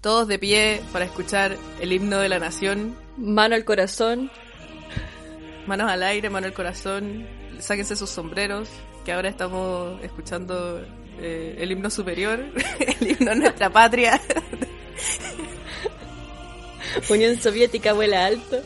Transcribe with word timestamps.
todos 0.00 0.26
de 0.28 0.38
pie 0.38 0.82
para 0.92 1.04
escuchar 1.04 1.56
el 1.80 1.92
himno 1.92 2.18
de 2.18 2.28
la 2.28 2.38
nación. 2.38 2.96
Mano 3.16 3.54
al 3.54 3.64
corazón. 3.64 4.30
Manos 5.66 5.90
al 5.90 6.02
aire, 6.02 6.30
mano 6.30 6.46
al 6.46 6.54
corazón. 6.54 7.26
Sáquense 7.58 7.96
sus 7.96 8.10
sombreros, 8.10 8.68
que 9.04 9.12
ahora 9.12 9.28
estamos 9.28 10.02
escuchando 10.02 10.82
eh, 11.18 11.56
el 11.58 11.72
himno 11.72 11.90
superior, 11.90 12.40
el 13.00 13.10
himno 13.10 13.30
de 13.32 13.36
nuestra 13.36 13.70
patria. 13.70 14.20
Unión 17.10 17.40
Soviética 17.40 17.92
vuela 17.92 18.24
alto. 18.24 18.62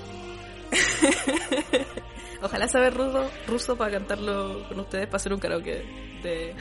Ojalá 2.42 2.68
saber 2.68 2.94
ruso, 2.94 3.30
ruso 3.48 3.76
para 3.76 3.90
cantarlo 3.90 4.68
con 4.68 4.80
ustedes, 4.80 5.06
para 5.06 5.16
hacer 5.16 5.32
un 5.32 5.40
karaoke 5.40 5.84
de 6.22 6.54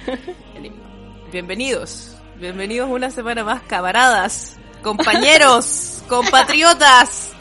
el 0.55 0.65
himno. 0.65 0.83
Bienvenidos, 1.31 2.15
bienvenidos 2.39 2.89
una 2.89 3.11
semana 3.11 3.43
más, 3.43 3.61
camaradas, 3.63 4.57
compañeros, 4.83 6.03
compatriotas. 6.07 7.31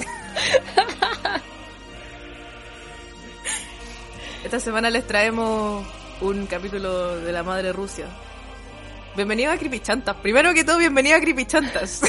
Esta 4.45 4.60
semana 4.60 4.88
les 4.88 5.06
traemos 5.06 5.87
un 6.20 6.46
capítulo 6.46 7.20
de 7.20 7.32
la 7.32 7.42
madre 7.42 7.73
Rusia. 7.73 8.06
Bienvenido 9.15 9.52
a 9.52 9.59
Creepychantas. 9.59 10.16
Primero 10.16 10.55
que 10.55 10.65
todo, 10.65 10.78
bienvenido 10.78 11.16
a 11.16 11.20
Creepychantas. 11.20 12.01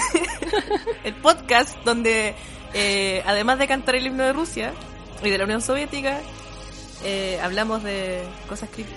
el 1.04 1.16
podcast 1.16 1.78
donde, 1.84 2.36
eh, 2.74 3.22
además 3.26 3.60
de 3.60 3.68
cantar 3.68 3.96
el 3.96 4.06
himno 4.06 4.24
de 4.24 4.32
Rusia 4.32 4.74
y 5.22 5.30
de 5.30 5.38
la 5.38 5.44
Unión 5.44 5.62
Soviética, 5.62 6.20
eh, 7.04 7.40
hablamos 7.44 7.84
de 7.84 8.24
cosas 8.48 8.70
creepy 8.70 8.94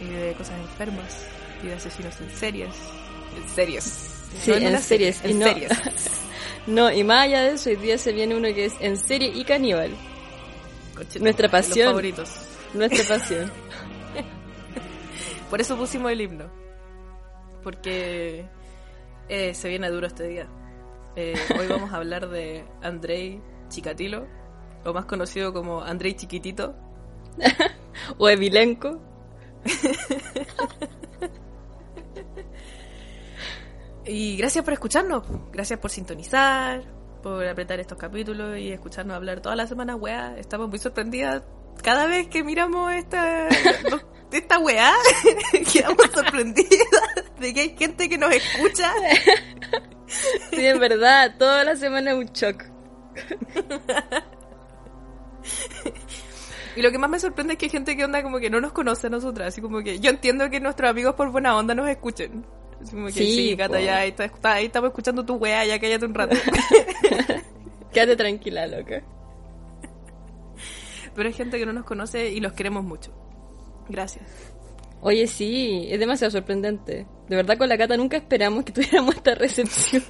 y 0.00 0.04
de 0.04 0.32
cosas 0.34 0.58
enfermas 0.58 1.26
y 1.62 1.66
de 1.66 1.74
asesinos 1.74 2.18
en 2.20 2.34
series. 2.34 2.70
En 3.36 3.48
series. 3.54 4.13
Sí, 4.42 4.50
No 4.50 4.56
en, 4.56 4.80
series. 4.80 5.24
En 5.24 5.30
y 5.30 5.34
no, 5.34 5.46
series. 5.46 5.72
no, 6.66 6.92
y 6.92 7.04
más 7.04 7.24
allá 7.24 7.42
de 7.42 7.54
eso, 7.54 7.70
hoy 7.70 7.76
día 7.76 7.98
se 7.98 8.12
viene 8.12 8.36
uno 8.36 8.48
que 8.48 8.66
es 8.66 8.74
en 8.80 8.96
serie 8.96 9.28
y 9.34 9.44
caníbal. 9.44 9.90
Nuestra 11.20 11.44
los 11.44 11.50
pasión. 11.50 11.88
favoritos. 11.88 12.30
Nuestra 12.72 13.16
pasión. 13.16 13.50
Por 15.50 15.60
eso 15.60 15.76
pusimos 15.76 16.10
el 16.12 16.20
himno. 16.20 16.50
Porque 17.62 18.46
eh, 19.28 19.54
se 19.54 19.68
viene 19.68 19.88
duro 19.90 20.06
este 20.06 20.26
día. 20.28 20.48
Eh, 21.16 21.34
hoy 21.58 21.66
vamos 21.68 21.92
a 21.92 21.96
hablar 21.96 22.28
de 22.28 22.64
Andrei 22.82 23.40
Chikatilo, 23.68 24.26
o 24.84 24.92
más 24.92 25.04
conocido 25.04 25.52
como 25.52 25.80
Andrei 25.80 26.14
Chiquitito. 26.14 26.74
o 28.18 28.28
Evilenko. 28.28 29.00
Y 34.06 34.36
gracias 34.36 34.64
por 34.64 34.74
escucharnos, 34.74 35.24
gracias 35.50 35.78
por 35.78 35.90
sintonizar, 35.90 36.82
por 37.22 37.46
apretar 37.46 37.80
estos 37.80 37.96
capítulos 37.96 38.58
y 38.58 38.70
escucharnos 38.70 39.16
hablar 39.16 39.40
toda 39.40 39.56
la 39.56 39.66
semana, 39.66 39.96
weá. 39.96 40.36
Estamos 40.36 40.68
muy 40.68 40.78
sorprendidas 40.78 41.42
cada 41.82 42.06
vez 42.06 42.28
que 42.28 42.44
miramos 42.44 42.92
esta, 42.92 43.48
esta 44.32 44.58
weá, 44.58 44.92
quedamos 45.72 46.06
sorprendidas 46.12 47.24
de 47.40 47.54
que 47.54 47.60
hay 47.60 47.76
gente 47.76 48.08
que 48.08 48.18
nos 48.18 48.32
escucha. 48.32 48.92
Sí, 50.50 50.66
en 50.66 50.78
verdad, 50.78 51.36
toda 51.38 51.64
la 51.64 51.76
semana 51.76 52.12
es 52.12 52.16
un 52.18 52.26
shock. 52.26 52.62
Y 56.76 56.82
lo 56.82 56.90
que 56.90 56.98
más 56.98 57.08
me 57.08 57.20
sorprende 57.20 57.54
es 57.54 57.58
que 57.58 57.66
hay 57.66 57.70
gente 57.70 57.96
que 57.96 58.04
onda 58.04 58.22
como 58.22 58.38
que 58.38 58.50
no 58.50 58.60
nos 58.60 58.72
conoce 58.72 59.06
a 59.06 59.10
nosotras, 59.10 59.48
así 59.48 59.60
como 59.60 59.82
que 59.82 60.00
yo 60.00 60.10
entiendo 60.10 60.50
que 60.50 60.60
nuestros 60.60 60.90
amigos 60.90 61.14
por 61.14 61.30
buena 61.30 61.56
onda 61.56 61.74
nos 61.74 61.88
escuchen. 61.88 62.44
Como 62.90 63.06
que 63.06 63.12
Sí, 63.12 63.34
sí, 63.34 63.56
gata, 63.56 63.78
po. 63.78 63.84
ya 63.84 64.04
está- 64.04 64.24
está- 64.26 64.52
ahí 64.54 64.66
estamos 64.66 64.88
escuchando 64.88 65.24
tu 65.24 65.34
weá, 65.36 65.64
ya 65.64 65.78
cállate 65.78 66.06
un 66.06 66.14
rato. 66.14 66.36
Quédate 67.92 68.16
tranquila, 68.16 68.66
loca. 68.66 69.02
Pero 71.14 71.28
hay 71.28 71.32
gente 71.34 71.58
que 71.58 71.66
no 71.66 71.72
nos 71.72 71.84
conoce 71.84 72.30
y 72.30 72.40
los 72.40 72.52
queremos 72.52 72.84
mucho. 72.84 73.12
Gracias. 73.88 74.24
Oye, 75.00 75.26
sí, 75.26 75.86
es 75.90 76.00
demasiado 76.00 76.30
sorprendente. 76.30 77.06
De 77.28 77.36
verdad, 77.36 77.56
con 77.58 77.68
la 77.68 77.76
Cata 77.78 77.96
nunca 77.96 78.16
esperamos 78.16 78.64
que 78.64 78.72
tuviéramos 78.72 79.14
esta 79.14 79.34
recepción. 79.34 80.02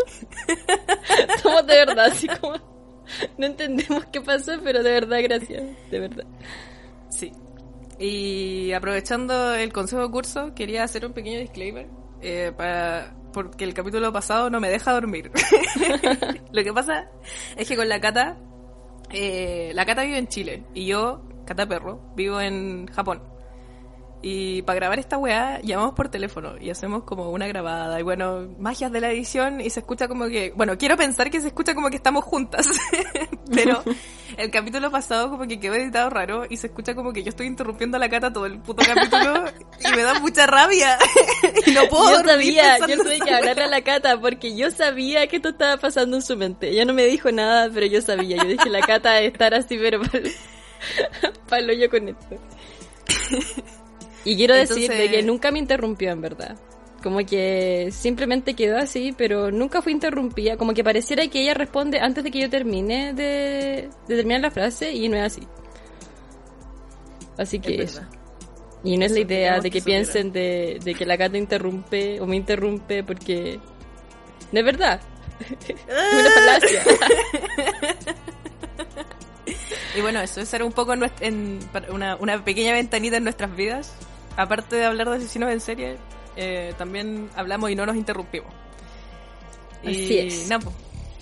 Somos 1.43 1.67
de 1.67 1.75
verdad, 1.75 2.07
así 2.07 2.27
como... 2.29 2.55
No 3.37 3.47
entendemos 3.47 4.07
qué 4.07 4.21
pasó, 4.23 4.53
pero 4.63 4.83
de 4.83 4.93
verdad, 4.93 5.19
gracias. 5.23 5.63
De 5.91 6.01
verdad. 6.01 6.25
Sí. 7.11 7.33
Y 7.99 8.73
aprovechando 8.73 9.55
el 9.55 9.73
consejo 9.73 10.03
de 10.03 10.11
curso, 10.11 10.55
quería 10.55 10.85
hacer 10.85 11.05
un 11.05 11.13
pequeño 11.13 11.39
disclaimer. 11.39 11.87
Eh, 12.25 12.53
para, 12.57 13.15
porque 13.35 13.65
el 13.65 13.75
capítulo 13.75 14.11
pasado 14.13 14.49
no 14.49 14.61
me 14.61 14.71
deja 14.71 14.93
dormir. 14.93 15.31
Lo 16.53 16.65
que 16.65 16.73
pasa 16.73 17.11
es 17.57 17.69
que 17.69 17.77
con 17.77 17.89
la 17.89 18.01
Cata, 18.01 18.39
eh, 19.11 19.73
la 19.75 19.85
Cata 19.85 20.05
vive 20.05 20.19
en 20.19 20.29
Chile 20.29 20.65
y 20.73 20.87
yo, 20.87 21.23
Cata 21.45 21.67
Perro, 21.67 22.01
vivo 22.17 22.41
en 22.41 22.87
Japón. 22.87 23.23
Y 24.27 24.63
para 24.63 24.77
grabar 24.77 24.99
esta 24.99 25.19
weá 25.19 25.61
llamamos 25.61 25.93
por 25.93 26.09
teléfono 26.09 26.55
y 26.59 26.71
hacemos 26.71 27.05
como 27.05 27.31
una 27.31 27.47
grabada 27.47 28.01
y 28.01 28.03
bueno, 28.03 28.49
magias 28.59 28.91
de 28.91 29.03
la 29.03 29.11
edición 29.11 29.61
y 29.61 29.69
se 29.69 29.81
escucha 29.81 30.09
como 30.09 30.29
que, 30.29 30.51
bueno, 30.57 30.79
quiero 30.79 30.97
pensar 30.97 31.31
que 31.31 31.43
se 31.43 31.49
escucha 31.49 31.75
como 31.75 31.91
que 31.91 31.97
estamos 31.97 32.25
juntas, 32.25 32.67
pero 33.55 33.85
el 34.39 34.51
capítulo 34.51 34.91
pasado 34.91 35.29
como 35.29 35.47
que 35.47 35.61
quedó 35.61 35.75
editado 35.75 36.09
raro 36.09 36.47
y 36.49 36.57
se 36.57 36.69
escucha 36.69 36.95
como 36.95 37.13
que 37.13 37.23
yo 37.23 37.29
estoy 37.29 37.49
interrumpiendo 37.49 37.99
a 37.99 38.01
la 38.01 38.09
cata 38.09 38.33
todo 38.33 38.47
el 38.47 38.61
puto 38.61 38.83
capítulo 38.87 39.45
y 39.79 39.95
me 39.95 40.03
da 40.03 40.19
mucha 40.21 40.47
rabia 40.47 40.97
y 41.67 41.73
no 41.73 41.83
puedo 41.91 42.09
yo 42.09 42.23
dormir 42.23 42.57
sabía, 42.57 42.79
yo 42.79 43.03
tuve 43.03 43.19
que 43.21 43.31
hablarle 43.31 43.65
a 43.65 43.69
la 43.69 43.83
Cata 43.83 44.19
porque 44.19 44.57
yo 44.57 44.71
sabía 44.71 45.27
que 45.27 45.37
esto 45.37 45.51
estaba 45.51 45.77
pasando 45.77 46.17
en 46.17 46.23
su 46.23 46.35
mente. 46.35 46.71
Ella 46.71 46.87
no 46.87 46.95
me 46.95 47.05
dijo 47.05 47.31
nada, 47.31 47.69
pero 47.75 47.85
yo 47.85 48.01
sabía. 48.01 48.39
Yo 48.39 48.49
dije, 48.49 48.71
la 48.71 48.81
Cata 48.81 49.13
de 49.13 49.27
estar 49.27 49.53
así, 49.53 49.77
pero 49.77 50.01
para 51.49 51.63
el 51.63 51.69
hoyo 51.69 51.91
con 51.91 52.09
esto. 52.09 52.39
Y 54.25 54.37
quiero 54.37 54.55
decir 54.55 54.91
Entonces- 54.91 55.11
de 55.11 55.17
que 55.17 55.23
nunca 55.23 55.51
me 55.51 55.59
interrumpió, 55.59 56.11
en 56.11 56.21
verdad. 56.21 56.57
Como 57.03 57.19
que 57.19 57.91
simplemente 57.93 58.55
quedó 58.55 58.79
así, 58.79 59.15
pero 59.17 59.51
nunca 59.51 59.83
fue 59.83 59.93
interrumpida. 59.93 60.57
Como 60.57 60.73
que 60.73 60.83
pareciera 60.83 61.27
que 61.29 61.43
ella 61.43 61.53
responde 61.53 62.01
antes 62.01 62.25
de 62.25 62.31
que 62.31 62.41
yo 62.41 62.49
termine 62.49 63.13
de, 63.13 63.91
de 64.09 64.17
terminar 64.17 64.41
la 64.41 64.51
frase 64.51 64.93
y 64.93 65.09
no 65.11 65.17
es 65.17 65.25
así. 65.25 65.43
Así 67.37 67.59
que 67.59 67.83
Es 67.83 67.93
eso. 67.93 68.03
Y 68.83 68.97
no 68.97 69.05
es 69.05 69.13
la 69.13 69.19
Eso 69.19 69.27
idea 69.27 69.61
de 69.61 69.71
que 69.71 69.81
que 69.81 69.85
piensen 69.85 70.33
de, 70.33 70.79
de 70.83 70.95
que 70.95 71.05
la 71.05 71.17
gata 71.17 71.37
interrumpe 71.37 72.21
o 72.21 72.27
me 72.27 72.37
interrumpe 72.37 73.03
porque... 73.05 73.59
No 74.53 74.61
es 74.61 74.65
verdad. 74.65 75.01
es 75.69 75.75
una 75.89 76.31
falacia. 76.31 76.83
Y 79.97 80.01
bueno, 80.01 80.21
eso, 80.21 80.41
esa 80.41 80.57
era 80.57 80.65
un 80.65 80.73
poco 80.73 80.93
en, 81.21 81.61
para 81.73 81.93
una, 81.93 82.17
una 82.17 82.45
pequeña 82.45 82.73
ventanita 82.73 83.17
en 83.19 83.25
nuestras 83.25 83.55
vidas. 83.55 83.93
Aparte 84.37 84.77
de 84.77 84.85
hablar 84.85 85.09
de 85.11 85.17
asesinos 85.17 85.51
en 85.53 85.61
serie, 85.61 85.97
eh, 86.37 86.75
también 86.79 87.29
hablamos 87.37 87.71
y 87.71 87.75
no 87.77 87.87
nos 87.87 87.97
interrumpimos. 87.97 88.53
Y 89.83 89.89
Así 89.91 90.19
es. 90.19 90.49
nada, 90.49 90.65
pues, 90.65 90.75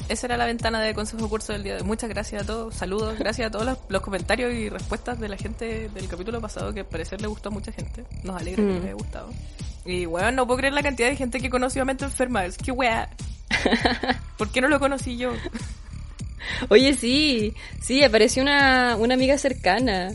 esa 0.09 0.27
era 0.27 0.37
la 0.37 0.47
ventana 0.47 0.81
de 0.81 0.95
consejo 0.95 1.29
curso 1.29 1.53
del 1.53 1.63
día 1.63 1.75
de 1.75 1.81
hoy. 1.83 1.87
Muchas 1.87 2.09
gracias 2.09 2.43
a 2.43 2.47
todos, 2.47 2.75
saludos, 2.75 3.19
gracias 3.19 3.49
a 3.49 3.51
todos 3.51 3.65
los, 3.67 3.79
los 3.89 4.03
comentarios 4.03 4.53
y 4.55 4.69
respuestas 4.69 5.19
de 5.21 5.29
la 5.29 5.37
gente 5.37 5.89
del 5.89 6.09
capítulo 6.09 6.41
pasado 6.41 6.73
que 6.73 6.81
al 6.81 6.87
parecer 6.87 7.21
le 7.21 7.27
gustó 7.29 7.49
a 7.49 7.53
mucha 7.53 7.73
gente. 7.73 8.05
Nos 8.23 8.41
alegra 8.41 8.63
que 8.63 8.69
Mm. 8.71 8.75
les 8.75 8.85
haya 8.85 8.95
gustado. 8.95 9.31
Y 9.85 10.05
bueno, 10.07 10.31
no 10.33 10.47
puedo 10.47 10.59
creer 10.59 10.73
la 10.75 10.83
cantidad 10.83 11.09
de 11.09 11.17
gente 11.17 11.41
que 11.41 11.51
conoció 11.51 11.83
a 11.83 11.85
Mente 11.85 12.05
Enferma. 12.05 12.45
Es 12.45 12.57
que 12.57 12.71
weá. 12.73 13.09
¿Por 14.39 14.51
qué 14.51 14.61
no 14.61 14.69
lo 14.69 14.79
conocí 14.79 15.17
yo? 15.17 15.33
Oye, 16.69 16.95
sí, 16.95 17.55
sí, 17.81 18.03
apareció 18.05 18.43
una, 18.43 18.97
una 18.97 19.15
amiga 19.15 19.37
cercana. 19.39 20.11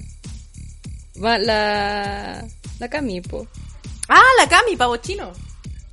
Va, 1.24 1.38
la... 1.38 2.46
La 2.80 2.90
Camipo. 2.90 3.48
Ah, 4.08 4.22
la 4.38 4.48
Cami, 4.48 4.76
pavo 4.76 4.98
chino. 4.98 5.32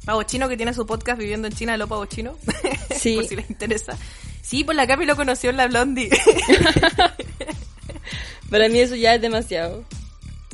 Pavo 0.04 0.22
chino 0.24 0.48
que 0.48 0.56
tiene 0.56 0.74
su 0.74 0.86
podcast 0.86 1.18
viviendo 1.18 1.48
en 1.48 1.54
China, 1.54 1.76
lo 1.76 1.88
pavo 1.88 2.06
chino. 2.06 2.36
Sí. 2.94 3.16
Por 3.16 3.26
si 3.26 3.36
les 3.36 3.50
interesa. 3.50 3.98
Sí, 4.40 4.64
pues 4.64 4.76
la 4.76 4.86
Cami 4.86 5.04
lo 5.04 5.16
conoció 5.16 5.50
en 5.50 5.58
la 5.58 5.66
Blondie. 5.66 6.08
Para 8.50 8.68
mí 8.68 8.78
eso 8.78 8.94
ya 8.94 9.14
es 9.14 9.20
demasiado. 9.20 9.84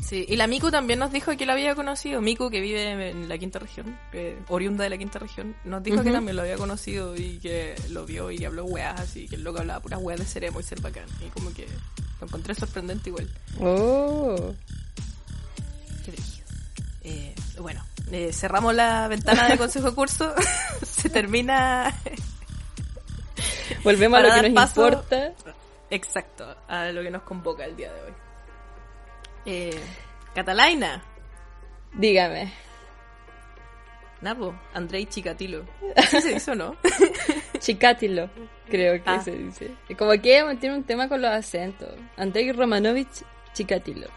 Sí, 0.02 0.24
y 0.28 0.36
la 0.36 0.46
Miku 0.46 0.70
también 0.70 0.98
nos 0.98 1.12
dijo 1.12 1.36
que 1.36 1.46
lo 1.46 1.52
había 1.52 1.74
conocido. 1.74 2.20
Miku, 2.20 2.50
que 2.50 2.60
vive 2.60 3.10
en 3.10 3.28
la 3.28 3.38
quinta 3.38 3.58
región, 3.58 3.98
que- 4.12 4.38
oriunda 4.48 4.84
de 4.84 4.90
la 4.90 4.98
quinta 4.98 5.18
región, 5.18 5.54
nos 5.64 5.82
dijo 5.82 6.02
que 6.02 6.10
también 6.12 6.36
lo 6.36 6.42
había 6.42 6.56
conocido 6.56 7.16
y 7.16 7.38
que 7.38 7.74
lo 7.90 8.04
vio 8.06 8.30
y 8.30 8.44
habló 8.44 8.64
weas 8.64 9.00
así, 9.00 9.26
que 9.28 9.36
el 9.36 9.44
loco 9.44 9.60
hablaba 9.60 9.80
puras 9.80 10.00
weas 10.02 10.18
de 10.20 10.26
Ceremo 10.26 10.60
y 10.60 10.62
ser 10.62 10.80
bacán. 10.80 11.06
Y 11.24 11.28
como 11.30 11.52
que 11.52 11.66
lo 12.20 12.26
encontré 12.26 12.54
sorprendente 12.54 13.10
igual. 13.10 13.28
Oh. 13.60 14.54
Qué. 16.04 16.12
Eh, 17.02 17.34
bueno, 17.58 17.82
eh, 18.12 18.32
cerramos 18.32 18.74
la 18.74 19.08
ventana 19.08 19.48
de 19.48 19.56
consejo 19.58 19.90
de 19.90 19.94
curso. 19.94 20.34
Se 20.86 21.08
termina. 21.08 21.94
Volvemos 23.84 24.18
a 24.18 24.22
lo 24.22 24.34
que 24.42 24.50
nos 24.50 24.54
paso- 24.54 24.86
importa. 24.88 25.32
Exacto, 25.90 26.56
a 26.68 26.86
lo 26.92 27.02
que 27.02 27.10
nos 27.10 27.22
convoca 27.22 27.64
el 27.64 27.74
día 27.76 27.92
de 27.92 28.00
hoy. 28.02 28.12
Eh, 29.46 29.78
Catalaina, 30.34 31.02
Dígame. 31.92 32.52
Napo, 34.20 34.54
Andrei 34.74 35.06
Chikatilo. 35.06 35.64
¿Así 35.96 36.20
se 36.20 36.34
dice 36.34 36.50
o 36.50 36.54
no? 36.54 36.76
Chikatilo, 37.58 38.28
creo 38.68 38.94
que 39.02 39.10
Ah. 39.10 39.20
se 39.20 39.32
dice. 39.32 39.70
Como 39.98 40.10
que 40.12 40.18
tiene 40.60 40.74
un 40.76 40.84
tema 40.84 41.08
con 41.08 41.22
los 41.22 41.30
acentos. 41.30 41.88
Andrei 42.16 42.52
Romanovich 42.52 43.24
Chikatilo. 43.54 44.08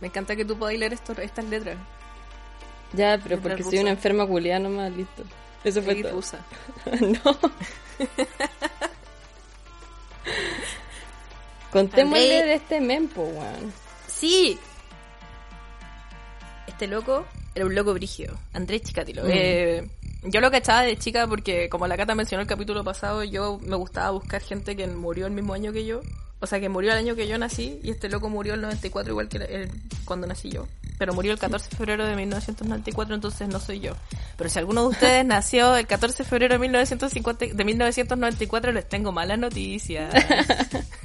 Me 0.00 0.08
encanta 0.08 0.34
que 0.36 0.44
tú 0.44 0.58
podáis 0.58 0.78
leer 0.78 0.92
esto- 0.92 1.12
estas 1.22 1.44
letras. 1.46 1.76
Ya, 2.92 3.18
pero 3.22 3.40
porque 3.40 3.62
soy 3.62 3.78
una 3.78 3.90
enferma 3.90 4.26
culiana 4.26 4.68
nomás, 4.68 4.92
listo. 4.92 5.22
Eso 5.62 5.80
fue 5.82 5.94
todo. 6.02 6.12
rusa. 6.12 6.44
no. 7.00 7.38
Contémosle 11.74 12.44
de 12.44 12.54
este 12.54 12.80
mempo, 12.80 13.22
weón. 13.22 13.72
Sí. 14.06 14.58
Este 16.66 16.86
loco 16.86 17.26
era 17.54 17.66
un 17.66 17.74
loco 17.74 17.92
brígido. 17.94 18.38
Andrés 18.52 18.82
Chikatilo. 18.82 19.24
Mm. 19.24 19.30
Eh, 19.30 19.88
yo 20.24 20.40
lo 20.40 20.50
cachaba 20.50 20.82
de 20.82 20.96
chica 20.96 21.26
porque, 21.26 21.68
como 21.68 21.86
la 21.86 21.96
Cata 21.96 22.14
mencionó 22.14 22.42
el 22.42 22.48
capítulo 22.48 22.82
pasado, 22.82 23.22
yo 23.24 23.58
me 23.62 23.76
gustaba 23.76 24.10
buscar 24.10 24.40
gente 24.40 24.74
que 24.76 24.86
murió 24.86 25.26
el 25.26 25.32
mismo 25.32 25.52
año 25.52 25.72
que 25.72 25.84
yo. 25.84 26.00
O 26.40 26.46
sea, 26.46 26.60
que 26.60 26.68
murió 26.68 26.92
el 26.92 26.98
año 26.98 27.14
que 27.14 27.26
yo 27.26 27.38
nací 27.38 27.80
y 27.82 27.90
este 27.90 28.08
loco 28.08 28.28
murió 28.28 28.54
el 28.54 28.60
94 28.60 29.12
igual 29.12 29.28
que 29.28 29.38
el- 29.38 29.70
cuando 30.04 30.26
nací 30.26 30.50
yo. 30.50 30.66
Pero 30.98 31.12
murió 31.12 31.32
el 31.32 31.38
14 31.38 31.70
de 31.70 31.76
febrero 31.76 32.06
de 32.06 32.14
1994, 32.16 33.14
entonces 33.14 33.48
no 33.48 33.58
soy 33.58 33.80
yo. 33.80 33.94
Pero 34.36 34.48
si 34.48 34.58
alguno 34.58 34.82
de 34.82 34.88
ustedes 34.88 35.24
nació 35.26 35.76
el 35.76 35.86
14 35.86 36.22
de 36.22 36.28
febrero 36.28 36.54
de, 36.54 36.58
1950, 36.60 37.46
de 37.54 37.64
1994, 37.64 38.72
les 38.72 38.88
tengo 38.88 39.10
malas 39.10 39.38
noticias. 39.38 40.14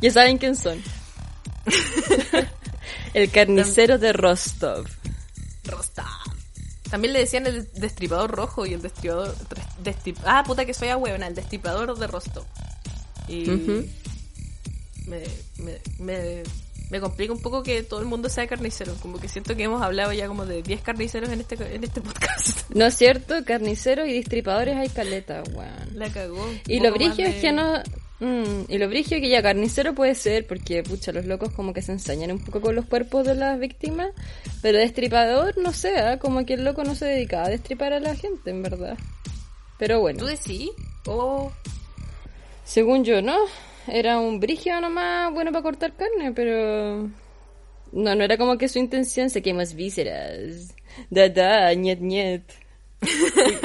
Ya 0.00 0.10
saben 0.12 0.38
quién 0.38 0.56
son. 0.56 0.80
el 3.14 3.30
carnicero 3.30 3.98
de 3.98 4.12
Rostov. 4.12 4.86
Rostov. 5.64 6.04
También 6.90 7.12
le 7.12 7.18
decían 7.20 7.46
el 7.46 7.70
destripador 7.74 8.30
rojo 8.30 8.64
y 8.64 8.72
el 8.72 8.80
destripador... 8.82 9.34
destrip- 9.84 10.16
ah, 10.24 10.42
puta 10.46 10.64
que 10.64 10.72
soy 10.72 10.88
huevona, 10.88 11.26
el 11.26 11.34
destripador 11.34 11.98
de 11.98 12.06
Rostov. 12.06 12.44
Y 13.28 13.44
me, 15.06 15.22
me, 15.58 15.78
me, 15.98 16.42
me 16.90 17.00
complica 17.00 17.32
un 17.32 17.40
poco 17.42 17.62
que 17.62 17.82
todo 17.82 18.00
el 18.00 18.06
mundo 18.06 18.30
sea 18.30 18.46
carnicero. 18.46 18.94
Como 19.02 19.18
que 19.20 19.28
siento 19.28 19.54
que 19.54 19.64
hemos 19.64 19.82
hablado 19.82 20.14
ya 20.14 20.28
como 20.28 20.46
de 20.46 20.62
10 20.62 20.80
carniceros 20.80 21.28
en 21.30 21.40
este, 21.40 21.56
en 21.74 21.84
este 21.84 22.00
podcast. 22.00 22.70
No 22.74 22.86
es 22.86 22.94
cierto, 22.96 23.44
carniceros 23.44 24.08
y 24.08 24.12
distripadores 24.12 24.76
hay 24.76 24.88
caleta, 24.88 25.42
weón. 25.52 25.90
La 25.98 26.10
cagó. 26.10 26.48
Y 26.66 26.80
lo 26.80 26.92
brigio 26.92 27.26
es 27.26 27.36
que 27.36 27.52
no... 27.52 27.82
mm, 28.20 28.64
y 28.68 28.78
lo 28.78 28.88
brigio 28.88 29.20
que 29.20 29.28
ya 29.28 29.42
carnicero 29.42 29.94
puede 29.94 30.14
ser, 30.14 30.46
porque 30.46 30.82
pucha, 30.82 31.12
los 31.12 31.26
locos 31.26 31.52
como 31.52 31.72
que 31.72 31.82
se 31.82 31.92
ensañan 31.92 32.32
un 32.32 32.44
poco 32.44 32.60
con 32.60 32.74
los 32.74 32.86
cuerpos 32.86 33.26
de 33.26 33.34
las 33.34 33.58
víctimas, 33.58 34.10
pero 34.62 34.78
destripador, 34.78 35.56
no 35.58 35.72
sé, 35.72 35.98
¿ah? 35.98 36.18
como 36.18 36.44
que 36.44 36.54
el 36.54 36.64
loco 36.64 36.84
no 36.84 36.94
se 36.94 37.06
dedicaba 37.06 37.46
a 37.46 37.50
destripar 37.50 37.92
a 37.92 38.00
la 38.00 38.14
gente, 38.14 38.50
en 38.50 38.62
verdad. 38.62 38.96
Pero 39.78 40.00
bueno, 40.00 40.18
¿Tú 40.18 40.26
decís? 40.26 40.70
Oh, 41.06 41.52
según 42.64 43.04
yo, 43.04 43.22
¿no? 43.22 43.36
Era 43.86 44.18
un 44.18 44.40
brigio 44.40 44.80
nomás 44.80 45.32
bueno 45.32 45.52
para 45.52 45.62
cortar 45.62 45.94
carne, 45.94 46.32
pero... 46.32 47.08
No, 47.90 48.14
no 48.14 48.22
era 48.22 48.36
como 48.36 48.58
que 48.58 48.68
su 48.68 48.78
intención 48.78 49.30
se 49.30 49.40
quemó 49.40 49.62
vísceras. 49.74 50.74
Da, 51.08 51.28
da. 51.28 51.72
Uy, 51.72 52.42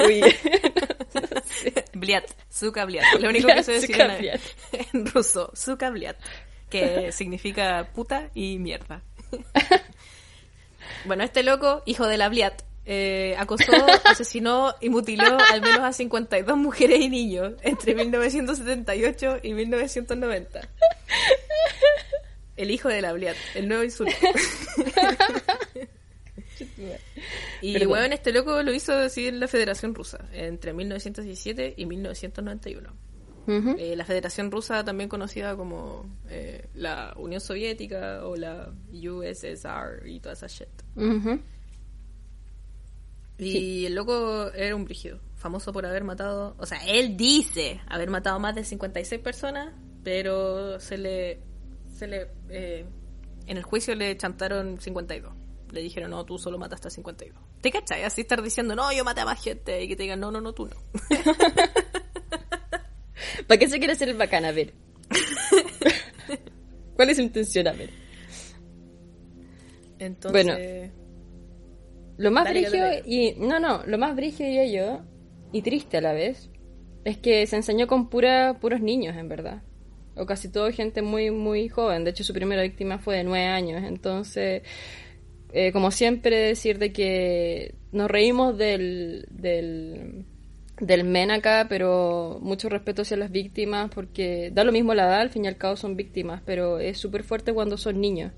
uy. 0.06 0.22
bliat, 1.94 2.24
suka 2.50 2.84
bliat. 2.84 3.04
Lo 3.20 3.28
único 3.28 3.48
que 3.48 3.62
sé 3.62 3.72
decir 3.72 4.00
en, 4.00 4.40
en 4.92 5.06
ruso, 5.06 5.50
suka 5.54 5.90
bliat. 5.90 6.16
Que 6.70 7.12
significa 7.12 7.88
puta 7.94 8.30
y 8.34 8.58
mierda. 8.58 9.02
Bueno, 11.04 11.24
este 11.24 11.42
loco, 11.42 11.82
hijo 11.86 12.06
de 12.06 12.18
la 12.18 12.28
bliat, 12.28 12.62
eh, 12.86 13.34
acosó, 13.38 13.72
asesinó 14.04 14.74
y 14.80 14.90
mutiló 14.90 15.38
al 15.38 15.62
menos 15.62 15.80
a 15.80 15.92
52 15.92 16.56
mujeres 16.56 17.00
y 17.00 17.08
niños 17.08 17.54
entre 17.62 17.94
1978 17.94 19.38
y 19.42 19.54
1990. 19.54 20.68
El 22.56 22.70
hijo 22.70 22.88
de 22.88 23.02
la 23.02 23.12
bliat, 23.12 23.36
el 23.54 23.68
nuevo 23.68 23.84
insulto. 23.84 24.14
Y 27.64 27.72
Perdón. 27.72 27.92
weón, 27.92 28.12
este 28.12 28.30
loco 28.30 28.62
lo 28.62 28.74
hizo 28.74 28.92
así 28.92 29.26
en 29.26 29.40
la 29.40 29.48
Federación 29.48 29.94
Rusa, 29.94 30.18
entre 30.34 30.74
1917 30.74 31.72
y 31.78 31.86
1991. 31.86 32.90
Ujú. 33.46 33.76
Eh, 33.78 33.96
la 33.96 34.04
Federación 34.04 34.50
Rusa, 34.50 34.84
también 34.84 35.08
conocida 35.08 35.56
como 35.56 36.04
eh, 36.28 36.68
la 36.74 37.14
Unión 37.16 37.40
Soviética 37.40 38.26
o 38.26 38.36
la 38.36 38.70
USSR 38.92 40.06
y 40.06 40.20
toda 40.20 40.34
esa 40.34 40.46
shit. 40.46 40.68
Y 43.38 43.86
el 43.86 43.94
loco 43.94 44.52
era 44.52 44.76
un 44.76 44.84
brígido, 44.84 45.18
famoso 45.34 45.72
por 45.72 45.86
haber 45.86 46.04
matado, 46.04 46.54
o 46.58 46.66
sea, 46.66 46.84
él 46.86 47.16
dice 47.16 47.80
haber 47.86 48.10
matado 48.10 48.38
más 48.40 48.54
de 48.54 48.64
56 48.64 49.22
personas, 49.22 49.72
pero 50.02 50.78
se 50.80 50.98
le, 50.98 51.40
se 51.96 52.08
le, 52.08 52.28
eh, 52.50 52.84
en 53.46 53.56
el 53.56 53.62
juicio 53.62 53.94
le 53.94 54.14
chantaron 54.18 54.78
52. 54.78 55.43
Le 55.74 55.82
dijeron, 55.82 56.10
no, 56.10 56.24
tú 56.24 56.38
solo 56.38 56.58
mataste 56.58 56.88
a 56.88 56.90
52. 56.90 57.36
¿Te 57.60 57.70
cachai? 57.70 58.04
Así 58.04 58.22
estar 58.22 58.42
diciendo, 58.42 58.74
no, 58.74 58.92
yo 58.92 59.04
maté 59.04 59.20
a 59.20 59.24
más 59.24 59.42
gente, 59.42 59.82
y 59.82 59.88
que 59.88 59.96
te 59.96 60.04
digan, 60.04 60.20
no, 60.20 60.30
no, 60.30 60.40
no, 60.40 60.52
tú 60.54 60.66
no. 60.66 60.76
¿Para 63.46 63.58
qué 63.58 63.68
se 63.68 63.78
quiere 63.78 63.92
hacer 63.92 64.08
el 64.08 64.16
bacán? 64.16 64.44
A 64.44 64.52
ver. 64.52 64.72
¿Cuál 66.96 67.10
es 67.10 67.16
su 67.16 67.22
intención? 67.22 67.68
A 67.68 67.72
ver. 67.72 67.90
Entonces, 69.98 70.44
Bueno. 70.44 70.56
Lo 72.16 72.30
más 72.30 72.44
dale. 72.44 73.02
y... 73.06 73.34
No, 73.38 73.58
no, 73.58 73.82
lo 73.86 73.98
más 73.98 74.14
brigio 74.14 74.46
diría 74.46 74.66
yo, 74.66 75.00
y 75.52 75.62
triste 75.62 75.96
a 75.96 76.00
la 76.00 76.12
vez, 76.12 76.48
es 77.04 77.18
que 77.18 77.46
se 77.46 77.56
enseñó 77.56 77.86
con 77.86 78.08
pura, 78.08 78.58
puros 78.60 78.80
niños, 78.80 79.16
en 79.16 79.28
verdad. 79.28 79.62
O 80.16 80.26
casi 80.26 80.48
todo 80.48 80.70
gente 80.70 81.02
muy, 81.02 81.30
muy 81.30 81.68
joven. 81.68 82.04
De 82.04 82.10
hecho, 82.10 82.24
su 82.24 82.32
primera 82.32 82.62
víctima 82.62 82.98
fue 82.98 83.16
de 83.16 83.24
nueve 83.24 83.46
años. 83.46 83.82
Entonces, 83.82 84.62
eh, 85.56 85.70
como 85.70 85.92
siempre, 85.92 86.36
decir 86.36 86.80
de 86.80 86.92
que 86.92 87.76
nos 87.92 88.10
reímos 88.10 88.58
del, 88.58 89.24
del, 89.30 90.24
del 90.80 91.04
men 91.04 91.30
acá, 91.30 91.66
pero 91.68 92.40
mucho 92.42 92.68
respeto 92.68 93.02
hacia 93.02 93.16
las 93.16 93.30
víctimas, 93.30 93.88
porque 93.94 94.50
da 94.52 94.64
lo 94.64 94.72
mismo 94.72 94.94
la 94.94 95.04
edad, 95.04 95.20
al 95.20 95.30
fin 95.30 95.44
y 95.44 95.46
al 95.46 95.56
cabo 95.56 95.76
son 95.76 95.94
víctimas, 95.94 96.42
pero 96.44 96.80
es 96.80 96.98
súper 96.98 97.22
fuerte 97.22 97.52
cuando 97.52 97.76
son 97.76 98.00
niños. 98.00 98.32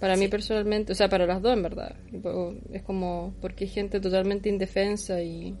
Para 0.00 0.16
mí 0.16 0.26
personalmente, 0.28 0.92
o 0.92 0.94
sea, 0.94 1.10
para 1.10 1.26
las 1.26 1.42
dos 1.42 1.52
en 1.52 1.62
verdad. 1.64 1.96
Es 2.72 2.82
como 2.82 3.34
porque 3.42 3.64
hay 3.64 3.70
gente 3.70 4.00
totalmente 4.00 4.48
indefensa 4.48 5.22
y 5.22 5.54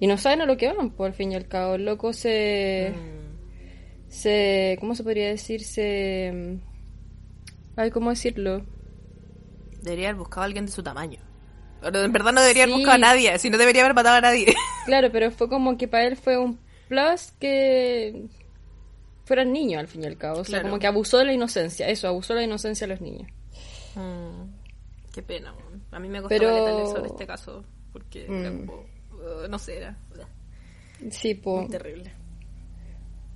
y 0.00 0.06
no 0.08 0.18
saben 0.18 0.40
a 0.40 0.46
lo 0.46 0.56
que 0.56 0.66
van, 0.72 0.90
pues 0.90 1.12
al 1.12 1.14
fin 1.14 1.30
y 1.30 1.36
al 1.36 1.46
cabo. 1.46 1.76
El 1.76 1.84
loco 1.84 2.12
se 2.12 2.92
mm, 2.92 4.10
se 4.10 4.76
¿cómo 4.80 4.96
se 4.96 5.04
podría 5.04 5.28
decir? 5.28 5.62
Se 5.62 6.58
ay, 7.76 7.90
¿cómo 7.92 8.10
decirlo? 8.10 8.66
Debería 9.82 10.08
haber 10.08 10.18
buscado 10.18 10.42
a 10.42 10.44
alguien 10.46 10.66
de 10.66 10.72
su 10.72 10.82
tamaño. 10.82 11.20
Pero 11.80 12.00
en 12.02 12.12
verdad 12.12 12.32
no 12.32 12.40
debería 12.40 12.64
haber 12.64 12.74
Sí. 12.74 12.80
buscado 12.80 12.94
a 12.96 12.98
nadie, 12.98 13.38
si 13.38 13.50
no 13.50 13.58
debería 13.58 13.82
haber 13.82 13.94
matado 13.94 14.16
a 14.16 14.20
nadie. 14.20 14.46
Claro, 14.86 15.10
pero 15.12 15.30
fue 15.30 15.48
como 15.48 15.76
que 15.76 15.86
para 15.88 16.06
él 16.06 16.16
fue 16.16 16.38
un 16.38 16.58
plus 16.88 17.32
que 17.38 18.26
fueran 19.24 19.52
niños 19.52 19.78
al 19.80 19.88
fin 19.88 20.02
y 20.02 20.06
al 20.06 20.16
cabo. 20.16 20.40
O 20.40 20.44
sea, 20.44 20.60
Claro. 20.60 20.68
como 20.70 20.78
que 20.80 20.86
abusó 20.86 21.18
de 21.18 21.26
la 21.26 21.32
inocencia. 21.34 21.86
Eso, 21.88 22.08
abusó 22.08 22.32
de 22.34 22.40
la 22.40 22.46
inocencia 22.46 22.86
de 22.86 22.94
los 22.94 23.00
niños. 23.02 23.30
Mm, 23.94 24.48
qué 25.12 25.22
pena. 25.22 25.54
A 25.90 25.98
mí 25.98 26.08
me 26.08 26.20
costó 26.22 26.28
Pero- 26.30 26.86
sobre 26.86 27.06
este 27.08 27.26
caso, 27.26 27.64
porque 27.92 28.24
era 28.24 28.50
Mm. 28.50 28.66
como, 28.66 28.80
uh, 28.82 29.48
no 29.48 29.58
sé, 29.58 29.76
era 29.78 29.96
Sí, 31.10 31.40
muy 31.44 31.68
terrible. 31.68 32.12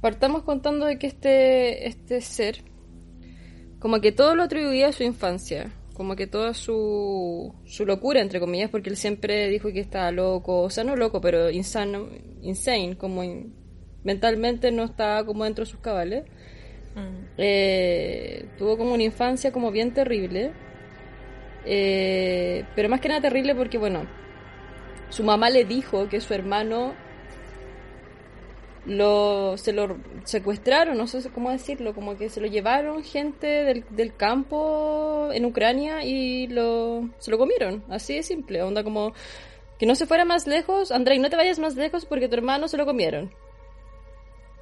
Partamos 0.01 0.43
contando 0.43 0.87
de 0.87 0.99
que 0.99 1.07
este, 1.07 1.87
este 1.87 2.21
ser, 2.21 2.65
como 3.79 4.01
que 4.01 4.11
todo 4.11 4.35
lo 4.35 4.43
atribuía 4.43 4.89
a 4.89 4.93
su 4.93 5.05
infancia, 5.05 5.71
como 6.03 6.17
que 6.17 6.27
toda 6.27 6.53
su, 6.53 7.55
su 7.65 7.87
locura, 7.87 8.21
entre 8.21 8.41
comillas, 8.41 8.71
porque 8.71 8.91
él 8.91 8.97
siempre 8.97 9.49
dijo 9.49 9.73
que 9.73 9.79
estaba 9.79 10.11
loco, 10.11 10.63
o 10.63 10.69
sea, 10.69 10.83
no 10.83 10.97
loco, 10.97 11.21
pero 11.21 11.49
insano, 11.49 12.09
insane, 12.43 12.97
como 12.99 13.23
in- 13.23 13.55
mentalmente 14.03 14.73
no 14.73 14.83
estaba 14.83 15.25
como 15.25 15.45
dentro 15.45 15.65
de 15.65 15.71
sus 15.71 15.79
cabales. 15.79 16.25
Mm. 16.97 17.25
Eh, 17.39 18.47
tuvo 18.59 18.77
como 18.77 18.95
una 18.95 19.05
infancia 19.05 19.53
como 19.53 19.71
bien 19.71 19.95
terrible, 19.95 20.51
Eh, 21.65 22.65
pero 22.75 22.89
más 22.89 23.01
que 23.01 23.07
nada 23.09 23.21
terrible 23.21 23.55
porque, 23.55 23.79
bueno, 23.79 24.05
su 25.11 25.23
mamá 25.23 25.49
le 25.51 25.65
dijo 25.65 26.09
que 26.09 26.21
su 26.21 26.35
hermano 26.35 26.95
lo 28.87 29.57
se 29.57 29.73
lo 29.73 29.97
secuestraron, 30.25 30.99
no 30.99 31.07
sé 31.07 31.29
cómo 31.31 31.51
decirlo, 31.51 31.95
como 31.95 32.17
que 32.17 32.29
se 32.29 32.41
lo 32.41 32.47
llevaron 32.47 33.05
gente 33.05 33.47
del, 33.47 33.85
del 33.91 34.17
campo 34.17 35.31
en 35.33 35.45
Ucrania 35.45 36.05
y 36.05 36.49
lo 36.49 37.09
se 37.19 37.31
lo 37.31 37.39
comieron, 37.39 37.85
así 37.89 38.17
de 38.17 38.23
simple, 38.23 38.63
onda 38.63 38.83
como 38.83 39.13
que 39.79 39.87
no 39.87 39.95
se 39.95 40.07
fuera 40.07 40.25
más 40.25 40.47
lejos, 40.47 40.93
Andrei, 40.93 41.19
no 41.19 41.31
te 41.31 41.37
vayas 41.37 41.59
más 41.59 41.77
lejos 41.77 42.07
porque 42.07 42.29
tu 42.29 42.35
hermano 42.35 42.69
se 42.69 42.77
lo 42.77 42.85
comieron. 42.85 43.33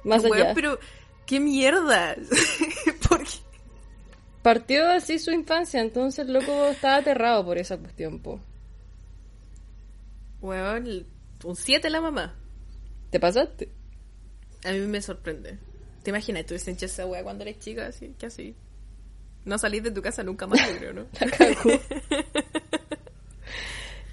Más 0.03 0.23
Weón, 0.23 0.35
allá. 0.37 0.53
pero, 0.55 0.79
¿qué 1.27 1.39
mierda? 1.39 2.15
¿Por 3.07 3.23
qué? 3.23 3.51
partió 4.41 4.89
así 4.89 5.19
su 5.19 5.31
infancia, 5.31 5.81
entonces 5.81 6.25
el 6.25 6.33
loco 6.33 6.65
estaba 6.65 6.97
aterrado 6.97 7.45
por 7.45 7.57
esa 7.57 7.77
cuestión, 7.77 8.19
po. 8.19 8.39
Weón, 10.41 11.05
un 11.43 11.55
7 11.55 11.89
la 11.89 12.01
mamá. 12.01 12.35
¿Te 13.11 13.19
pasaste? 13.19 13.69
A 14.63 14.71
mí 14.71 14.79
me 14.79 15.01
sorprende. 15.01 15.57
¿Te 16.03 16.09
imaginas? 16.11 16.45
Tú 16.45 16.55
hecho 16.55 16.85
esa 16.85 17.05
weá 17.05 17.23
cuando 17.23 17.43
eres 17.43 17.59
chica, 17.59 17.87
así, 17.87 18.13
que 18.17 18.25
así. 18.27 18.55
No 19.45 19.57
salís 19.57 19.83
de 19.83 19.91
tu 19.91 20.01
casa 20.01 20.23
nunca 20.23 20.45
más, 20.47 20.59
yo 20.71 20.77
creo, 20.77 20.93
¿no? 20.93 21.05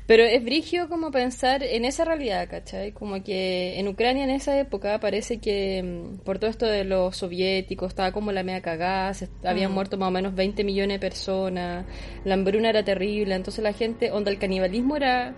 Pero 0.07 0.25
es 0.25 0.43
brigio 0.43 0.89
como 0.89 1.11
pensar 1.11 1.63
en 1.63 1.85
esa 1.85 2.03
realidad, 2.07 2.49
¿cachai? 2.49 2.93
Como 2.93 3.23
que 3.23 3.79
en 3.79 3.89
Ucrania 3.89 4.25
en 4.25 4.31
esa 4.31 4.59
época 4.59 4.99
parece 5.01 5.37
que 5.39 5.83
mm, 5.83 6.21
por 6.25 6.39
todo 6.39 6.49
esto 6.49 6.65
de 6.65 6.85
los 6.85 7.15
soviéticos 7.19 7.89
estaba 7.89 8.11
como 8.11 8.33
la 8.33 8.43
media 8.43 8.63
cagada, 8.63 9.13
se- 9.13 9.29
habían 9.45 9.71
Mm. 9.71 9.75
muerto 9.75 9.99
más 9.99 10.09
o 10.09 10.11
menos 10.11 10.35
20 10.35 10.65
millones 10.65 10.95
de 10.95 11.01
personas, 11.07 11.85
la 12.25 12.35
hambruna 12.35 12.71
era 12.71 12.83
terrible, 12.83 13.35
entonces 13.35 13.63
la 13.63 13.75
gente, 13.75 14.11
onda 14.11 14.31
el 14.31 14.39
canibalismo 14.39 14.97
era 14.97 15.35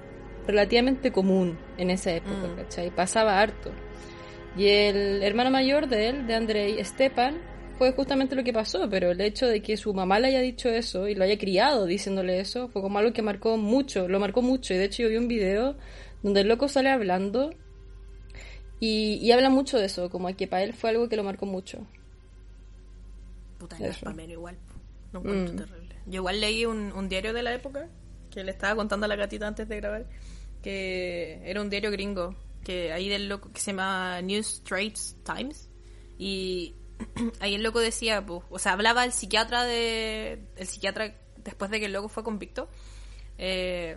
relativamente 0.46 1.10
común 1.10 1.58
en 1.76 1.90
esa 1.90 2.12
época, 2.12 2.46
Mm. 2.46 2.56
¿cachai? 2.56 2.90
Pasaba 2.94 3.40
harto. 3.40 3.72
Y 4.56 4.66
el 4.66 5.22
hermano 5.22 5.50
mayor 5.50 5.88
de 5.88 6.08
él, 6.08 6.26
de 6.26 6.34
Andrei 6.34 6.84
Stepan, 6.84 7.38
fue 7.78 7.92
justamente 7.92 8.34
lo 8.36 8.44
que 8.44 8.52
pasó, 8.52 8.90
pero 8.90 9.10
el 9.12 9.20
hecho 9.20 9.46
de 9.46 9.62
que 9.62 9.76
su 9.76 9.94
mamá 9.94 10.18
le 10.18 10.28
haya 10.28 10.40
dicho 10.40 10.68
eso 10.68 11.08
y 11.08 11.14
lo 11.14 11.24
haya 11.24 11.38
criado 11.38 11.86
diciéndole 11.86 12.40
eso 12.40 12.68
fue 12.68 12.82
como 12.82 12.98
algo 12.98 13.12
que 13.12 13.22
marcó 13.22 13.56
mucho, 13.56 14.06
lo 14.08 14.20
marcó 14.20 14.42
mucho. 14.42 14.74
Y 14.74 14.76
de 14.76 14.84
hecho 14.84 15.02
yo 15.04 15.08
vi 15.08 15.16
un 15.16 15.28
video 15.28 15.76
donde 16.22 16.40
el 16.42 16.48
loco 16.48 16.68
sale 16.68 16.90
hablando 16.90 17.54
y, 18.80 19.14
y 19.22 19.32
habla 19.32 19.48
mucho 19.50 19.78
de 19.78 19.86
eso, 19.86 20.10
como 20.10 20.34
que 20.36 20.46
para 20.46 20.62
él 20.62 20.74
fue 20.74 20.90
algo 20.90 21.08
que 21.08 21.16
lo 21.16 21.24
marcó 21.24 21.46
mucho. 21.46 21.86
Puta, 23.58 23.76
menos 24.14 24.32
igual. 24.32 24.56
No 25.12 25.20
encuentro 25.20 25.54
Mm. 25.54 25.56
terrible. 25.56 25.94
Yo 26.06 26.14
igual 26.16 26.40
leí 26.40 26.66
un, 26.66 26.92
un 26.92 27.08
diario 27.08 27.32
de 27.32 27.42
la 27.42 27.54
época 27.54 27.88
que 28.30 28.44
le 28.44 28.50
estaba 28.50 28.74
contando 28.76 29.06
a 29.06 29.08
la 29.08 29.16
gatita 29.16 29.46
antes 29.46 29.68
de 29.68 29.76
grabar 29.76 30.06
que 30.62 31.40
era 31.44 31.60
un 31.62 31.70
diario 31.70 31.90
gringo 31.90 32.34
que 32.64 32.92
ahí 32.92 33.08
del 33.08 33.28
loco 33.28 33.50
que 33.52 33.60
se 33.60 33.72
llama 33.72 34.20
New 34.22 34.42
Straits 34.42 35.16
Times 35.24 35.68
y 36.18 36.74
ahí 37.40 37.54
el 37.54 37.62
loco 37.62 37.80
decía, 37.80 38.24
pues, 38.24 38.42
o 38.50 38.58
sea, 38.58 38.72
hablaba 38.72 39.04
el 39.04 39.12
psiquiatra 39.12 39.64
de 39.64 40.44
el 40.56 40.66
psiquiatra 40.66 41.14
después 41.38 41.70
de 41.70 41.80
que 41.80 41.86
el 41.86 41.92
loco 41.92 42.08
fue 42.08 42.22
convicto 42.22 42.68
eh, 43.38 43.96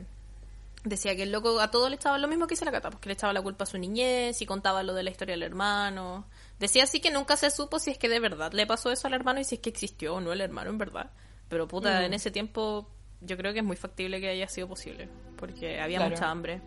decía 0.86 1.16
que 1.16 1.24
el 1.24 1.32
loco 1.32 1.60
a 1.60 1.72
todo 1.72 1.90
le 1.90 1.96
echaba 1.96 2.18
lo 2.18 2.28
mismo 2.28 2.48
que 2.48 2.54
hizo 2.56 2.66
la 2.66 2.72
cata, 2.72 2.90
porque 2.90 3.10
le 3.10 3.14
echaba 3.14 3.34
la 3.34 3.42
culpa 3.42 3.64
a 3.64 3.68
su 3.68 3.78
niñez 3.78 4.42
y 4.42 4.46
contaba 4.46 4.84
lo 4.84 4.94
de 4.94 5.04
la 5.04 5.10
historia 5.12 5.34
del 5.34 5.44
hermano. 5.44 6.26
Decía 6.60 6.84
así 6.84 7.00
que 7.02 7.12
nunca 7.12 7.36
se 7.38 7.52
supo 7.52 7.80
si 7.80 7.92
es 7.92 7.98
que 7.98 8.10
de 8.10 8.20
verdad 8.20 8.52
le 8.54 8.66
pasó 8.68 8.92
eso 8.92 9.08
al 9.08 9.14
hermano 9.14 9.40
y 9.40 9.44
si 9.44 9.56
es 9.56 9.62
que 9.62 9.70
existió 9.70 10.16
o 10.16 10.22
no 10.22 10.32
el 10.34 10.42
hermano 10.42 10.70
en 10.70 10.78
verdad. 10.78 11.12
Pero 11.50 11.68
puta, 11.68 12.00
Mm. 12.02 12.04
en 12.06 12.14
ese 12.14 12.32
tiempo 12.32 12.90
yo 13.22 13.38
creo 13.38 13.54
que 13.54 13.60
es 13.60 13.66
muy 13.66 13.76
factible 13.78 14.20
que 14.20 14.30
haya 14.30 14.48
sido 14.48 14.68
posible, 14.68 15.10
porque 15.38 15.80
había 15.80 16.00
Claro. 16.00 16.16
mucha 16.16 16.30
hambre. 16.30 16.62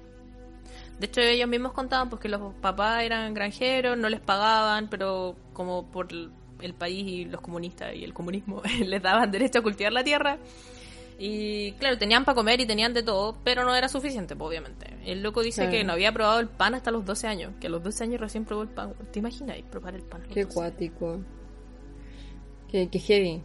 De 0.98 1.06
hecho, 1.06 1.20
ellos 1.20 1.48
mismos 1.48 1.72
contaban 1.72 2.08
pues, 2.08 2.20
que 2.22 2.28
los 2.28 2.54
papás 2.54 3.02
eran 3.02 3.34
granjeros, 3.34 3.98
no 3.98 4.08
les 4.08 4.20
pagaban, 4.20 4.88
pero 4.88 5.36
como 5.52 5.86
por 5.90 6.08
el 6.12 6.74
país 6.74 7.06
y 7.06 7.24
los 7.26 7.40
comunistas 7.42 7.94
y 7.94 8.02
el 8.04 8.14
comunismo 8.14 8.62
les 8.84 9.02
daban 9.02 9.30
derecho 9.30 9.58
a 9.58 9.62
cultivar 9.62 9.92
la 9.92 10.02
tierra. 10.04 10.38
Y 11.18 11.72
claro, 11.72 11.96
tenían 11.96 12.24
para 12.26 12.34
comer 12.34 12.60
y 12.60 12.66
tenían 12.66 12.92
de 12.92 13.02
todo, 13.02 13.38
pero 13.42 13.64
no 13.64 13.74
era 13.74 13.88
suficiente, 13.88 14.36
pues, 14.36 14.48
obviamente. 14.48 14.86
El 15.04 15.22
loco 15.22 15.42
dice 15.42 15.62
Claro. 15.62 15.70
que 15.72 15.84
no 15.84 15.92
había 15.94 16.12
probado 16.12 16.40
el 16.40 16.48
pan 16.48 16.74
hasta 16.74 16.90
los 16.90 17.04
12 17.06 17.26
años, 17.26 17.52
que 17.60 17.68
a 17.68 17.70
los 17.70 17.82
12 17.82 18.04
años 18.04 18.20
recién 18.20 18.44
probó 18.44 18.62
el 18.62 18.68
pan. 18.68 18.94
¿Te 19.12 19.18
imaginas 19.20 19.56
probar 19.70 19.94
el 19.94 20.02
pan? 20.02 20.22
Qué 20.32 20.44
12? 20.44 20.54
cuático. 20.54 21.20
Qué, 22.70 22.88
qué 22.90 22.98
heavy. 22.98 23.42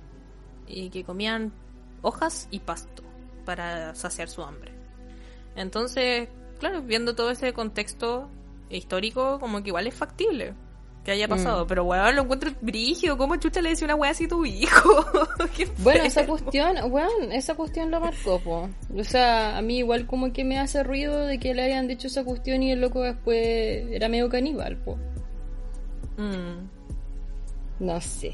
y 0.68 0.90
que 0.90 1.04
comían 1.04 1.52
hojas 2.02 2.48
y 2.52 2.60
pasto 2.60 3.04
para 3.46 3.94
saciar 3.96 4.28
su 4.30 4.42
hambre. 4.44 4.72
Entonces, 5.56 6.28
claro, 6.62 6.82
viendo 6.82 7.14
todo 7.16 7.30
ese 7.32 7.52
contexto 7.52 8.30
histórico, 8.70 9.38
como 9.40 9.62
que 9.62 9.68
igual 9.70 9.86
es 9.88 9.94
factible 9.94 10.54
que 11.04 11.12
haya 11.12 11.28
pasado, 11.28 11.66
Mm. 11.66 11.68
pero 11.68 11.84
weón, 11.84 12.16
lo 12.16 12.22
encuentro 12.22 12.52
brígido, 12.62 13.18
¿cómo 13.18 13.36
chucha 13.38 13.60
le 13.62 13.70
decía 13.70 13.86
una 13.86 13.96
weá 13.96 14.12
así 14.12 14.26
a 14.26 14.28
tu 14.30 14.46
hijo? 14.46 15.04
Bueno, 15.80 16.04
esa 16.04 16.26
cuestión, 16.28 16.78
weón, 16.92 17.32
esa 17.32 17.56
cuestión 17.56 17.90
lo 17.90 18.00
marcó, 18.00 18.40
po. 18.40 18.70
O 18.96 19.04
sea, 19.04 19.58
a 19.58 19.62
mí 19.64 19.80
igual 19.80 20.06
como 20.06 20.32
que 20.32 20.44
me 20.44 20.60
hace 20.60 20.84
ruido 20.84 21.26
de 21.26 21.40
que 21.40 21.56
le 21.56 21.64
hayan 21.64 21.88
dicho 21.88 22.06
esa 22.08 22.24
cuestión 22.24 22.62
y 22.62 22.72
el 22.72 22.80
loco 22.82 23.02
después 23.02 23.38
era 23.92 24.08
medio 24.10 24.30
caníbal, 24.30 24.78
po. 24.78 24.98
Mm, 26.18 26.70
No 27.80 28.00
sé. 28.00 28.34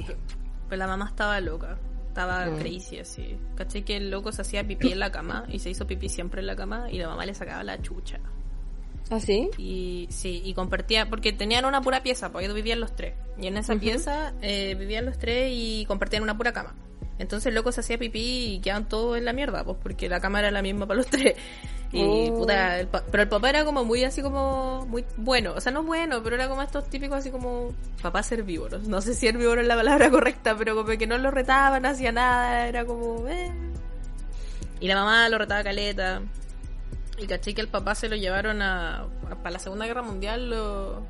Pues 0.68 0.78
la 0.78 0.88
mamá 0.88 1.06
estaba 1.08 1.40
loca, 1.40 1.78
estaba 2.18 2.48
Mm. 2.48 2.58
crazy 2.60 2.98
así. 3.00 3.38
¿Cachai? 3.56 3.84
Que 3.84 3.98
el 3.98 4.10
loco 4.10 4.32
se 4.32 4.42
hacía 4.42 4.66
pipí 4.66 4.92
en 4.92 5.00
la 5.00 5.12
cama 5.12 5.46
y 5.50 5.60
se 5.60 5.70
hizo 5.70 5.86
pipí 5.86 6.10
siempre 6.10 6.42
en 6.42 6.48
la 6.48 6.56
cama 6.56 6.88
y 6.92 6.98
la 6.98 7.08
mamá 7.08 7.26
le 7.28 7.34
sacaba 7.36 7.64
la 7.64 7.80
chucha. 7.82 8.20
¿Ah, 9.10 9.20
sí? 9.20 9.50
Y 9.58 10.08
sí, 10.10 10.42
y 10.44 10.54
compartía, 10.54 11.10
porque 11.10 11.32
tenían 11.32 11.64
una 11.66 11.80
pura 11.82 12.02
pieza, 12.04 12.32
porque 12.32 12.52
vivían 12.52 12.80
los 12.80 12.96
tres. 12.96 13.14
Y 13.40 13.48
en 13.48 13.56
esa 13.58 13.76
pieza 13.76 14.34
eh, 14.42 14.76
vivían 14.78 15.06
los 15.06 15.18
tres 15.20 15.52
y 15.54 15.86
compartían 15.86 16.24
una 16.24 16.36
pura 16.36 16.52
cama. 16.52 16.76
Entonces 17.20 17.48
el 17.48 17.56
loco 17.56 17.72
se 17.72 17.80
hacía 17.82 17.98
pipí 17.98 18.56
y 18.56 18.60
quedaban 18.60 18.90
todos 18.90 19.18
en 19.18 19.24
la 19.26 19.32
mierda, 19.34 19.64
pues 19.64 19.78
porque 19.82 20.10
la 20.10 20.20
cama 20.20 20.40
era 20.40 20.52
la 20.52 20.62
misma 20.62 20.88
para 20.88 20.98
los 20.98 21.08
tres. 21.12 21.36
Y 21.91 22.03
Oh. 22.29 22.39
puta, 22.39 22.79
el 22.79 22.88
pa- 22.88 23.03
pero 23.10 23.24
el 23.24 23.29
papá 23.29 23.50
era 23.50 23.63
como 23.63 23.86
muy 23.86 24.03
así 24.03 24.22
como, 24.22 24.86
muy 24.88 25.06
bueno, 25.15 25.53
o 25.56 25.62
sea, 25.62 25.72
no 25.72 25.84
bueno, 25.84 26.22
pero 26.22 26.36
era 26.36 26.50
como 26.50 26.62
estos 26.62 26.89
típicos 26.89 27.20
así 27.20 27.32
como 27.32 27.74
papás 28.01 28.29
herbívoros. 28.32 28.88
No 28.88 29.00
sé 29.01 29.13
si 29.13 29.25
herbívoro 29.27 29.62
es 29.62 29.67
la 29.67 29.75
palabra 29.75 30.10
correcta, 30.12 30.56
pero 30.58 30.75
como 30.75 30.98
que 30.98 31.08
no 31.08 31.17
lo 31.17 31.32
retaban, 31.32 31.82
no 31.84 31.89
hacía 31.89 32.12
nada, 32.12 32.67
era 32.67 32.84
como, 32.86 33.27
eh. 33.29 33.51
Y 34.79 34.88
la 34.88 34.96
mamá 34.96 35.27
lo 35.29 35.38
retaba 35.38 35.63
caleta. 35.63 36.22
Y 37.17 37.25
caché 37.25 37.56
que 37.56 37.62
el 37.62 37.67
papá 37.67 37.96
se 37.96 38.10
lo 38.10 38.15
llevaron 38.15 38.62
a. 38.62 39.06
Para 39.41 39.51
la 39.51 39.60
Segunda 39.60 39.88
Guerra 39.88 40.03
Mundial 40.03 40.50
lo, 40.51 41.01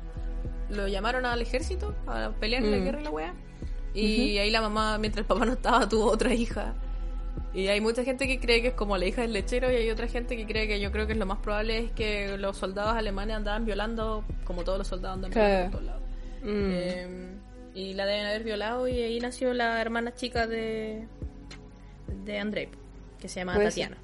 lo 0.70 0.88
llamaron 0.88 1.26
al 1.26 1.42
ejército 1.42 1.94
a 2.06 2.30
pelear 2.40 2.62
en 2.64 2.70
la 2.70 2.76
Mm. 2.78 2.84
guerra 2.84 3.00
y 3.00 3.04
la 3.04 3.10
wea. 3.10 3.34
Y 3.94 4.38
ahí 4.38 4.50
la 4.50 4.60
mamá, 4.62 4.96
mientras 4.98 5.22
el 5.24 5.26
papá 5.26 5.44
no 5.44 5.52
estaba, 5.54 5.86
tuvo 5.88 6.06
otra 6.12 6.32
hija. 6.32 6.72
Y 7.54 7.68
hay 7.68 7.80
mucha 7.80 8.04
gente 8.04 8.26
que 8.26 8.38
cree 8.38 8.60
que 8.62 8.68
es 8.68 8.74
como 8.74 8.96
la 8.98 9.06
hija 9.06 9.22
del 9.22 9.32
lechero 9.32 9.72
y 9.72 9.76
hay 9.76 9.90
otra 9.90 10.06
gente 10.06 10.36
que 10.36 10.46
cree 10.46 10.68
que 10.68 10.80
yo 10.80 10.92
creo 10.92 11.06
que 11.06 11.14
lo 11.14 11.24
más 11.26 11.38
probable 11.38 11.78
es 11.78 11.90
que 11.92 12.36
los 12.36 12.56
soldados 12.56 12.94
alemanes 12.94 13.36
andaban 13.36 13.64
violando 13.64 14.22
como 14.44 14.64
todos 14.64 14.78
los 14.78 14.86
soldados 14.86 15.16
andan 15.16 15.30
violando 15.30 15.70
por 15.70 15.80
todos 15.80 15.84
lados. 15.86 16.02
Mm. 16.42 16.70
Eh, 16.72 17.28
y 17.74 17.94
la 17.94 18.06
deben 18.06 18.26
haber 18.26 18.44
violado 18.44 18.86
y 18.86 19.00
ahí 19.00 19.18
nació 19.20 19.54
la 19.54 19.80
hermana 19.80 20.14
chica 20.14 20.46
de 20.46 21.06
de 22.24 22.38
Andrei, 22.38 22.68
que 23.18 23.28
se 23.28 23.40
llama. 23.40 23.58
Tatiana. 23.58 23.96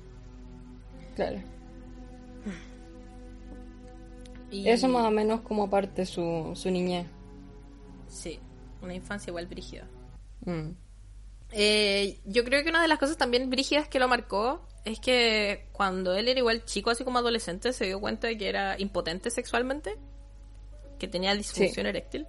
Claro. 1.14 1.38
Y- 4.50 4.68
Eso 4.68 4.88
más 4.88 5.04
o 5.06 5.10
menos 5.10 5.40
como 5.40 5.68
parte 5.68 6.06
su, 6.06 6.52
su 6.54 6.70
niñez. 6.70 7.06
Sí, 8.08 8.38
una 8.82 8.94
infancia 8.94 9.30
igual 9.30 9.46
brígida. 9.46 9.86
Mm. 10.44 10.70
Eh, 11.56 12.18
yo 12.25 12.42
creo 12.42 12.64
que 12.64 12.70
una 12.70 12.82
de 12.82 12.88
las 12.88 12.99
cosas 12.99 13.16
también 13.16 13.49
brígidas 13.49 13.87
que 13.87 14.00
lo 14.00 14.08
marcó 14.08 14.66
es 14.84 14.99
que 14.99 15.68
cuando 15.70 16.12
él 16.14 16.26
era 16.26 16.40
igual 16.40 16.64
chico, 16.64 16.90
así 16.90 17.04
como 17.04 17.18
adolescente, 17.18 17.73
se 17.73 17.87
dio 17.87 18.00
cuenta 18.00 18.26
de 18.26 18.37
que 18.37 18.49
era 18.49 18.75
impotente 18.78 19.30
sexualmente, 19.30 19.96
que 20.99 21.06
tenía 21.06 21.32
disfunción 21.34 21.87
eréctil. 21.87 22.26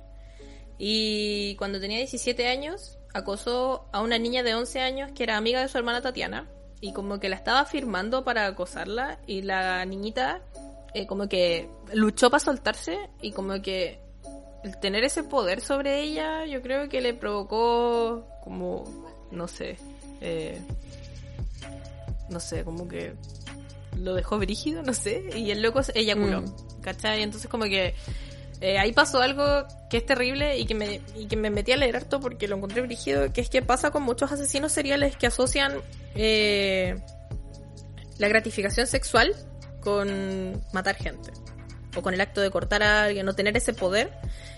Y 0.78 1.56
cuando 1.56 1.80
tenía 1.80 1.98
17 1.98 2.48
años, 2.48 3.00
acosó 3.16 3.88
a 3.92 4.02
una 4.02 4.20
niña 4.20 4.44
de 4.44 4.54
11 4.54 4.80
años 4.82 5.12
que 5.14 5.24
era 5.24 5.38
amiga 5.38 5.62
de 5.62 5.70
su 5.70 5.78
hermana 5.80 6.02
Tatiana. 6.02 6.48
Y 6.82 6.94
como 6.94 7.20
que 7.20 7.30
la 7.30 7.36
estaba 7.38 7.66
firmando 7.66 8.24
para 8.24 8.46
acosarla. 8.46 9.20
Y 9.26 9.42
la 9.42 9.86
niñita 9.86 10.44
eh, 10.94 11.08
como 11.08 11.28
que 11.28 11.68
luchó 11.94 12.30
para 12.30 12.44
soltarse. 12.44 13.10
Y 13.22 13.32
como 13.32 13.62
que 13.62 14.00
el 14.64 14.78
tener 14.80 15.04
ese 15.04 15.24
poder 15.24 15.62
sobre 15.62 16.02
ella, 16.02 16.46
yo 16.46 16.62
creo 16.62 16.90
que 16.90 17.00
le 17.00 17.14
provocó 17.14 18.28
como, 18.44 18.84
no 19.36 19.48
sé, 19.48 19.78
eh, 20.22 20.60
no 22.30 22.40
sé, 22.40 22.64
como 22.64 22.88
que 22.88 23.14
lo 23.98 24.14
dejó 24.14 24.38
brígido, 24.40 24.82
no 24.84 24.94
sé, 24.94 25.24
y 25.36 25.52
el 25.52 25.62
loco 25.62 25.82
eyaculó, 25.94 26.42
Mm. 26.42 26.82
¿cachai? 26.82 27.22
Entonces 27.22 27.50
como 27.50 27.66
que 27.66 27.94
eh, 28.62 28.78
ahí 28.78 28.94
pasó 28.94 29.22
algo 29.22 29.44
que 29.90 29.98
es 29.98 30.06
terrible 30.06 30.58
y 30.58 30.66
que 30.66 30.76
me, 30.76 31.02
y 31.16 31.28
que 31.28 31.36
me 31.38 31.50
metí 31.50 31.72
a 31.72 31.78
leer 31.78 31.98
harto 31.98 32.20
porque 32.20 32.48
lo 32.48 32.56
encontré 32.56 32.82
brígido, 32.82 33.32
que 33.32 33.42
es 33.42 33.50
que 33.50 33.62
pasa 33.62 33.92
con 33.92 34.04
muchos 34.04 34.32
asesinos 34.32 34.72
seriales 34.72 35.16
que 35.18 35.28
asocian 35.28 35.74
eh, 36.16 36.96
la 38.18 38.28
gratificación 38.28 38.88
sexual 38.88 39.34
con 39.82 40.62
matar 40.74 40.96
gente 40.96 41.32
o 41.96 42.02
con 42.02 42.14
el 42.14 42.22
acto 42.22 42.42
de 42.42 42.52
cortar 42.52 42.84
a 42.84 43.04
alguien 43.06 43.28
o 43.30 43.34
tener 43.34 43.56
ese 43.58 43.74
poder 43.74 44.12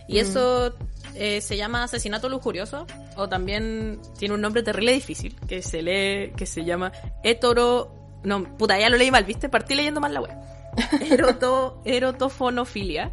y 0.07 0.15
Mm. 0.15 0.17
eso 0.19 0.73
eh, 1.15 1.41
se 1.41 1.57
llama 1.57 1.83
asesinato 1.83 2.29
lujurioso 2.29 2.85
o 3.15 3.27
también 3.29 3.99
tiene 4.17 4.35
un 4.35 4.41
nombre 4.41 4.63
terrible 4.63 4.91
difícil 4.93 5.35
que 5.47 5.61
se 5.61 5.81
lee 5.81 6.33
que 6.35 6.45
se 6.45 6.63
llama 6.65 6.91
hetero 7.23 7.93
no 8.23 8.43
puta 8.57 8.79
ya 8.79 8.89
lo 8.89 8.97
leí 8.97 9.11
mal 9.11 9.23
viste 9.25 9.49
partí 9.49 9.75
leyendo 9.75 9.99
mal 10.01 10.13
la 10.13 10.21
web 10.21 10.35
Eroto, 11.11 11.81
erotofonofilia 11.85 13.11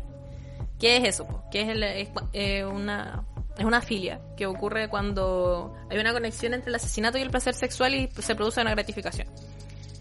¿qué 0.79 0.97
es 0.99 1.05
eso? 1.05 1.27
po? 1.27 1.45
que 1.51 1.63
es, 1.63 1.69
el- 1.69 1.83
es, 1.83 2.09
eh, 2.33 2.65
una 2.65 3.25
es 3.57 3.65
una 3.65 3.81
filia 3.81 4.21
que 4.37 4.47
ocurre 4.47 4.89
cuando 4.89 5.75
hay 5.89 5.99
una 5.99 6.13
conexión 6.13 6.55
entre 6.55 6.71
el 6.71 6.75
asesinato 6.75 7.19
y 7.19 7.23
el 7.23 7.31
placer 7.31 7.55
sexual 7.55 7.95
y 7.95 8.11
se 8.21 8.35
produce 8.35 8.61
una 8.61 8.73
gratificación. 8.73 9.29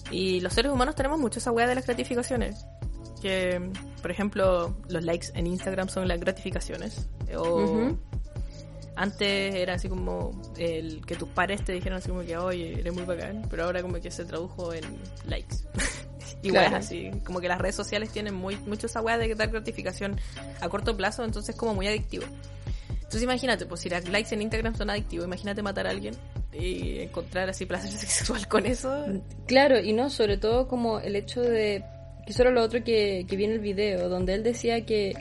Y 0.10 0.40
los 0.42 0.54
seres 0.54 0.72
humanos 0.72 0.96
tenemos 0.96 1.20
mucho 1.20 1.38
esa 1.38 1.52
weá 1.52 1.68
de 1.68 1.76
las 1.76 1.86
gratificaciones. 1.86 2.66
Que, 3.24 3.72
por 4.02 4.12
ejemplo, 4.12 4.76
los 4.90 5.04
likes 5.04 5.28
en 5.34 5.48
Instagram 5.48 5.88
son 5.88 6.08
las 6.10 6.20
gratificaciones. 6.20 7.08
O 7.38 7.96
antes 8.96 9.56
era 9.56 9.76
así 9.76 9.90
como 9.90 10.40
el 10.58 11.06
que 11.06 11.16
tus 11.16 11.30
pares 11.30 11.64
te 11.64 11.72
dijeron 11.72 11.98
así 11.98 12.10
como 12.10 12.22
que, 12.22 12.38
oye, 12.38 12.80
eres 12.80 12.94
muy 12.94 13.04
bacán, 13.04 13.48
pero 13.50 13.64
ahora 13.64 13.82
como 13.82 14.00
que 14.02 14.12
se 14.12 14.26
tradujo 14.26 14.74
en 14.74 14.84
likes. 15.28 15.56
Igual 16.44 16.66
es 16.66 16.74
así, 16.74 17.12
como 17.24 17.40
que 17.40 17.48
las 17.48 17.60
redes 17.60 17.76
sociales 17.76 18.10
tienen 18.10 18.36
muy, 18.36 18.58
mucho 18.58 18.88
esa 18.88 19.02
weá 19.02 19.18
de 19.18 19.34
dar 19.34 19.50
gratificación 19.50 20.20
a 20.60 20.68
corto 20.68 20.98
plazo, 20.98 21.24
entonces 21.24 21.56
es 21.56 21.60
como 21.60 21.74
muy 21.74 21.88
adictivo. 21.88 22.26
Entonces 22.92 23.24
imagínate, 23.24 23.66
pues 23.66 23.82
si 23.82 23.90
las 23.90 24.08
likes 24.10 24.34
en 24.36 24.42
Instagram 24.42 24.76
son 24.76 24.90
adictivos, 24.90 25.26
imagínate 25.26 25.62
matar 25.62 25.88
a 25.88 25.92
alguien 25.92 26.16
y 26.52 27.00
encontrar 27.00 27.50
así 27.50 27.66
placer 27.66 27.92
sexual 27.98 28.48
con 28.48 28.66
eso. 28.66 29.06
Claro, 29.48 29.80
y 29.80 29.94
no, 29.94 30.10
sobre 30.10 30.38
todo 30.38 30.68
como 30.68 31.00
el 31.00 31.16
hecho 31.16 31.42
de, 31.42 31.86
que 32.26 32.32
eso 32.32 32.44
era 32.44 32.52
lo 32.52 32.62
otro 32.62 32.84
que, 32.84 33.26
que 33.28 33.36
vi 33.36 33.46
en 33.46 33.52
el 33.52 33.60
video, 33.60 34.10
donde 34.10 34.34
él 34.34 34.44
decía 34.44 34.86
que 34.86 35.14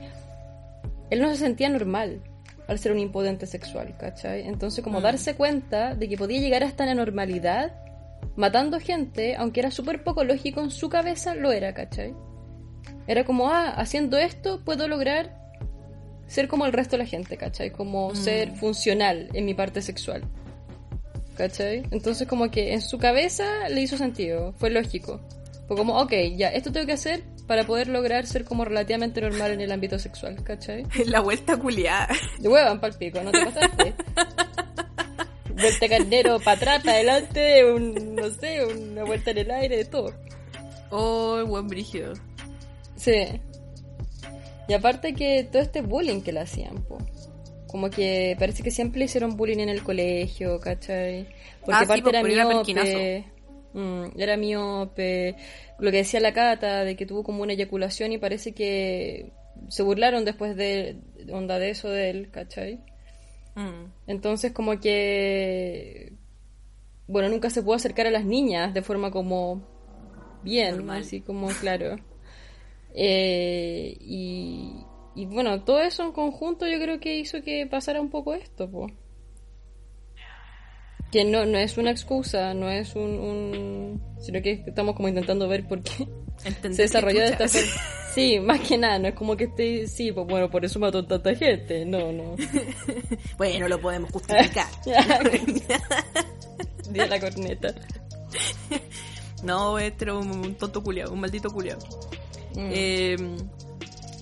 él 1.11 1.21
no 1.21 1.29
se 1.29 1.37
sentía 1.37 1.69
normal 1.69 2.23
al 2.69 2.79
ser 2.79 2.93
un 2.93 2.99
impotente 2.99 3.47
sexual, 3.47 3.97
¿cachai? 3.99 4.47
Entonces 4.47 4.83
como 4.83 5.01
mm. 5.01 5.03
darse 5.03 5.35
cuenta 5.35 5.95
de 5.95 6.09
que 6.09 6.17
podía 6.17 6.41
llegar 6.41 6.65
hasta 6.65 6.87
la 6.87 6.95
normalidad 6.95 7.75
matando 8.37 8.81
gente, 8.81 9.37
aunque 9.37 9.61
era 9.61 9.71
súper 9.71 10.05
poco 10.05 10.25
lógico 10.25 10.61
en 10.61 10.71
su 10.71 10.89
cabeza, 10.89 11.35
lo 11.35 11.53
era, 11.53 11.75
¿cachai? 11.75 12.15
Era 13.07 13.25
como, 13.25 13.51
ah, 13.51 13.71
haciendo 13.71 14.17
esto 14.17 14.65
puedo 14.65 14.89
lograr 14.89 15.39
ser 16.27 16.49
como 16.49 16.65
el 16.65 16.73
resto 16.73 16.97
de 16.97 17.03
la 17.03 17.09
gente, 17.09 17.37
¿cachai? 17.37 17.71
Como 17.71 18.11
mm. 18.11 18.17
ser 18.17 18.53
funcional 18.53 19.29
en 19.35 19.45
mi 19.45 19.55
parte 19.55 19.83
sexual. 19.83 20.23
¿Cachai? 21.37 21.83
Entonces 21.91 22.29
como 22.29 22.51
que 22.51 22.73
en 22.73 22.81
su 22.81 22.99
cabeza 22.99 23.69
le 23.69 23.81
hizo 23.83 23.97
sentido, 23.97 24.53
fue 24.55 24.71
lógico. 24.71 25.21
Fue 25.67 25.77
como, 25.77 25.99
ok, 25.99 26.13
ya, 26.37 26.49
esto 26.49 26.73
tengo 26.73 26.87
que 26.87 26.93
hacer 26.93 27.25
para 27.47 27.65
poder 27.65 27.89
lograr 27.89 28.27
ser 28.27 28.45
como 28.45 28.65
relativamente 28.65 29.21
normal 29.21 29.53
en 29.53 29.61
el 29.61 29.73
ámbito 29.73 29.99
sexual, 29.99 30.43
¿cachai? 30.43 30.85
La 31.07 31.21
vuelta 31.21 31.57
culiada. 31.57 32.09
De 32.39 32.49
huevan 32.49 32.81
pa'l 32.81 32.95
pico, 32.95 33.21
¿no 33.23 33.31
te 33.31 33.45
pasaste? 33.45 33.95
vuelta 35.55 35.89
carnero 35.89 36.39
para 36.41 36.57
atrás, 36.57 36.83
para 36.83 36.95
adelante, 36.95 37.65
un, 37.73 38.15
no 38.15 38.31
sé, 38.31 38.65
una 38.65 39.05
vuelta 39.05 39.31
en 39.31 39.39
el 39.39 39.51
aire, 39.51 39.77
de 39.77 39.85
todo. 39.85 40.13
Oh, 40.91 41.45
buen 41.47 41.69
brígido. 41.69 42.13
Sí. 42.97 43.41
Y 44.69 44.75
aparte 44.75 45.15
que 45.15 45.45
todo 45.51 45.63
este 45.63 45.83
bullying 45.83 46.21
que 46.21 46.33
le 46.33 46.41
hacían, 46.41 46.83
po. 46.85 46.99
Como 47.67 47.89
que 47.89 48.37
parece 48.39 48.63
que 48.63 48.71
siempre 48.71 48.99
le 48.99 49.07
hicieron 49.07 49.37
bullying 49.37 49.59
en 49.59 49.71
el 49.71 49.83
colegio, 49.83 50.61
¿cachai? 50.61 51.27
Porque 51.65 51.81
ah, 51.81 51.85
aparte 51.85 52.11
sí, 52.11 52.11
era 52.11 52.23
miope. 52.23 53.32
Mm, 53.75 54.19
era 54.19 54.37
miope. 54.37 55.37
Lo 55.79 55.91
que 55.91 55.99
decía 55.99 56.21
la 56.21 56.33
Cata, 56.33 56.85
de 56.85 56.97
que 56.97 57.07
tuvo 57.07 57.23
como 57.23 57.43
una 57.43 57.53
eyaculación 57.55 58.13
y 58.13 58.19
parece 58.19 58.53
que 58.53 59.33
se 59.69 59.83
burlaron 59.83 60.25
después 60.25 60.57
de 60.57 60.99
onda 61.31 61.59
de 61.59 61.71
eso 61.71 61.89
de 61.89 62.11
él, 62.11 62.31
¿cachai? 62.31 62.81
Mm. 63.55 63.93
Entonces 64.07 64.53
como 64.53 64.79
que... 64.81 66.13
Bueno, 67.07 67.29
nunca 67.29 67.51
se 67.51 67.63
pudo 67.63 67.75
acercar 67.75 68.07
a 68.07 68.11
las 68.11 68.25
niñas 68.25 68.73
de 68.73 68.83
forma 68.83 69.11
como 69.11 69.63
bien, 70.43 70.89
así 70.91 71.21
como 71.21 71.49
claro. 71.49 71.97
Eh, 72.95 73.97
y, 74.01 74.85
y, 75.15 75.27
bueno, 75.27 75.65
todo 75.65 75.81
eso 75.81 76.05
en 76.05 76.13
conjunto 76.13 76.67
yo 76.67 76.79
creo 76.79 77.01
que 77.01 77.17
hizo 77.17 77.43
que 77.43 77.67
pasara 77.67 78.01
un 78.01 78.11
poco 78.11 78.35
esto, 78.35 78.71
pues. 78.71 78.93
Que 81.13 81.25
no, 81.25 81.47
no 81.47 81.59
es 81.59 81.77
una 81.77 81.91
excusa, 81.91 82.55
no 82.55 82.71
es 82.71 82.97
un, 82.97 83.21
un, 83.21 84.03
sino 84.21 84.43
que 84.43 84.65
estamos 84.67 84.97
como 84.97 85.09
intentando 85.09 85.47
ver 85.47 85.69
por 85.69 85.83
qué 85.83 86.09
se 86.63 86.83
desarrolló 86.83 87.21
de 87.21 87.29
esta 87.29 87.49
forma. 87.49 87.71
Sí, 88.15 88.41
más 88.45 88.61
que 88.61 88.79
nada, 88.79 88.99
no 88.99 89.09
es 89.09 89.15
como 89.15 89.37
que 89.37 89.45
esté, 89.45 89.87
sí, 89.87 90.13
pues 90.13 90.27
bueno, 90.27 90.51
por 90.51 90.65
eso 90.65 90.79
mató 90.79 91.05
tanta 91.05 91.35
gente, 91.35 91.85
no, 91.85 92.13
no. 92.13 92.37
bueno, 93.39 93.69
lo 93.69 93.81
podemos 93.81 94.11
justificar. 94.11 94.67
Día 96.91 97.07
la 97.07 97.21
corneta. 97.21 97.75
No, 99.43 99.79
este 99.79 100.05
era 100.05 100.15
un, 100.15 100.55
tonto 100.57 100.83
culiado, 100.83 101.13
un 101.13 101.21
maldito 101.21 101.51
culiado. 101.51 101.81
Mm. 102.55 102.69
Eh, 102.71 103.17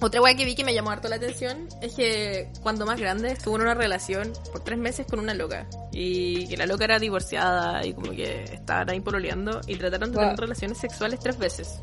otra 0.00 0.22
weá 0.22 0.34
que 0.34 0.44
vi 0.44 0.54
que 0.54 0.64
me 0.64 0.74
llamó 0.74 0.90
harto 0.90 1.08
la 1.08 1.16
atención 1.16 1.68
es 1.82 1.94
que 1.94 2.50
cuando 2.62 2.86
más 2.86 2.98
grande 2.98 3.32
estuvo 3.32 3.56
en 3.56 3.62
una 3.62 3.74
relación 3.74 4.32
por 4.50 4.64
tres 4.64 4.78
meses 4.78 5.06
con 5.06 5.18
una 5.18 5.34
loca. 5.34 5.66
Y 5.92 6.46
que 6.48 6.56
la 6.56 6.66
loca 6.66 6.84
era 6.84 6.98
divorciada 6.98 7.84
y 7.84 7.92
como 7.92 8.12
que 8.12 8.44
estaban 8.44 8.90
ahí 8.90 9.00
pololeando 9.00 9.60
y 9.66 9.76
trataron 9.76 10.12
de 10.12 10.18
tener 10.18 10.36
relaciones 10.36 10.78
sexuales 10.78 11.20
tres 11.20 11.38
veces. 11.38 11.80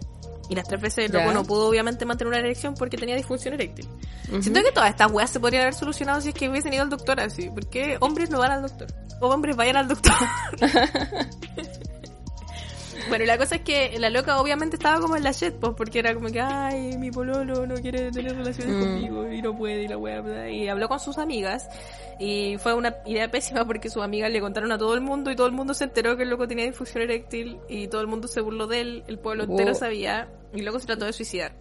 Y 0.49 0.55
las 0.55 0.67
tres 0.67 0.81
veces 0.81 1.05
el 1.05 1.11
loco 1.11 1.33
no 1.33 1.43
pudo 1.43 1.67
obviamente 1.67 2.05
mantener 2.05 2.29
una 2.29 2.39
erección 2.39 2.73
porque 2.73 2.97
tenía 2.97 3.15
disfunción 3.15 3.53
eréctil. 3.53 3.87
Siento 4.41 4.61
que 4.63 4.71
todas 4.71 4.89
estas 4.89 5.11
weas 5.11 5.29
se 5.29 5.39
podrían 5.39 5.63
haber 5.63 5.73
solucionado 5.73 6.21
si 6.21 6.29
es 6.29 6.35
que 6.35 6.49
hubiesen 6.49 6.73
ido 6.73 6.83
al 6.83 6.89
doctor 6.89 7.19
así. 7.19 7.49
porque 7.49 7.97
hombres 7.99 8.29
no 8.29 8.39
van 8.39 8.51
al 8.51 8.61
doctor? 8.61 8.87
O 9.19 9.27
hombres 9.27 9.55
vayan 9.55 9.77
al 9.77 9.87
doctor. 9.87 10.13
Bueno, 13.09 13.25
la 13.25 13.37
cosa 13.37 13.55
es 13.55 13.61
que 13.61 13.97
la 13.99 14.09
loca 14.09 14.39
obviamente 14.39 14.75
estaba 14.75 14.99
como 14.99 15.15
en 15.15 15.23
la 15.23 15.31
shit, 15.31 15.53
pues, 15.53 15.73
porque 15.75 15.99
era 15.99 16.13
como 16.13 16.29
que, 16.29 16.41
ay, 16.41 16.97
mi 16.97 17.11
pololo 17.11 17.65
no 17.65 17.75
quiere 17.75 18.11
tener 18.11 18.35
relaciones 18.35 18.75
mm. 18.75 18.79
conmigo 18.79 19.31
y 19.31 19.41
no 19.41 19.55
puede 19.57 19.83
y 19.83 19.87
la 19.87 19.97
wea, 19.97 20.49
y 20.49 20.67
habló 20.67 20.87
con 20.87 20.99
sus 20.99 21.17
amigas 21.17 21.67
y 22.19 22.57
fue 22.57 22.73
una 22.73 22.95
idea 23.05 23.29
pésima 23.29 23.65
porque 23.65 23.89
sus 23.89 24.03
amigas 24.03 24.31
le 24.31 24.41
contaron 24.41 24.71
a 24.71 24.77
todo 24.77 24.93
el 24.93 25.01
mundo 25.01 25.31
y 25.31 25.35
todo 25.35 25.47
el 25.47 25.53
mundo 25.53 25.73
se 25.73 25.85
enteró 25.85 26.17
que 26.17 26.23
el 26.23 26.29
loco 26.29 26.47
tenía 26.47 26.65
difusión 26.65 27.03
eréctil 27.03 27.59
y 27.69 27.87
todo 27.87 28.01
el 28.01 28.07
mundo 28.07 28.27
se 28.27 28.41
burló 28.41 28.67
de 28.67 28.81
él, 28.81 29.03
el 29.07 29.19
pueblo 29.19 29.43
entero 29.43 29.75
sabía 29.75 30.27
y 30.53 30.61
luego 30.61 30.79
se 30.79 30.87
trató 30.87 31.05
de 31.05 31.13
suicidar. 31.13 31.53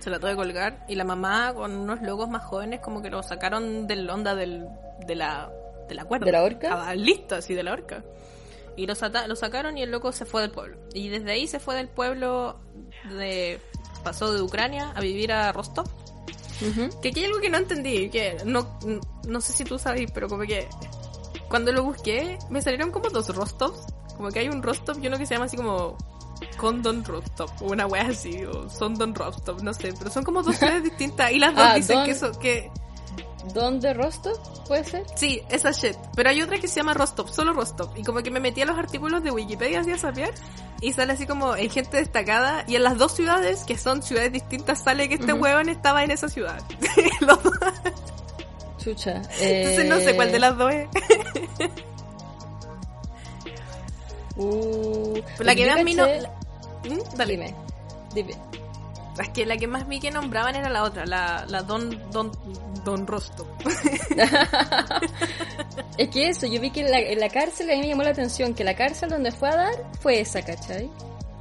Se 0.00 0.10
trató 0.10 0.26
de 0.26 0.36
colgar 0.36 0.84
y 0.86 0.96
la 0.96 1.04
mamá 1.04 1.54
con 1.54 1.74
unos 1.74 2.02
locos 2.02 2.28
más 2.28 2.44
jóvenes 2.44 2.80
como 2.80 3.00
que 3.00 3.08
lo 3.08 3.22
sacaron 3.22 3.86
del 3.86 4.08
onda 4.10 4.34
del, 4.34 4.66
de 5.06 5.14
la 5.14 5.50
de 5.88 5.94
la 5.94 6.04
cuerda. 6.04 6.26
¿De 6.26 6.32
la 6.32 6.42
horca? 6.42 6.94
Listo 6.94 7.34
así 7.34 7.54
de 7.54 7.62
la 7.62 7.72
horca. 7.72 8.02
Y 8.76 8.86
lo, 8.86 8.94
lo 9.26 9.36
sacaron 9.36 9.78
y 9.78 9.82
el 9.82 9.90
loco 9.90 10.12
se 10.12 10.24
fue 10.24 10.42
del 10.42 10.50
pueblo. 10.50 10.76
Y 10.92 11.08
desde 11.08 11.32
ahí 11.32 11.46
se 11.46 11.60
fue 11.60 11.74
del 11.76 11.88
pueblo 11.88 12.60
de... 13.10 13.60
Pasó 14.02 14.32
de 14.32 14.42
Ucrania 14.42 14.92
a 14.94 15.00
vivir 15.00 15.32
a 15.32 15.52
Rostov. 15.52 15.88
Que 17.02 17.08
aquí 17.08 17.20
hay 17.20 17.26
algo 17.26 17.40
que 17.40 17.50
no 17.50 17.58
entendí, 17.58 18.08
que 18.10 18.36
no, 18.44 18.78
no 19.26 19.40
sé 19.40 19.52
si 19.52 19.64
tú 19.64 19.78
sabes, 19.78 20.10
pero 20.12 20.28
como 20.28 20.44
que 20.44 20.68
cuando 21.48 21.72
lo 21.72 21.82
busqué 21.82 22.38
me 22.48 22.62
salieron 22.62 22.90
como 22.90 23.10
dos 23.10 23.34
Rostovs. 23.34 23.86
Como 24.16 24.30
que 24.30 24.40
hay 24.40 24.48
un 24.48 24.62
Rostov 24.62 25.02
y 25.02 25.08
uno 25.08 25.18
que 25.18 25.26
se 25.26 25.34
llama 25.34 25.46
así 25.46 25.56
como 25.56 25.96
Condon 26.56 27.04
Rostov, 27.04 27.50
o 27.60 27.72
una 27.72 27.86
wea 27.86 28.08
así, 28.08 28.44
o 28.44 28.68
Sondon 28.68 29.14
Rostov, 29.14 29.62
no 29.62 29.74
sé, 29.74 29.92
pero 29.98 30.10
son 30.10 30.24
como 30.24 30.42
dos 30.42 30.56
ciudades 30.56 30.82
distintas 30.84 31.32
y 31.32 31.38
las 31.38 31.54
dos 31.54 31.64
ah, 31.66 31.74
dicen 31.74 32.04
que 32.04 32.10
eso, 32.10 32.38
que 32.38 32.70
¿Don 33.52 33.80
de 33.80 33.92
Rostov? 33.92 34.38
¿Puede 34.66 34.84
ser? 34.84 35.02
Sí, 35.16 35.42
esa 35.50 35.72
shit. 35.72 35.96
Pero 36.16 36.30
hay 36.30 36.40
otra 36.40 36.58
que 36.58 36.66
se 36.66 36.76
llama 36.76 36.94
Rostov, 36.94 37.30
solo 37.30 37.52
Rostov. 37.52 37.90
Y 37.96 38.02
como 38.02 38.22
que 38.22 38.30
me 38.30 38.40
metí 38.40 38.62
a 38.62 38.64
los 38.64 38.78
artículos 38.78 39.22
de 39.22 39.30
Wikipedia 39.30 39.80
así 39.80 39.90
a 39.90 39.98
saber. 39.98 40.32
Y 40.80 40.92
sale 40.92 41.12
así 41.12 41.26
como 41.26 41.54
en 41.54 41.70
gente 41.70 41.98
destacada. 41.98 42.64
Y 42.66 42.76
en 42.76 42.82
las 42.82 42.96
dos 42.96 43.12
ciudades, 43.12 43.64
que 43.64 43.76
son 43.76 44.02
ciudades 44.02 44.32
distintas, 44.32 44.82
sale 44.82 45.08
que 45.08 45.16
este 45.16 45.32
huevón 45.32 45.68
estaba 45.68 46.04
en 46.04 46.10
esa 46.10 46.28
ciudad. 46.28 46.58
Chucha. 48.78 49.22
Entonces 49.40 49.88
no 49.88 49.98
sé 49.98 50.16
cuál 50.16 50.32
de 50.32 50.38
las 50.38 50.56
dos 50.56 50.72
es. 50.72 50.88
uh, 54.36 55.20
la 55.40 55.54
que 55.54 55.66
más 55.66 55.84
no... 55.94 56.06
¿Mm? 56.84 57.16
Dale. 57.16 57.32
Dime. 57.32 57.54
Dime. 58.14 58.34
Es 59.20 59.28
que 59.28 59.46
la 59.46 59.56
que 59.56 59.68
más 59.68 59.86
vi 59.86 60.00
que 60.00 60.10
nombraban 60.10 60.56
era 60.56 60.68
la 60.68 60.82
otra, 60.82 61.06
la, 61.06 61.46
la 61.48 61.62
Don, 61.62 62.10
Don, 62.10 62.32
Don 62.84 63.06
Rosto. 63.06 63.46
es 65.98 66.08
que 66.08 66.28
eso, 66.28 66.46
yo 66.46 66.60
vi 66.60 66.70
que 66.70 66.80
en 66.80 66.90
la, 66.90 66.98
en 66.98 67.20
la, 67.20 67.28
cárcel 67.28 67.70
a 67.70 67.74
mí 67.74 67.80
me 67.80 67.88
llamó 67.88 68.02
la 68.02 68.10
atención 68.10 68.54
que 68.54 68.64
la 68.64 68.74
cárcel 68.74 69.10
donde 69.10 69.30
fue 69.30 69.50
a 69.50 69.56
dar 69.56 69.90
fue 70.00 70.20
esa, 70.20 70.42
¿cachai? 70.42 70.90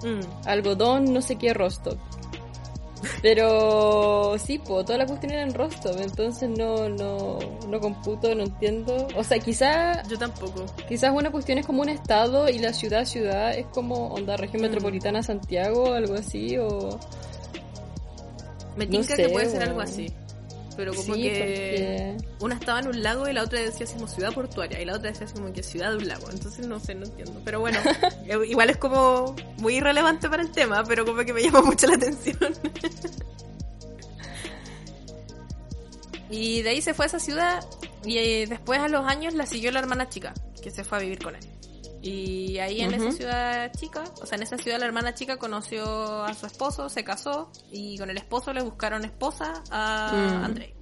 Mm. 0.04 0.22
Algodón, 0.46 1.14
no 1.14 1.22
sé 1.22 1.38
qué, 1.38 1.54
Rostov. 1.54 1.98
Pero 3.22 4.38
sí, 4.38 4.60
pues 4.60 4.86
toda 4.86 4.98
la 4.98 5.06
cuestión 5.06 5.34
era 5.34 5.44
en 5.44 5.54
Rostov, 5.54 6.00
entonces 6.00 6.50
no, 6.50 6.90
no, 6.90 7.40
no 7.68 7.80
computo, 7.80 8.34
no 8.36 8.44
entiendo. 8.44 9.08
O 9.16 9.24
sea, 9.24 9.40
quizás... 9.40 10.08
Yo 10.08 10.18
tampoco. 10.18 10.66
Quizás 10.88 11.12
una 11.14 11.32
cuestión 11.32 11.58
es 11.58 11.66
como 11.66 11.82
un 11.82 11.90
estado 11.90 12.50
y 12.50 12.60
la 12.60 12.72
ciudad, 12.72 13.06
ciudad 13.06 13.58
es 13.58 13.66
como 13.68 14.14
onda 14.14 14.38
región 14.38 14.62
mm. 14.62 14.66
metropolitana 14.66 15.24
Santiago, 15.24 15.94
algo 15.94 16.14
así, 16.14 16.58
o... 16.58 17.00
Me 18.78 18.88
tinca 18.88 19.16
que 19.16 19.30
puede 19.30 19.50
ser 19.50 19.64
algo 19.64 19.82
así. 19.82 20.14
Pero 20.76 20.94
como 20.94 21.14
que 21.14 22.18
una 22.40 22.56
estaba 22.56 22.80
en 22.80 22.88
un 22.88 23.04
lago 23.04 23.28
y 23.28 23.34
la 23.34 23.44
otra 23.44 23.60
decía 23.60 23.86
así 23.86 23.94
como 23.96 24.08
ciudad 24.08 24.34
portuaria 24.34 24.82
y 24.82 24.86
la 24.86 24.96
otra 24.96 25.12
decía 25.12 25.26
así 25.26 25.36
como 25.36 25.54
que 25.54 25.62
ciudad 25.62 25.92
de 25.92 25.98
un 25.98 26.08
lago. 26.08 26.30
Entonces 26.32 26.66
no 26.68 26.80
sé, 26.80 26.96
no 26.96 27.06
entiendo. 27.06 27.42
Pero 27.46 27.60
bueno, 27.60 27.80
eh, 28.26 28.38
igual 28.48 28.70
es 28.70 28.78
como 28.78 29.36
muy 29.58 29.76
irrelevante 29.76 30.30
para 30.30 30.42
el 30.42 30.52
tema, 30.52 30.84
pero 30.84 31.06
como 31.06 31.24
que 31.24 31.34
me 31.34 31.44
llama 31.44 31.62
mucho 31.66 31.88
la 31.88 31.96
atención. 31.96 32.38
y 36.30 36.62
de 36.62 36.70
ahí 36.70 36.82
se 36.82 36.94
fue 36.96 37.06
a 37.06 37.08
esa 37.08 37.20
ciudad 37.20 37.64
Y 38.04 38.18
eh, 38.18 38.48
después 38.48 38.80
a 38.80 38.88
los 38.88 39.06
años 39.06 39.36
la 39.36 39.46
siguió 39.46 39.72
la 39.72 39.80
hermana 39.80 40.10
chica, 40.10 40.34
que 40.62 40.72
se 40.72 40.84
fue 40.84 40.98
a 40.98 41.02
vivir 41.02 41.20
con 41.24 41.36
él. 41.36 41.44
Y 42.04 42.58
ahí 42.60 42.82
en 42.82 42.94
esa 42.94 43.12
ciudad 43.14 43.72
chica, 43.78 44.04
o 44.22 44.26
sea, 44.26 44.36
en 44.36 44.44
esa 44.44 44.58
ciudad 44.58 44.78
la 44.80 44.86
hermana 44.86 45.14
chica 45.14 45.38
conoció 45.38 46.24
a 46.24 46.34
su 46.34 46.46
esposo, 46.46 46.90
se 46.90 47.04
casó 47.06 47.50
y 47.72 47.98
con 47.98 48.10
el 48.10 48.18
esposo 48.18 48.52
le 48.54 48.62
buscaron 48.62 49.06
esposa 49.06 49.64
a 49.72 50.12
Mm. 50.14 50.44
Andrei. 50.44 50.74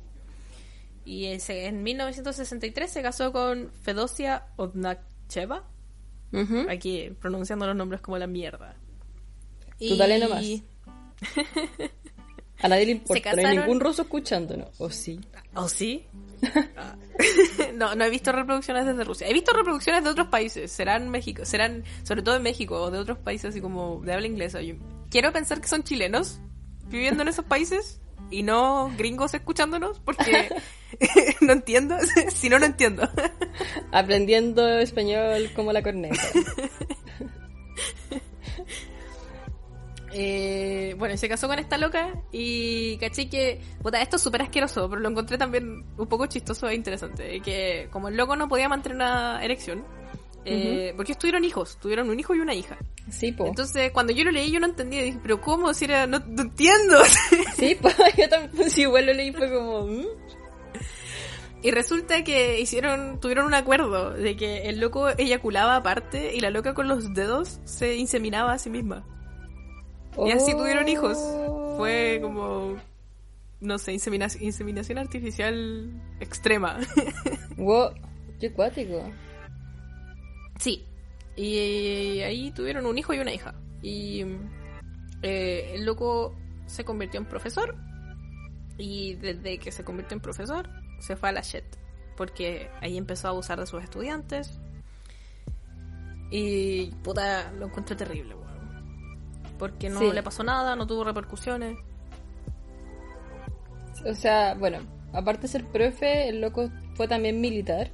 Y 1.06 1.26
ese- 1.28 1.68
en 1.68 1.84
1963 1.84 2.92
se 2.92 3.02
casó 3.04 3.32
con 3.32 3.72
Fedosia 3.84 4.48
Odnacheva, 4.56 5.64
aquí 6.70 7.10
pronunciando 7.20 7.68
los 7.68 7.76
nombres 7.76 8.02
como 8.02 8.18
la 8.18 8.26
mierda. 8.28 8.76
Tú 9.80 9.96
dale 9.98 10.18
nomás. 10.20 10.44
A 12.64 12.68
nadie 12.68 12.86
le 12.86 12.92
importa, 12.94 13.34
no 13.36 13.48
hay 13.48 13.58
ningún 13.58 13.80
ruso 13.80 14.04
escuchándonos. 14.04 14.70
¿O 14.80 14.90
sí? 14.92 15.20
¿Oh, 15.56 15.68
sí? 15.68 16.06
Ah. 16.78 16.96
no, 17.76 17.96
no 17.96 18.06
he 18.06 18.10
visto 18.10 18.32
reproducciones 18.32 18.86
desde 18.86 19.04
Rusia. 19.04 19.28
He 19.28 19.34
visto 19.34 19.54
reproducciones 19.54 20.04
de 20.04 20.10
otros 20.10 20.28
países. 20.28 20.72
Serán 20.72 21.10
México, 21.10 21.46
serán 21.46 21.84
sobre 22.04 22.22
todo 22.24 22.36
de 22.36 22.42
México 22.42 22.76
o 22.76 22.92
de 22.92 23.00
otros 23.00 23.18
países 23.18 23.52
así 23.52 23.62
como 23.62 24.02
de 24.02 24.14
habla 24.14 24.28
inglesa. 24.28 24.62
Yo 24.62 24.76
quiero 25.10 25.32
pensar 25.32 25.62
que 25.62 25.68
son 25.68 25.84
chilenos 25.84 26.40
viviendo 26.88 27.24
en 27.24 27.30
esos 27.30 27.46
países 27.46 28.02
y 28.30 28.44
no 28.44 28.92
gringos 28.98 29.34
escuchándonos 29.34 30.00
porque 30.00 30.50
no 31.42 31.54
entiendo. 31.54 31.98
si 32.30 32.50
no, 32.50 32.60
no 32.60 32.66
entiendo. 32.66 33.08
Aprendiendo 33.92 34.68
español 34.80 35.52
como 35.56 35.74
la 35.74 35.82
corneta. 35.82 36.22
Eh, 40.14 40.71
bueno, 41.02 41.18
se 41.18 41.28
casó 41.28 41.48
con 41.48 41.58
esta 41.58 41.80
loca 41.80 42.14
y 42.32 42.96
caché 42.98 43.28
que, 43.28 43.60
puta, 43.82 44.00
esto 44.04 44.18
es 44.18 44.22
súper 44.22 44.44
asqueroso, 44.44 44.88
pero 44.88 45.02
lo 45.02 45.10
encontré 45.10 45.36
también 45.36 45.84
un 45.98 46.08
poco 46.08 46.28
chistoso 46.28 46.70
e 46.70 46.76
interesante. 46.76 47.42
Que 47.42 47.88
como 47.90 48.10
el 48.10 48.16
loco 48.16 48.36
no 48.36 48.48
podía 48.48 48.70
mantener 48.70 48.98
una 48.98 49.44
erección, 49.44 49.84
eh, 50.46 50.94
porque 50.96 51.14
ellos 51.14 51.18
tuvieron 51.18 51.44
hijos, 51.44 51.80
tuvieron 51.82 52.08
un 52.08 52.20
hijo 52.20 52.36
y 52.36 52.40
una 52.40 52.54
hija. 52.54 52.78
Sí, 53.10 53.32
po. 53.32 53.48
Entonces, 53.48 53.92
cuando 53.92 54.14
yo 54.14 54.24
lo 54.26 54.30
leí, 54.30 54.52
yo 54.52 54.60
no 54.60 54.68
entendía. 54.68 55.02
Dije, 55.02 55.18
pero 55.24 55.42
¿cómo? 55.42 55.74
Si 55.74 55.86
era, 55.86 56.06
no, 56.06 56.20
no 56.20 56.44
entiendo. 56.44 57.02
Sí, 57.56 57.76
po. 57.82 57.90
Yo 58.18 58.30
también, 58.30 58.70
si 58.70 58.82
igual 58.82 59.08
lo 59.08 59.14
leí, 59.14 59.32
fue 59.32 59.52
como... 59.52 59.88
¿mm? 59.88 60.06
y 61.64 61.72
resulta 61.72 62.24
que 62.24 62.60
hicieron, 62.60 63.20
tuvieron 63.20 63.48
un 63.48 63.56
acuerdo 63.56 64.12
de 64.12 64.36
que 64.36 64.70
el 64.70 64.80
loco 64.80 65.10
eyaculaba 65.10 65.78
aparte 65.78 66.36
y 66.36 66.42
la 66.42 66.52
loca 66.52 66.76
con 66.76 66.88
los 66.88 67.16
dedos 67.16 67.60
se 67.66 67.96
inseminaba 67.96 68.54
a 68.54 68.60
sí 68.60 68.70
misma. 68.70 69.04
Y 70.26 70.32
así 70.32 70.52
tuvieron 70.54 70.88
hijos. 70.88 71.18
Oh. 71.20 71.76
Fue 71.78 72.20
como, 72.22 72.76
no 73.60 73.78
sé, 73.78 73.94
insemina- 73.94 74.36
inseminación 74.42 74.98
artificial 74.98 75.92
extrema. 76.20 76.80
Wow, 77.58 77.92
qué 78.40 78.52
cuático. 78.52 79.04
sí. 80.60 80.86
Y 81.36 82.20
ahí 82.22 82.52
tuvieron 82.52 82.86
un 82.86 82.98
hijo 82.98 83.14
y 83.14 83.20
una 83.20 83.34
hija. 83.34 83.54
Y 83.82 84.26
eh, 85.22 85.72
el 85.76 85.86
loco 85.86 86.36
se 86.66 86.84
convirtió 86.84 87.20
en 87.20 87.26
profesor. 87.26 87.76
Y 88.78 89.16
desde 89.16 89.58
que 89.60 89.72
se 89.72 89.84
convirtió 89.84 90.16
en 90.16 90.22
profesor, 90.22 90.68
se 91.00 91.16
fue 91.16 91.30
a 91.30 91.32
la 91.32 91.42
Shet. 91.42 91.64
Porque 92.18 92.70
ahí 92.82 92.98
empezó 92.98 93.28
a 93.28 93.32
abusar 93.32 93.60
de 93.60 93.66
sus 93.68 93.82
estudiantes. 93.84 94.60
Y 96.32 96.88
puta, 97.04 97.52
lo 97.54 97.68
encontré 97.68 97.96
terrible. 97.96 98.36
Porque 99.62 99.90
no 99.92 100.00
Sí. 100.00 100.12
le 100.12 100.24
pasó 100.24 100.44
nada, 100.44 100.76
no 100.76 100.88
tuvo 100.88 101.04
repercusiones. 101.04 101.78
O 104.08 104.16
sea, 104.16 104.56
bueno, 104.56 104.80
aparte 105.14 105.44
de 105.44 105.48
ser 105.50 105.66
profe, 105.66 106.28
el 106.30 106.42
loco 106.42 106.72
fue 106.96 107.08
también 107.08 107.40
militar. 107.40 107.92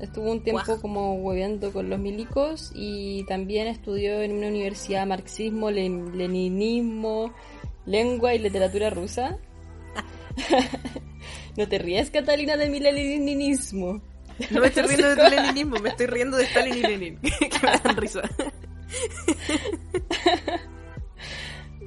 Estuvo 0.00 0.30
un 0.30 0.42
tiempo 0.42 0.78
como 0.82 1.14
hueveando 1.14 1.72
con 1.72 1.88
los 1.88 1.98
milicos 1.98 2.72
y 2.74 3.24
también 3.24 3.68
estudió 3.68 4.20
en 4.20 4.32
una 4.32 4.48
universidad 4.48 5.06
marxismo, 5.06 5.70
len- 5.70 6.18
leninismo, 6.18 7.32
lengua 7.86 8.34
y 8.34 8.38
literatura 8.40 8.90
rusa. 8.90 9.38
no 11.56 11.66
te 11.68 11.78
rías, 11.78 12.10
Catalina, 12.10 12.58
de 12.58 12.68
mi 12.68 12.80
leninismo. 12.80 14.02
No 14.50 14.60
me 14.60 14.66
estoy 14.66 14.82
riendo 14.88 15.08
de 15.08 15.16
tu 15.16 15.30
leninismo, 15.34 15.76
me 15.78 15.88
estoy 15.88 16.06
riendo 16.06 16.36
de 16.36 16.44
Stalin 16.44 16.74
y 16.76 16.82
Lenin, 16.82 17.18
que 17.20 17.38
me 17.62 17.70
dan 17.82 17.96
risa. 17.96 18.20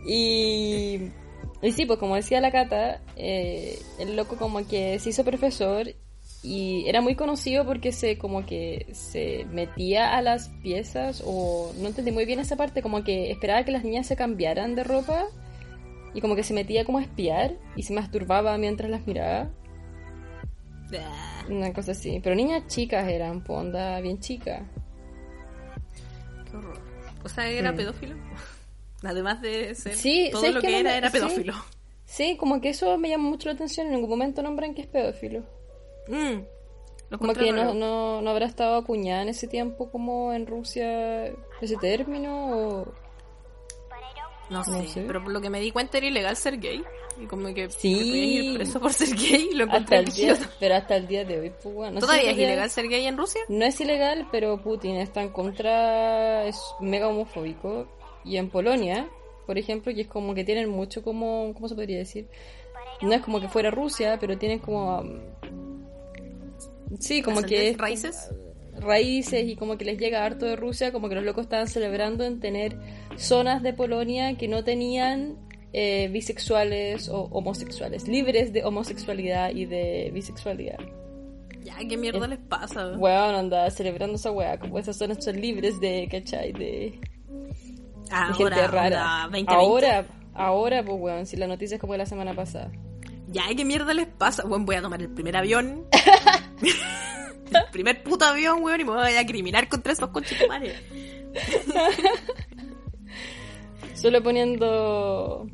Y, 0.07 1.11
y 1.61 1.71
sí, 1.73 1.85
pues 1.85 1.99
como 1.99 2.15
decía 2.15 2.39
la 2.39 2.49
Cata, 2.49 3.01
eh, 3.17 3.77
el 3.99 4.15
loco 4.15 4.37
como 4.37 4.65
que 4.65 4.97
se 4.99 5.09
hizo 5.09 5.25
profesor 5.25 5.93
y 6.41 6.87
era 6.87 7.01
muy 7.01 7.15
conocido 7.15 7.65
porque 7.65 7.91
se 7.91 8.17
como 8.17 8.45
que 8.45 8.87
se 8.93 9.45
metía 9.51 10.15
a 10.15 10.21
las 10.21 10.47
piezas 10.63 11.21
o 11.25 11.73
no 11.77 11.87
entendí 11.89 12.11
muy 12.11 12.23
bien 12.23 12.39
esa 12.39 12.55
parte, 12.55 12.81
como 12.81 13.03
que 13.03 13.31
esperaba 13.31 13.65
que 13.65 13.73
las 13.73 13.83
niñas 13.83 14.07
se 14.07 14.15
cambiaran 14.15 14.75
de 14.75 14.85
ropa 14.85 15.25
y 16.13 16.21
como 16.21 16.37
que 16.37 16.43
se 16.43 16.53
metía 16.53 16.85
como 16.85 16.99
a 16.99 17.01
espiar 17.01 17.57
y 17.75 17.83
se 17.83 17.93
masturbaba 17.93 18.57
mientras 18.57 18.89
las 18.89 19.05
miraba, 19.05 19.49
una 21.49 21.73
cosa 21.73 21.91
así. 21.91 22.21
Pero 22.23 22.33
niñas 22.33 22.67
chicas 22.67 23.09
eran, 23.09 23.43
pues 23.43 23.59
onda 23.59 23.99
bien 23.99 24.19
chica. 24.19 24.65
Qué 26.49 26.55
horror. 26.55 26.86
O 27.27 27.35
sea, 27.35 27.47
era 27.49 27.71
Mm. 27.71 27.75
pedófilo. 27.75 28.15
Además 29.03 29.41
de 29.41 29.75
ser 29.75 29.95
Sí, 29.95 30.29
todo 30.31 30.41
¿sabes 30.41 30.55
lo 30.55 30.61
que 30.61 30.79
era, 30.79 30.97
era 30.97 31.11
pedófilo. 31.11 31.53
Sí, 32.05 32.35
como 32.37 32.59
que 32.61 32.69
eso 32.69 32.97
me 32.97 33.09
llama 33.09 33.29
mucho 33.29 33.49
la 33.49 33.55
atención, 33.55 33.87
en 33.87 33.93
ningún 33.93 34.09
momento 34.09 34.41
nombran 34.41 34.73
que 34.73 34.81
es 34.81 34.87
pedófilo. 34.87 35.43
Mm. 36.07 36.41
Como 37.17 37.33
que 37.33 37.51
no, 37.51 37.73
no, 37.73 38.21
no 38.21 38.29
habrá 38.31 38.45
estado 38.45 38.75
acuñada 38.77 39.21
en 39.21 39.29
ese 39.29 39.47
tiempo 39.47 39.89
como 39.91 40.33
en 40.33 40.45
Rusia 40.47 41.25
ese 41.61 41.77
término 41.77 42.49
o... 42.51 42.93
No 44.49 44.63
sé, 44.63 44.71
no 44.71 44.83
sé. 44.87 45.03
pero 45.05 45.21
por 45.23 45.31
lo 45.33 45.41
que 45.41 45.49
me 45.49 45.59
di 45.59 45.71
cuenta 45.71 45.97
era 45.97 46.07
ilegal 46.07 46.35
ser 46.37 46.57
gay. 46.59 46.81
Y 47.21 47.25
como 47.25 47.53
que 47.53 47.69
Sí. 47.69 47.89
ir 48.45 48.55
preso 48.55 48.79
por 48.79 48.93
ser 48.93 49.09
gay, 49.15 49.49
lo 49.53 49.63
Hasta 49.65 49.75
encontré 49.77 49.97
el 49.99 50.05
día, 50.05 50.37
pero 50.59 50.75
hasta 50.75 50.95
el 50.95 51.07
día 51.07 51.25
de 51.25 51.39
hoy, 51.39 51.51
pues 51.61 51.73
bueno. 51.75 51.93
no 51.95 51.99
¿Todavía 51.99 52.31
es 52.31 52.37
ilegal 52.37 52.69
ser 52.69 52.87
gay 52.87 53.05
en 53.07 53.17
Rusia? 53.17 53.41
No 53.49 53.65
es 53.65 53.79
ilegal, 53.81 54.27
pero 54.31 54.61
Putin 54.61 54.95
está 54.97 55.21
en 55.21 55.29
contra, 55.29 56.45
es 56.45 56.59
mega 56.79 57.07
homofóbico. 57.07 57.87
Y 58.23 58.37
en 58.37 58.49
Polonia, 58.49 59.09
por 59.45 59.57
ejemplo, 59.57 59.93
que 59.93 60.01
es 60.01 60.07
como 60.07 60.33
que 60.35 60.43
tienen 60.43 60.69
mucho 60.69 61.01
como, 61.03 61.53
¿cómo 61.53 61.67
se 61.67 61.75
podría 61.75 61.97
decir? 61.97 62.27
No 63.01 63.13
es 63.13 63.21
como 63.21 63.39
que 63.41 63.47
fuera 63.49 63.71
Rusia, 63.71 64.17
pero 64.19 64.37
tienen 64.37 64.59
como... 64.59 64.99
um, 64.99 65.19
Sí, 66.99 67.21
como 67.21 67.41
que... 67.41 67.69
es- 67.69 67.77
¿Raíces? 67.77 68.29
Raíces 68.79 69.47
y 69.47 69.55
como 69.55 69.77
que 69.77 69.85
les 69.85 69.97
llega 69.97 70.23
harto 70.25 70.45
de 70.45 70.55
Rusia, 70.55 70.91
como 70.91 71.09
que 71.09 71.15
los 71.15 71.23
locos 71.23 71.43
estaban 71.43 71.67
celebrando 71.67 72.23
en 72.23 72.39
tener 72.39 72.77
zonas 73.15 73.61
de 73.63 73.73
Polonia 73.73 74.35
que 74.37 74.47
no 74.47 74.63
tenían 74.63 75.35
eh, 75.73 76.09
bisexuales 76.11 77.09
o 77.09 77.23
homosexuales, 77.31 78.07
libres 78.07 78.53
de 78.53 78.63
homosexualidad 78.63 79.51
y 79.51 79.65
de 79.65 80.09
bisexualidad. 80.13 80.77
Ya, 81.63 81.75
¿qué 81.87 81.97
mierda 81.97 82.25
Eh, 82.25 82.29
les 82.29 82.39
pasa? 82.39 82.93
Weón, 82.97 83.35
anda 83.35 83.69
celebrando 83.69 84.15
esa 84.15 84.31
weá, 84.31 84.57
como 84.57 84.79
esas 84.79 84.97
zonas 84.97 85.23
son 85.23 85.39
libres 85.41 85.79
de, 85.81 86.07
¿cachai? 86.09 86.53
De, 86.53 86.59
de 86.59 88.33
gente 88.37 88.43
Ahora, 88.43 88.67
rara. 88.67 88.85
onda, 88.85 89.21
2020. 89.23 89.53
Ahora, 89.53 90.05
ahora, 90.33 90.83
pues 90.85 90.97
weón, 90.99 91.25
si 91.25 91.35
la 91.35 91.47
noticia 91.47 91.75
es 91.75 91.81
como 91.81 91.93
de 91.93 91.99
la 91.99 92.05
semana 92.05 92.33
pasada. 92.33 92.71
Ya, 93.29 93.43
¿qué 93.55 93.65
mierda 93.65 93.93
les 93.93 94.07
pasa? 94.07 94.43
Bueno, 94.47 94.63
voy 94.65 94.75
a 94.77 94.81
tomar 94.81 95.01
el 95.01 95.09
primer 95.09 95.35
avión. 95.35 95.83
el 97.51 97.71
primer 97.71 98.03
puto 98.03 98.25
avión, 98.25 98.63
weón, 98.63 98.81
y 98.81 98.83
me 98.83 98.91
voy 98.91 99.13
a 99.13 99.25
criminar 99.25 99.67
contra 99.67 99.93
esos 99.93 100.09
conchetumares. 100.09 100.73
Solo 103.93 104.21
poniendo 104.21 105.47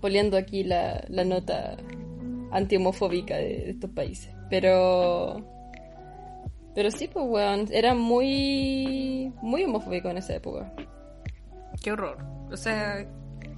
poniendo 0.00 0.36
aquí 0.36 0.62
la, 0.62 1.04
la 1.08 1.24
nota 1.24 1.76
antihomofóbica 2.52 3.36
de, 3.36 3.44
de 3.44 3.70
estos 3.70 3.90
países. 3.90 4.32
Pero 4.50 5.44
pero 6.74 6.90
sí, 6.90 7.08
pues 7.08 7.24
weón, 7.26 7.68
era 7.72 7.94
muy 7.94 9.32
muy 9.42 9.64
homofóbico 9.64 10.08
en 10.08 10.18
esa 10.18 10.34
época. 10.34 10.72
Qué 11.82 11.92
horror. 11.92 12.18
O 12.50 12.56
sea, 12.56 13.06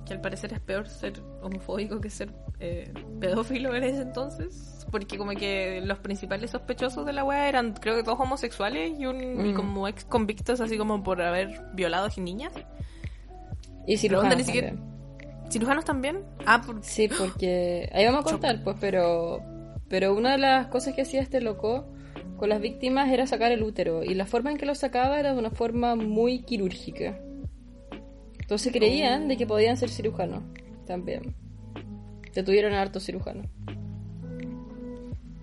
que 0.07 0.13
al 0.13 0.21
parecer 0.21 0.53
es 0.53 0.61
peor 0.61 0.89
ser 0.89 1.21
homofóbico 1.43 2.01
que 2.01 2.11
ser 2.11 2.33
eh, 2.61 2.93
pedófilo 3.21 3.75
en 3.75 3.85
ese 3.85 4.03
entonces. 4.03 4.87
Porque 4.91 5.17
como 5.19 5.31
que 5.33 5.81
los 5.85 5.99
principales 5.99 6.51
sospechosos 6.51 7.07
de 7.07 7.13
la 7.13 7.23
weá 7.25 7.49
eran, 7.49 7.75
creo 7.75 7.97
que 7.97 8.03
todos 8.03 8.19
homosexuales 8.21 8.99
y, 8.99 9.07
un, 9.07 9.21
y 9.47 9.53
Mm. 9.53 9.55
como 9.55 9.87
ex 9.89 10.05
convictos 10.05 10.61
así 10.61 10.77
como 10.77 11.03
por 11.03 11.23
haber 11.23 11.61
violado 11.75 12.07
a 12.07 12.21
niñas. 12.21 12.53
Y 13.87 13.93
ni 13.93 13.97
siquiera- 14.45 14.75
¿Cirujanos 15.51 15.85
también? 15.85 16.25
Ah, 16.47 16.61
por... 16.65 16.83
Sí, 16.85 17.09
porque 17.09 17.89
ahí 17.93 18.05
vamos 18.05 18.21
a 18.27 18.31
contar, 18.31 18.63
pues, 18.63 18.77
pero 18.81 19.41
pero 19.89 20.15
una 20.15 20.33
de 20.33 20.39
las 20.39 20.69
cosas 20.69 20.95
que 20.95 21.03
hacía 21.03 21.21
este 21.21 21.41
loco 21.41 21.85
con 22.37 22.49
las 22.49 22.61
víctimas 22.61 23.11
era 23.11 23.27
sacar 23.27 23.51
el 23.51 23.63
útero 23.65 24.05
y 24.05 24.15
la 24.15 24.25
forma 24.27 24.51
en 24.53 24.57
que 24.57 24.65
lo 24.67 24.75
sacaba 24.77 25.19
era 25.19 25.33
de 25.33 25.39
una 25.41 25.51
forma 25.51 25.97
muy 25.97 26.43
quirúrgica. 26.43 27.19
Entonces 28.39 28.73
creían 28.73 29.27
de 29.29 29.37
que 29.37 29.47
podían 29.47 29.77
ser 29.77 29.91
cirujanos 29.91 30.43
también. 30.87 31.35
Detuvieron 32.35 32.73
a 32.75 32.81
hartos 32.83 33.05
cirujanos. 33.05 33.47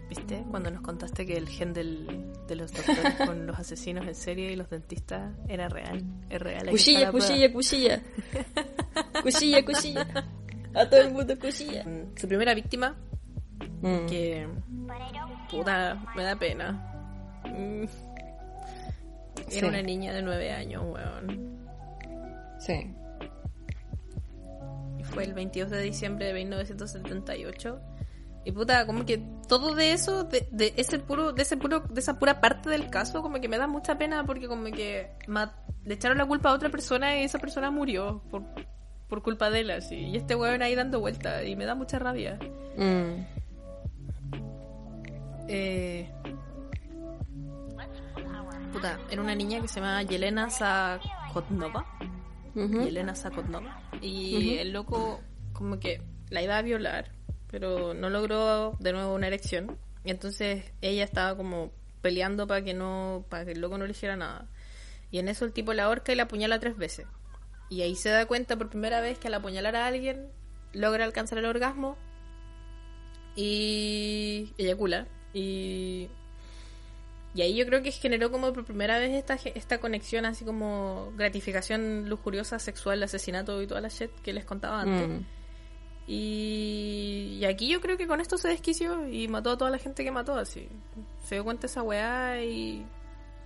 triste 0.08 0.44
cuando 0.50 0.72
nos 0.72 0.82
contaste 0.82 1.26
que 1.26 1.36
el 1.38 1.50
gen 1.50 1.74
del, 1.74 2.32
de 2.48 2.56
los 2.56 2.72
doctores 2.72 3.14
con 3.26 3.46
los 3.46 3.60
asesinos 3.60 4.08
en 4.08 4.16
serie 4.16 4.52
y 4.54 4.56
los 4.56 4.70
dentistas 4.70 5.34
era 5.50 5.68
real. 5.68 6.04
Es 6.30 6.42
real. 6.42 6.70
Cuchilla, 6.70 7.12
cuchilla, 7.12 7.52
cuchilla. 7.52 8.02
Cuchilla, 9.22 9.66
cuchilla. 9.66 10.08
A 10.74 10.90
todo 10.90 11.02
el 11.02 11.12
mundo 11.12 11.38
cuchilla. 11.40 11.84
Mm, 11.84 12.16
Su 12.18 12.28
primera 12.28 12.54
víctima, 12.54 12.96
Mm. 13.82 14.06
que. 14.08 14.48
Puta, 15.52 16.04
me 16.16 16.24
da 16.24 16.36
pena. 16.36 17.42
Mm. 17.46 17.84
Era 17.84 19.50
Sí. 19.50 19.66
una 19.66 19.82
niña 19.82 20.14
de 20.14 20.22
nueve 20.22 20.52
años, 20.52 20.84
weón. 20.86 21.58
Sí. 22.60 22.94
Fue 25.14 25.24
el 25.24 25.34
22 25.34 25.70
de 25.70 25.82
diciembre 25.82 26.28
de 26.28 26.34
1978. 26.34 27.80
Y 28.46 28.52
puta, 28.54 28.86
como 28.86 29.06
que 29.06 29.18
todo 29.48 29.76
de 29.76 29.92
eso, 29.92 30.24
de, 30.24 30.48
de 30.52 30.74
ese 30.78 31.00
puro, 31.00 31.34
de 31.34 31.42
ese 31.42 31.58
puro, 31.58 31.82
de 31.82 32.00
esa 32.00 32.18
pura 32.18 32.40
parte 32.40 32.70
del 32.70 32.90
caso, 32.90 33.22
como 33.22 33.42
que 33.42 33.50
me 33.50 33.58
da 33.58 33.68
mucha 33.68 33.98
pena 33.98 34.26
porque 34.26 34.48
como 34.48 34.66
que 34.66 35.12
le 35.84 35.94
echaron 35.94 36.18
la 36.18 36.26
culpa 36.26 36.50
a 36.50 36.54
otra 36.54 36.70
persona 36.70 37.20
y 37.20 37.24
esa 37.24 37.40
persona 37.40 37.72
murió 37.72 38.24
por, 38.32 38.44
por 39.10 39.22
culpa 39.22 39.50
de 39.50 39.62
él, 39.62 39.72
así. 39.72 39.96
Y 39.96 40.18
este 40.18 40.36
weón 40.36 40.62
ahí 40.62 40.76
dando 40.76 41.00
vueltas 41.00 41.46
y 41.46 41.56
me 41.56 41.66
da 41.66 41.76
mucha 41.76 42.00
rabia. 42.00 42.40
Mm. 42.78 43.26
Eh... 45.50 46.10
Puta, 48.72 49.00
era 49.10 49.22
una 49.22 49.34
niña 49.34 49.60
que 49.62 49.68
se 49.68 49.80
llama 49.80 50.04
Yelena 50.04 50.50
Zakotnova. 50.50 51.86
Ujú. 52.58 52.86
Yelena 52.86 53.16
Zakotnova. 53.16 53.82
Y 54.02 54.58
el 54.58 54.74
loco 54.74 55.22
como 55.54 55.80
que 55.80 56.02
la 56.30 56.42
iba 56.42 56.58
a 56.58 56.62
violar, 56.62 57.12
pero 57.50 57.94
no 57.94 58.10
logró 58.10 58.76
de 58.80 58.94
nuevo 58.94 59.14
una 59.14 59.28
erección. 59.28 59.78
Y 60.04 60.12
entonces 60.12 60.66
ella 60.82 61.04
estaba 61.04 61.38
como 61.38 61.72
peleando 62.02 62.48
para 62.48 62.64
que 62.64 62.74
no, 62.74 63.26
para 63.30 63.46
que 63.46 63.52
el 63.52 63.62
loco 63.62 63.78
no 63.78 63.86
le 63.86 63.92
hiciera 63.92 64.16
nada. 64.16 64.48
Y 65.12 65.20
en 65.20 65.30
eso 65.30 65.46
el 65.46 65.54
tipo 65.54 65.74
la 65.74 65.86
ahorca 65.86 66.12
y 66.12 66.16
la 66.16 66.24
apuñala 66.24 66.60
tres 66.60 66.78
veces. 66.78 67.06
Y 67.70 67.82
ahí 67.82 67.96
se 67.96 68.10
da 68.10 68.26
cuenta 68.26 68.58
por 68.58 68.70
primera 68.70 69.02
vez 69.02 69.20
que 69.20 69.28
al 69.28 69.36
apuñalar 69.36 69.76
a 69.76 69.86
alguien 69.88 70.30
logra 70.74 71.06
alcanzar 71.06 71.38
el 71.38 71.46
orgasmo 71.46 71.98
y 73.36 74.54
eyacula. 74.58 75.08
Y, 75.34 76.10
y 77.38 77.44
ahí 77.44 77.54
yo 77.54 77.68
creo 77.68 77.84
que 77.84 77.92
generó 77.92 78.32
como 78.32 78.52
por 78.52 78.66
primera 78.66 78.98
vez 78.98 79.12
esta, 79.12 79.38
esta 79.54 79.78
conexión 79.78 80.26
así 80.26 80.44
como 80.44 81.14
gratificación 81.16 82.10
lujuriosa, 82.10 82.58
sexual, 82.58 83.04
asesinato 83.04 83.62
y 83.62 83.68
toda 83.68 83.80
la 83.80 83.90
shit 83.90 84.10
que 84.24 84.34
les 84.34 84.44
contaba 84.44 84.82
antes. 84.82 85.08
Mm. 85.08 85.26
Y, 86.08 87.38
y 87.40 87.46
aquí 87.46 87.68
yo 87.68 87.80
creo 87.80 87.96
que 87.96 88.08
con 88.08 88.22
esto 88.22 88.40
se 88.40 88.48
desquició 88.48 89.08
y 89.08 89.28
mató 89.28 89.52
a 89.52 89.58
toda 89.60 89.70
la 89.70 89.78
gente 89.78 90.04
que 90.04 90.10
mató 90.10 90.34
así. 90.34 90.68
Se 91.26 91.36
dio 91.36 91.44
cuenta 91.44 91.62
de 91.62 91.68
esa 91.68 91.84
weá 91.84 92.44
y 92.44 92.84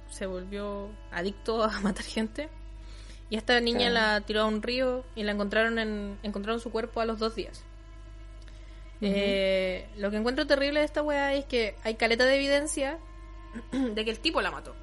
se 0.09 0.25
volvió 0.25 0.87
adicto 1.11 1.61
a 1.61 1.77
matar 1.81 2.05
gente. 2.05 2.47
Y 3.29 3.35
esta 3.35 3.59
niña 3.59 3.89
la 3.89 4.21
tiró 4.21 4.43
a 4.43 4.45
un 4.45 4.63
río 4.63 5.03
y 5.15 5.23
la 5.23 5.33
encontraron 5.33 5.77
en 5.79 6.17
encontraron 6.23 6.61
su 6.61 6.71
cuerpo 6.71 7.01
a 7.01 7.05
los 7.05 7.19
dos 7.19 7.35
días. 7.35 7.65
Eh, 9.01 9.89
lo 9.97 10.11
que 10.11 10.15
encuentro 10.15 10.47
terrible 10.47 10.79
de 10.79 10.85
esta 10.85 11.01
weá 11.01 11.33
es 11.33 11.43
que 11.43 11.75
hay 11.83 11.95
caleta 11.95 12.23
de 12.23 12.35
evidencia 12.35 12.97
de 13.71 14.05
que 14.05 14.11
el 14.11 14.19
tipo 14.19 14.41
la 14.41 14.51
mató. 14.51 14.75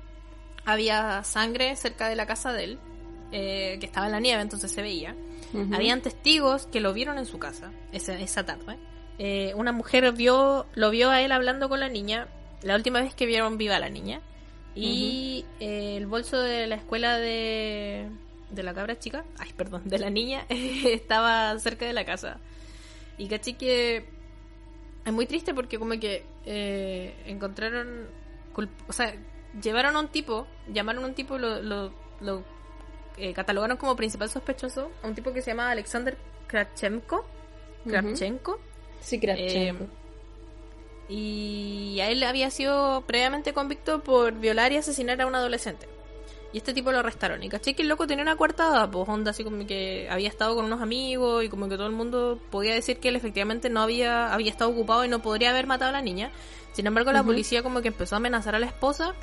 Había 0.65 1.25
sangre 1.25 1.75
cerca 1.77 2.09
de 2.09 2.17
la 2.17 2.27
casa 2.27 2.53
de 2.53 2.65
él, 2.65 2.79
eh, 3.33 3.77
que 3.81 3.87
estaba 3.87 4.07
en 4.07 4.13
la 4.13 4.21
nieve, 4.21 4.43
entonces 4.43 4.71
se 4.71 4.83
veía. 4.83 5.15
Habían 5.73 6.03
testigos 6.03 6.67
que 6.67 6.81
lo 6.81 6.93
vieron 6.93 7.17
en 7.17 7.25
su 7.25 7.39
casa 7.39 7.73
esa, 7.93 8.19
esa 8.19 8.45
tarde. 8.45 8.77
Eh, 9.19 9.53
una 9.57 9.73
mujer 9.73 10.13
vio, 10.13 10.67
lo 10.75 10.91
vio 10.91 11.11
a 11.11 11.23
él 11.23 11.33
hablando 11.33 11.71
con 11.71 11.81
la 11.81 11.89
niña, 11.89 12.29
la 12.63 12.77
última 12.77 13.01
vez 13.01 13.15
que 13.15 13.25
vieron 13.25 13.57
viva 13.57 13.77
a 13.77 13.81
la 13.81 13.89
niña. 13.89 14.21
Y 14.75 15.45
eh, 15.59 15.97
el 15.97 16.07
bolso 16.07 16.39
de 16.39 16.67
la 16.67 16.77
escuela 16.77 17.19
de, 17.19 18.09
de 18.51 18.63
la 18.63 18.75
cabra 18.75 18.99
chica, 18.99 19.25
ay, 19.39 19.53
perdón, 19.57 19.83
de 19.87 19.99
la 19.99 20.11
niña, 20.11 20.45
estaba 20.49 21.59
cerca 21.59 21.87
de 21.87 21.93
la 21.93 22.05
casa. 22.05 22.39
Y 23.17 23.27
caché 23.27 23.57
que 23.57 24.05
es 25.05 25.13
muy 25.13 25.27
triste 25.27 25.55
porque 25.55 25.79
como 25.79 25.99
que 25.99 26.25
eh, 26.47 27.15
encontraron, 27.27 28.07
o 28.87 28.93
sea, 28.93 29.15
llevaron 29.61 29.97
a 29.97 30.01
un 30.01 30.09
tipo, 30.09 30.47
llamaron 30.73 31.05
a 31.05 31.07
un 31.09 31.15
tipo, 31.15 31.39
lo, 31.39 31.63
lo, 31.63 31.93
lo, 32.21 32.43
eh, 33.17 33.33
catalogaron 33.35 33.77
como 33.77 33.97
principal 33.97 34.29
sospechoso, 34.29 34.91
a 35.03 35.07
un 35.07 35.15
tipo 35.15 35.33
que 35.33 35.43
se 35.43 35.51
llama 35.51 35.71
Alexander 35.71 36.17
Kravchenko. 36.47 37.25
Kravchenko. 37.87 38.59
Sí, 39.01 39.21
Kravchenko. 39.21 39.85
Eh, 39.85 39.89
y 41.09 42.01
a 42.01 42.11
él 42.11 42.23
había 42.23 42.51
sido 42.51 43.03
previamente 43.07 43.55
convicto 43.55 44.05
por 44.05 44.35
violar 44.35 44.73
y 44.73 44.77
asesinar 44.77 45.21
a 45.21 45.27
un 45.27 45.35
adolescente. 45.35 45.89
Y 46.53 46.59
este 46.59 46.73
tipo 46.73 46.91
lo 46.93 47.01
arrestaron. 47.01 47.43
Y 47.43 47.49
caché 47.49 47.75
que 47.75 47.83
el 47.83 47.89
loco 47.89 48.07
tenía 48.07 48.23
una 48.23 48.37
coartada, 48.37 48.91
pues 48.91 49.09
onda 49.09 49.33
así 49.33 49.45
como 49.45 49.67
que 49.67 50.09
había 50.11 50.29
estado 50.29 50.55
con 50.55 50.65
unos 50.65 50.81
amigos 50.81 51.45
y 51.45 51.49
como 51.49 51.69
que 51.69 51.77
todo 51.77 51.87
el 51.87 51.93
mundo 51.93 52.41
podía 52.51 52.75
decir 52.75 52.99
que 52.99 53.09
él 53.09 53.17
efectivamente 53.17 53.69
no 53.69 53.83
había, 53.83 54.33
había 54.33 54.51
estado 54.51 54.71
ocupado 54.71 55.05
y 55.05 55.09
no 55.09 55.21
podría 55.21 55.51
haber 55.51 55.67
matado 55.67 55.91
a 55.91 55.93
la 55.93 56.03
niña. 56.03 56.31
Sin 56.73 56.87
embargo, 56.87 57.13
la 57.13 57.23
policía 57.23 57.63
como 57.63 57.83
que 57.83 57.89
empezó 57.89 58.15
a 58.15 58.19
amenazar 58.19 58.55
a 58.55 58.59
la 58.59 58.67
esposa 58.67 59.15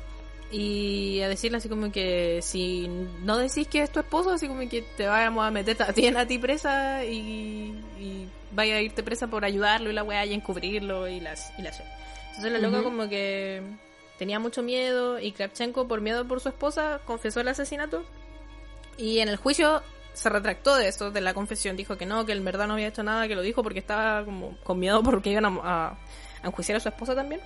y 0.50 1.20
a 1.22 1.28
decirle 1.28 1.58
así 1.58 1.68
como 1.68 1.90
que 1.90 2.40
si 2.42 2.88
no 3.22 3.36
decís 3.36 3.66
que 3.66 3.82
es 3.82 3.90
tu 3.90 4.00
esposo, 4.00 4.30
así 4.30 4.46
como 4.46 4.68
que 4.68 4.82
te 4.96 5.06
vamos 5.06 5.44
a 5.44 5.50
meter 5.50 5.76
también 5.76 6.16
a 6.16 6.26
ti 6.26 6.38
presa 6.38 7.04
y, 7.04 7.74
y 7.98 8.28
vaya 8.52 8.76
a 8.76 8.82
irte 8.82 9.02
presa 9.02 9.26
por 9.26 9.44
ayudarlo 9.44 9.90
y 9.90 9.92
la 9.92 10.04
weá 10.04 10.24
y 10.24 10.34
encubrirlo 10.34 11.08
y 11.08 11.20
las 11.20 11.52
y 11.58 11.62
las 11.62 11.82
Entonces 12.28 12.52
la 12.52 12.58
loca 12.58 12.82
como 12.82 13.08
que 13.08 13.62
tenía 14.18 14.38
mucho 14.38 14.62
miedo 14.62 15.18
y 15.18 15.32
Kravchenko 15.32 15.88
por 15.88 16.00
miedo 16.00 16.26
por 16.26 16.40
su 16.40 16.48
esposa 16.48 17.00
confesó 17.04 17.40
el 17.40 17.48
asesinato 17.48 18.04
y 18.96 19.20
en 19.20 19.28
el 19.28 19.36
juicio 19.36 19.82
se 20.14 20.30
retractó 20.30 20.76
de 20.76 20.88
eso, 20.88 21.10
de 21.10 21.20
la 21.20 21.34
confesión, 21.34 21.76
dijo 21.76 21.98
que 21.98 22.06
no, 22.06 22.24
que 22.24 22.32
en 22.32 22.44
verdad 22.44 22.66
no 22.66 22.74
había 22.74 22.88
hecho 22.88 23.02
nada, 23.02 23.28
que 23.28 23.34
lo 23.34 23.42
dijo 23.42 23.62
porque 23.62 23.80
estaba 23.80 24.24
como 24.24 24.56
con 24.64 24.78
miedo 24.78 25.02
porque 25.02 25.30
iban 25.30 25.44
a, 25.44 25.48
a, 25.62 25.88
a 26.42 26.46
enjuiciar 26.46 26.76
a 26.76 26.80
su 26.80 26.88
esposa 26.88 27.14
también 27.14 27.40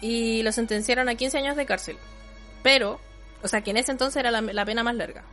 y 0.00 0.42
lo 0.42 0.52
sentenciaron 0.52 1.08
a 1.08 1.14
15 1.14 1.38
años 1.38 1.56
de 1.56 1.66
cárcel. 1.66 1.96
Pero, 2.62 3.00
o 3.42 3.48
sea, 3.48 3.62
que 3.62 3.70
en 3.70 3.76
ese 3.76 3.92
entonces 3.92 4.16
era 4.16 4.30
la, 4.30 4.40
la 4.40 4.64
pena 4.64 4.82
más 4.82 4.94
larga. 4.94 5.24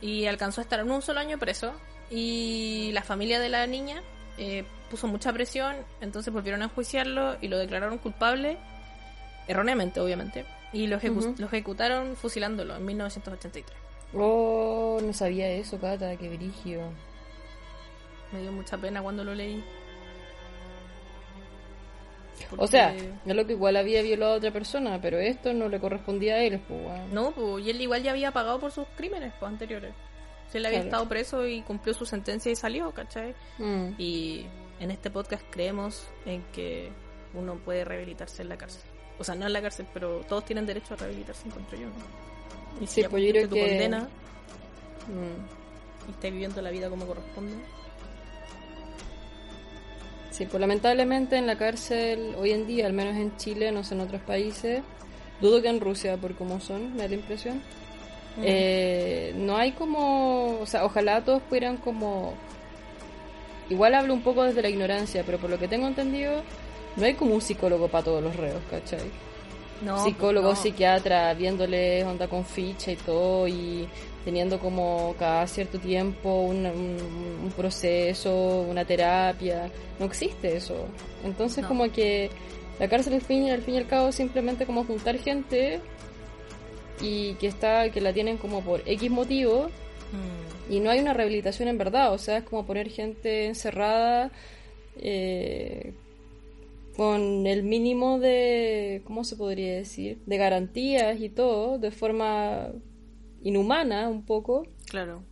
Y 0.00 0.26
alcanzó 0.26 0.60
a 0.60 0.64
estar 0.64 0.80
en 0.80 0.90
un 0.90 1.02
solo 1.02 1.20
año 1.20 1.38
preso. 1.38 1.72
Y 2.10 2.90
la 2.92 3.02
familia 3.02 3.40
de 3.40 3.48
la 3.48 3.66
niña 3.66 4.02
eh, 4.38 4.64
puso 4.90 5.08
mucha 5.08 5.32
presión, 5.32 5.74
entonces 6.00 6.32
volvieron 6.32 6.62
a 6.62 6.66
enjuiciarlo 6.66 7.36
y 7.40 7.48
lo 7.48 7.58
declararon 7.58 7.98
culpable, 7.98 8.58
erróneamente, 9.48 10.00
obviamente. 10.00 10.44
Y 10.72 10.86
lo, 10.86 10.98
ejecu- 10.98 11.18
Ujú. 11.18 11.34
lo 11.38 11.46
ejecutaron 11.46 12.16
fusilándolo 12.16 12.76
en 12.76 12.84
1983. 12.84 13.76
Oh, 14.14 14.98
no 15.02 15.12
sabía 15.12 15.48
eso, 15.48 15.78
Cata, 15.78 16.16
qué 16.16 16.28
brigio. 16.28 16.80
Me 18.32 18.40
dio 18.42 18.52
mucha 18.52 18.76
pena 18.76 19.02
cuando 19.02 19.24
lo 19.24 19.34
leí. 19.34 19.62
O 22.58 22.66
sea, 22.66 22.94
es 22.94 23.34
lo 23.34 23.46
que 23.46 23.52
igual 23.54 23.76
había 23.76 24.02
violado 24.02 24.34
a 24.34 24.36
otra 24.36 24.52
persona, 24.52 25.00
pero 25.00 25.18
esto 25.18 25.52
no 25.54 25.68
le 25.68 25.80
correspondía 25.80 26.34
a 26.36 26.42
él, 26.44 26.60
pues. 26.68 26.80
No, 27.12 27.32
pues, 27.32 27.64
y 27.64 27.70
él 27.70 27.80
igual 27.80 28.02
ya 28.02 28.12
había 28.12 28.30
pagado 28.30 28.60
por 28.60 28.70
sus 28.70 28.86
crímenes 28.96 29.32
pues, 29.40 29.50
anteriores. 29.50 29.92
Si 30.48 30.58
él 30.58 30.66
había 30.66 30.78
Claro. 30.78 30.88
estado 30.90 31.08
preso 31.08 31.46
y 31.46 31.62
cumplió 31.62 31.92
su 31.94 32.06
sentencia 32.06 32.52
y 32.52 32.56
salió, 32.56 32.92
¿cachai? 32.92 33.34
Mm. 33.58 33.94
Y 33.98 34.46
en 34.78 34.90
este 34.90 35.10
podcast 35.10 35.44
creemos 35.50 36.06
en 36.24 36.42
que 36.52 36.92
uno 37.34 37.56
puede 37.56 37.84
rehabilitarse 37.84 38.42
en 38.42 38.50
la 38.50 38.56
cárcel. 38.58 38.82
O 39.18 39.24
sea, 39.24 39.34
no 39.34 39.46
en 39.46 39.52
la 39.52 39.62
cárcel, 39.62 39.86
pero 39.94 40.20
todos 40.28 40.44
tienen 40.44 40.66
derecho 40.66 40.94
a 40.94 40.96
rehabilitarse, 40.98 41.48
encuentro 41.48 41.78
yo. 41.78 41.86
¿no? 41.86 42.82
Y 42.82 42.86
si 42.86 43.02
Sí, 43.02 43.08
pues 43.08 43.24
yo 43.24 43.30
creo 43.30 43.48
tu 43.48 43.54
que- 43.54 43.60
condena 43.66 44.00
Mm. 45.08 46.08
y 46.08 46.10
estás 46.10 46.30
viviendo 46.32 46.60
la 46.62 46.70
vida 46.70 46.90
como 46.90 47.06
corresponde. 47.06 47.54
Sí, 50.30 50.44
pues 50.44 50.60
lamentablemente 50.60 51.36
en 51.36 51.46
la 51.46 51.56
cárcel 51.56 52.34
hoy 52.38 52.50
en 52.52 52.66
día, 52.66 52.86
al 52.86 52.92
menos 52.92 53.16
en 53.16 53.34
Chile, 53.38 53.72
no 53.72 53.82
sé 53.82 53.94
en 53.94 54.00
otros 54.02 54.20
países, 54.22 54.82
dudo 55.40 55.62
que 55.62 55.68
en 55.68 55.80
Rusia, 55.80 56.16
por 56.18 56.34
cómo 56.34 56.60
son, 56.60 56.92
me 56.94 57.02
da 57.04 57.08
la 57.08 57.14
impresión, 57.14 57.56
Mm. 58.36 58.42
eh, 58.44 59.32
no 59.36 59.56
hay 59.56 59.72
como, 59.72 60.58
o 60.60 60.66
sea, 60.66 60.84
ojalá 60.84 61.24
todos 61.24 61.40
pudieran 61.44 61.78
como, 61.78 62.34
igual 63.70 63.94
hablo 63.94 64.14
un 64.14 64.22
poco 64.22 64.42
desde 64.44 64.62
la 64.62 64.68
ignorancia, 64.68 65.22
pero 65.24 65.38
por 65.38 65.50
lo 65.50 65.58
que 65.58 65.68
tengo 65.68 65.86
entendido, 65.86 66.42
no 66.96 67.04
hay 67.04 67.14
como 67.14 67.34
un 67.34 67.40
psicólogo 67.40 67.88
para 67.88 68.04
todos 68.04 68.22
los 68.22 68.34
reos, 68.36 68.60
¿cachai? 68.70 69.10
no, 69.82 70.02
psicólogo, 70.04 70.48
no. 70.50 70.56
psiquiatra, 70.56 71.34
viéndoles 71.34 72.02
onda 72.04 72.28
con 72.28 72.44
ficha 72.46 72.90
y 72.92 72.96
todo, 72.96 73.46
y 73.46 73.86
teniendo 74.24 74.58
como 74.58 75.14
cada 75.18 75.46
cierto 75.46 75.78
tiempo 75.78 76.42
un, 76.42 76.64
un- 76.66 77.40
un 77.44 77.52
proceso, 77.54 78.62
una 78.68 78.84
terapia. 78.84 79.70
No 80.00 80.06
existe 80.06 80.56
eso. 80.56 80.86
Entonces 81.24 81.62
No. 81.62 81.68
como 81.68 81.92
que 81.92 82.30
la 82.80 82.88
cárcel 82.88 83.12
al 83.14 83.20
fin, 83.20 83.50
al 83.50 83.62
fin 83.62 83.74
y 83.74 83.78
al 83.78 83.86
cabo 83.86 84.10
simplemente 84.12 84.64
como 84.66 84.84
juntar 84.84 85.18
gente 85.18 85.80
y 87.00 87.34
que 87.34 87.46
está, 87.46 87.90
que 87.90 88.00
la 88.00 88.12
tienen 88.12 88.38
como 88.38 88.62
por 88.62 88.82
X 88.86 89.10
motivo 89.10 89.68
Mm. 90.12 90.45
Y 90.68 90.80
no 90.80 90.90
hay 90.90 91.00
una 91.00 91.14
rehabilitación 91.14 91.68
en 91.68 91.78
verdad, 91.78 92.12
o 92.12 92.18
sea, 92.18 92.38
es 92.38 92.44
como 92.44 92.66
poner 92.66 92.88
gente 92.88 93.46
encerrada 93.46 94.30
eh, 94.96 95.94
con 96.96 97.46
el 97.46 97.62
mínimo 97.62 98.18
de, 98.18 99.02
¿cómo 99.04 99.24
se 99.24 99.36
podría 99.36 99.76
decir? 99.76 100.18
De 100.26 100.36
garantías 100.36 101.20
y 101.20 101.28
todo, 101.28 101.78
de 101.78 101.90
forma 101.90 102.72
inhumana 103.42 104.08
un 104.08 104.24
poco. 104.24 104.66
Claro. 104.88 105.22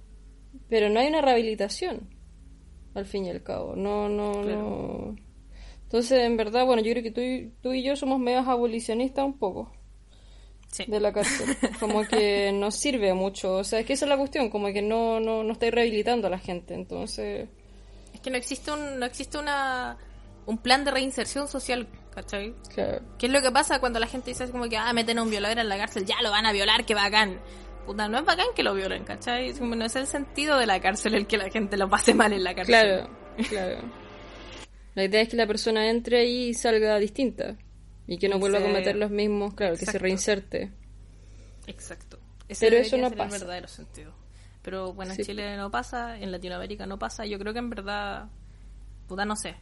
Pero 0.69 0.89
no 0.89 1.01
hay 1.01 1.09
una 1.09 1.23
rehabilitación, 1.23 2.09
al 2.95 3.07
fin 3.07 3.25
y 3.25 3.31
al 3.31 3.43
cabo. 3.43 3.75
No, 3.77 4.09
no, 4.09 4.43
no. 4.43 5.17
Entonces, 5.85 6.25
en 6.25 6.37
verdad, 6.37 6.67
bueno, 6.67 6.83
yo 6.83 6.93
creo 6.93 7.03
que 7.03 7.11
tú 7.11 7.21
y, 7.21 7.53
tú 7.61 7.73
y 7.73 7.83
yo 7.83 7.97
somos 7.97 8.19
medios 8.21 8.47
abolicionistas 8.47 9.25
un 9.25 9.39
poco. 9.39 9.73
Sí. 10.75 10.85
De 10.89 10.99
la 10.99 11.13
cárcel. 11.13 11.57
Como 11.79 12.03
que 12.03 12.51
no 12.55 12.73
sirve 12.73 13.15
mucho. 13.15 13.59
O 13.59 13.65
sea, 13.65 13.79
es 13.79 13.87
que 13.87 13.93
esa 13.93 14.07
es 14.07 14.09
la 14.09 14.17
cuestión, 14.17 14.51
como 14.51 14.73
que 14.73 14.83
no, 14.83 15.21
no, 15.21 15.45
no 15.45 15.53
estáis 15.53 15.73
rehabilitando 15.73 16.27
a 16.27 16.31
la 16.31 16.39
gente. 16.41 16.75
Entonces. 16.75 17.49
Es 18.13 18.21
que 18.21 18.31
no 18.31 18.37
existe 18.37 18.73
un, 18.73 18.99
no 18.99 19.07
existe 19.07 19.39
una 19.39 19.97
un 20.47 20.59
plan 20.59 20.85
de 20.85 20.91
reinserción 20.91 21.47
social, 21.47 21.87
¿cachai? 22.13 22.55
Claro. 22.75 23.01
¿Qué 23.19 23.27
es 23.27 23.33
lo 23.33 23.41
que 23.41 23.53
pasa 23.53 23.79
cuando 23.79 24.01
la 24.01 24.09
gente 24.09 24.31
dice 24.31 24.51
como 24.51 24.69
que, 24.69 24.77
ah, 24.77 24.93
meten 24.93 25.19
a 25.19 25.23
un 25.23 25.31
violador 25.31 25.59
en 25.59 25.69
la 25.69 25.79
cárcel, 25.79 26.05
ya 26.05 26.17
lo 26.23 26.31
van 26.31 26.45
a 26.45 26.53
violar, 26.53 26.85
qué 26.85 26.95
bacán? 26.95 27.41
Puta, 27.87 28.09
no 28.09 28.19
es 28.19 28.25
bacán 28.25 28.49
que 28.57 28.65
lo 28.65 28.75
violen, 28.75 29.05
¿cachai? 29.05 29.51
Es 29.51 29.59
como, 29.59 29.75
no 29.77 29.85
es 29.85 29.95
el 29.97 30.07
sentido 30.07 30.59
de 30.59 30.67
la 30.67 30.81
cárcel 30.81 31.15
el 31.15 31.27
que 31.27 31.37
la 31.37 31.51
gente 31.51 31.77
lo 31.77 31.89
pase 31.89 32.15
mal 32.15 32.33
en 32.33 32.43
la 32.43 32.55
cárcel. 32.55 32.75
Claro, 32.75 33.11
claro. 33.49 33.79
La 34.95 35.05
idea 35.05 35.23
es 35.23 35.29
que 35.29 35.37
la 35.37 35.47
persona 35.47 35.89
entre 35.89 36.21
ahí 36.21 36.49
y 36.49 36.55
salga 36.55 36.99
distinta. 36.99 37.57
Y 38.07 38.19
que 38.19 38.29
no 38.29 38.39
vuelva 38.39 38.59
a 38.59 38.63
cometer 38.63 38.97
los 38.97 39.11
mismos, 39.11 39.55
claro, 39.55 39.73
que 39.75 39.79
se 39.79 39.85
Exacto. 39.85 40.03
reinserte. 40.03 40.73
Exacto. 41.67 42.19
Pero 42.61 42.77
eso 42.77 42.97
no 42.99 43.09
ser 43.09 43.17
pasa. 43.19 43.35
el 43.37 43.41
verdadero 43.41 43.69
sentido. 43.69 44.13
Pero 44.63 44.93
bueno, 44.93 45.15
Sí. 45.15 45.23
en 45.23 45.27
Chile 45.27 45.57
no 45.57 45.71
pasa, 45.71 46.19
en 46.19 46.31
Latinoamérica 46.33 46.87
no 46.87 46.99
pasa. 46.99 47.25
Yo 47.27 47.39
creo 47.39 47.53
que 47.53 47.59
en 47.59 47.71
verdad, 47.71 48.29
puta, 49.09 49.25
no 49.25 49.37
sé. 49.37 49.55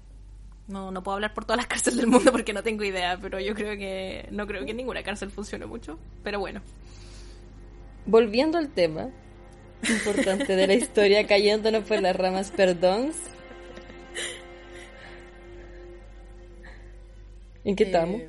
No, 0.68 0.90
no 0.90 1.02
puedo 1.02 1.16
hablar 1.16 1.34
por 1.34 1.44
todas 1.44 1.58
las 1.58 1.66
cárceles 1.68 1.98
del 1.98 2.06
mundo 2.08 2.30
porque 2.32 2.52
no 2.52 2.62
tengo 2.62 2.84
idea, 2.84 3.18
pero 3.20 3.38
yo 3.40 3.54
creo 3.54 3.76
que 3.76 4.28
no 4.30 4.46
creo 4.46 4.64
que 4.64 4.74
ninguna 4.74 5.02
cárcel 5.02 5.30
funcione 5.30 5.66
mucho. 5.66 5.98
Pero 6.24 6.38
bueno, 6.40 6.60
Volviendo 8.06 8.58
al 8.58 8.68
tema 8.70 9.10
importante 9.88 10.56
de 10.56 10.66
la 10.66 10.74
historia, 10.74 11.26
cayéndonos 11.26 11.84
por 11.84 12.00
las 12.02 12.16
ramas, 12.16 12.50
perdón. 12.50 13.12
¿En 17.64 17.76
qué 17.76 17.84
eh, 17.84 17.86
estamos? 17.86 18.22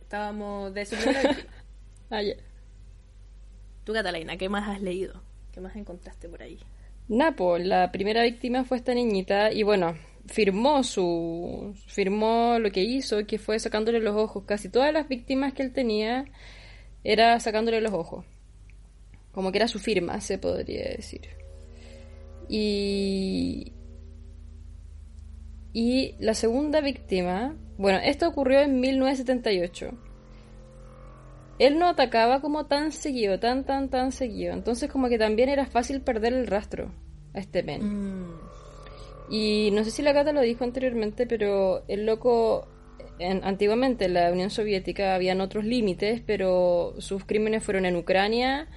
Estábamos 0.00 0.74
de 0.74 0.86
su 0.86 0.96
víctima. 0.96 1.36
Ah. 2.08 2.20
Tú, 3.82 3.92
Catalina, 3.92 4.36
¿qué 4.36 4.48
más 4.48 4.68
has 4.68 4.80
leído? 4.80 5.20
¿Qué 5.50 5.60
más 5.60 5.74
encontraste 5.74 6.28
por 6.28 6.40
ahí? 6.40 6.60
Napo, 7.08 7.58
la 7.58 7.90
primera 7.90 8.22
víctima 8.22 8.62
fue 8.62 8.76
esta 8.76 8.94
niñita 8.94 9.52
y 9.52 9.64
bueno, 9.64 9.96
firmó 10.26 10.84
su 10.84 11.74
firmó 11.88 12.60
lo 12.60 12.70
que 12.70 12.84
hizo, 12.84 13.26
que 13.26 13.38
fue 13.38 13.58
sacándole 13.58 13.98
los 13.98 14.14
ojos. 14.14 14.44
Casi 14.46 14.68
todas 14.68 14.92
las 14.92 15.08
víctimas 15.08 15.52
que 15.52 15.64
él 15.64 15.72
tenía 15.72 16.26
era 17.02 17.40
sacándole 17.40 17.80
los 17.80 17.92
ojos. 17.92 18.24
Como 19.32 19.50
que 19.50 19.58
era 19.58 19.66
su 19.66 19.80
firma, 19.80 20.20
se 20.20 20.38
podría 20.38 20.90
decir. 20.90 21.28
Y 22.48 23.72
y 25.72 26.14
la 26.20 26.32
segunda 26.34 26.80
víctima, 26.80 27.54
bueno, 27.78 27.98
esto 28.02 28.28
ocurrió 28.28 28.60
en 28.60 28.80
1978. 28.80 29.90
Él 31.58 31.78
no 31.78 31.88
atacaba 31.88 32.40
como 32.40 32.66
tan 32.66 32.92
seguido, 32.92 33.38
tan, 33.40 33.64
tan, 33.64 33.88
tan 33.88 34.12
seguido. 34.12 34.52
Entonces 34.52 34.90
como 34.90 35.08
que 35.08 35.18
también 35.18 35.48
era 35.48 35.64
fácil 35.66 36.02
perder 36.02 36.34
el 36.34 36.46
rastro 36.46 36.90
a 37.34 37.38
este 37.38 37.62
men. 37.62 37.80
Y 39.30 39.70
no 39.72 39.82
sé 39.82 39.90
si 39.90 40.02
la 40.02 40.12
gata 40.12 40.32
lo 40.32 40.40
dijo 40.42 40.64
anteriormente, 40.64 41.26
pero 41.26 41.82
el 41.88 42.04
loco, 42.06 42.68
en- 43.18 43.42
antiguamente 43.42 44.04
en 44.04 44.14
la 44.14 44.30
Unión 44.30 44.50
Soviética 44.50 45.14
habían 45.14 45.40
otros 45.40 45.64
límites, 45.64 46.22
pero 46.26 46.94
sus 46.98 47.24
crímenes 47.24 47.64
fueron 47.64 47.86
en 47.86 47.96
Ucrania, 47.96 48.68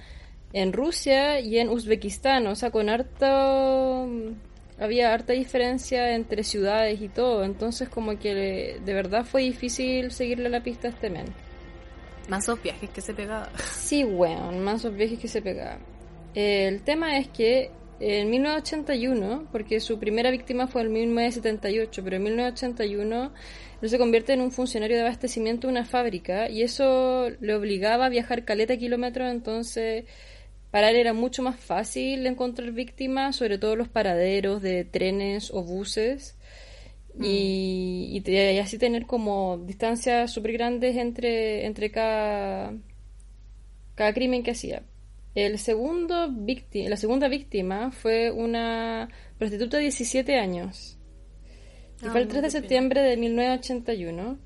en 0.52 0.72
Rusia 0.72 1.38
y 1.40 1.58
en 1.58 1.68
Uzbekistán. 1.68 2.46
O 2.46 2.54
sea, 2.56 2.70
con 2.70 2.88
harto... 2.88 4.08
Había 4.80 5.12
harta 5.12 5.34
diferencia 5.34 6.14
entre 6.14 6.42
ciudades 6.42 7.00
y 7.00 7.08
todo. 7.08 7.44
Entonces 7.44 7.88
como 7.88 8.18
que 8.18 8.80
de 8.84 8.94
verdad 8.94 9.24
fue 9.24 9.42
difícil 9.42 10.10
seguirle 10.10 10.48
la 10.48 10.62
pista 10.62 10.88
a 10.88 10.90
este 10.90 11.10
men. 11.10 11.26
Más 12.28 12.44
esos 12.44 12.62
viajes 12.62 12.90
que 12.90 13.00
se 13.00 13.12
pegaba. 13.14 13.50
Sí, 13.58 14.04
weón, 14.04 14.60
más 14.60 14.84
los 14.84 14.94
viajes 14.94 15.18
que 15.18 15.28
se 15.28 15.42
pegaban. 15.42 15.80
El 16.34 16.82
tema 16.82 17.18
es 17.18 17.28
que 17.28 17.70
en 17.98 18.30
1981, 18.30 19.48
porque 19.52 19.78
su 19.80 19.98
primera 19.98 20.30
víctima 20.30 20.66
fue 20.66 20.82
en 20.82 20.92
1978, 20.92 22.02
pero 22.02 22.16
en 22.16 22.22
1981 22.22 23.32
él 23.82 23.90
se 23.90 23.98
convierte 23.98 24.32
en 24.32 24.40
un 24.40 24.52
funcionario 24.52 24.96
de 24.96 25.02
abastecimiento 25.02 25.66
de 25.66 25.72
una 25.72 25.84
fábrica 25.84 26.48
y 26.48 26.62
eso 26.62 27.28
le 27.40 27.54
obligaba 27.54 28.06
a 28.06 28.08
viajar 28.08 28.44
caleta 28.44 28.76
kilómetros, 28.76 29.30
entonces 29.30 30.04
para 30.70 30.90
él 30.90 30.96
era 30.96 31.12
mucho 31.12 31.42
más 31.42 31.58
fácil 31.60 32.26
encontrar 32.26 32.72
víctimas, 32.72 33.36
sobre 33.36 33.58
todo 33.58 33.76
los 33.76 33.88
paraderos 33.88 34.62
de 34.62 34.84
trenes 34.84 35.50
o 35.52 35.62
buses 35.64 36.36
y, 37.20 38.08
y 38.12 38.20
te- 38.22 38.54
y 38.54 38.58
así 38.58 38.78
tener 38.78 39.06
como 39.06 39.58
distancias 39.58 40.30
súper 40.32 40.52
grandes 40.52 40.96
entre, 40.96 41.66
entre 41.66 41.90
cada, 41.90 42.72
cada 43.94 44.12
crimen 44.14 44.42
que 44.42 44.52
hacía. 44.52 44.82
El 45.34 45.58
segundo 45.58 46.28
víctima, 46.30 46.88
la 46.88 46.96
segunda 46.96 47.28
víctima 47.28 47.92
fue 47.92 48.30
una 48.30 49.08
prostituta 49.38 49.76
de 49.76 49.84
17 49.84 50.36
años. 50.38 50.98
Y 52.02 52.06
Ah, 52.06 52.10
fue 52.10 52.20
el 52.22 52.26
no, 52.26 52.30
3 52.32 52.42
de 52.44 52.50
septiembre 52.50 53.00
de 53.02 53.16
1981. 53.16 54.38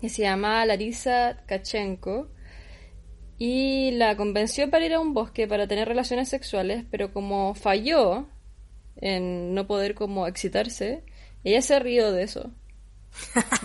Que 0.00 0.08
se 0.08 0.22
llamaba 0.22 0.66
Larisa 0.66 1.38
Tkachenko. 1.46 2.28
Y 3.44 3.90
la 3.92 4.16
convenció 4.16 4.70
para 4.70 4.86
ir 4.86 4.94
a 4.94 5.00
un 5.00 5.14
bosque 5.14 5.48
para 5.48 5.66
tener 5.66 5.88
relaciones 5.88 6.28
sexuales, 6.28 6.84
pero 6.92 7.12
como 7.12 7.56
falló 7.56 8.28
en 8.94 9.52
no 9.52 9.66
poder 9.66 9.96
como 9.96 10.28
excitarse, 10.28 11.02
ella 11.42 11.60
se 11.60 11.80
rió 11.80 12.12
de 12.12 12.22
eso. 12.22 12.52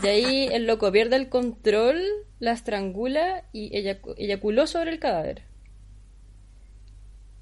Y 0.02 0.08
ahí 0.08 0.48
el 0.52 0.66
loco 0.66 0.92
pierde 0.92 1.16
el 1.18 1.30
control, 1.30 2.02
la 2.40 2.54
estrangula 2.54 3.44
y 3.54 3.70
eyacu- 3.70 4.16
eyaculó 4.18 4.66
sobre 4.66 4.90
el 4.90 4.98
cadáver. 5.00 5.44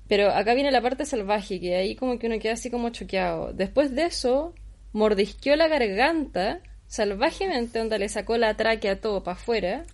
Pero 0.09 0.29
acá 0.31 0.55
viene 0.55 0.71
la 0.71 0.81
parte 0.81 1.05
salvaje, 1.05 1.61
que 1.61 1.77
ahí 1.77 1.95
como 1.95 2.19
que 2.19 2.27
uno 2.27 2.37
queda 2.39 2.51
así 2.55 2.69
como 2.69 2.89
choqueado. 2.89 3.53
Después 3.53 3.95
de 3.95 4.07
eso, 4.07 4.53
mordisqueó 4.91 5.55
la 5.55 5.69
garganta 5.69 6.59
salvajemente, 6.87 7.79
donde 7.79 7.97
le 7.97 8.09
sacó 8.09 8.37
la 8.37 8.57
tráquea 8.57 8.99
todo 8.99 9.23
para 9.23 9.37
afuera, 9.37 9.85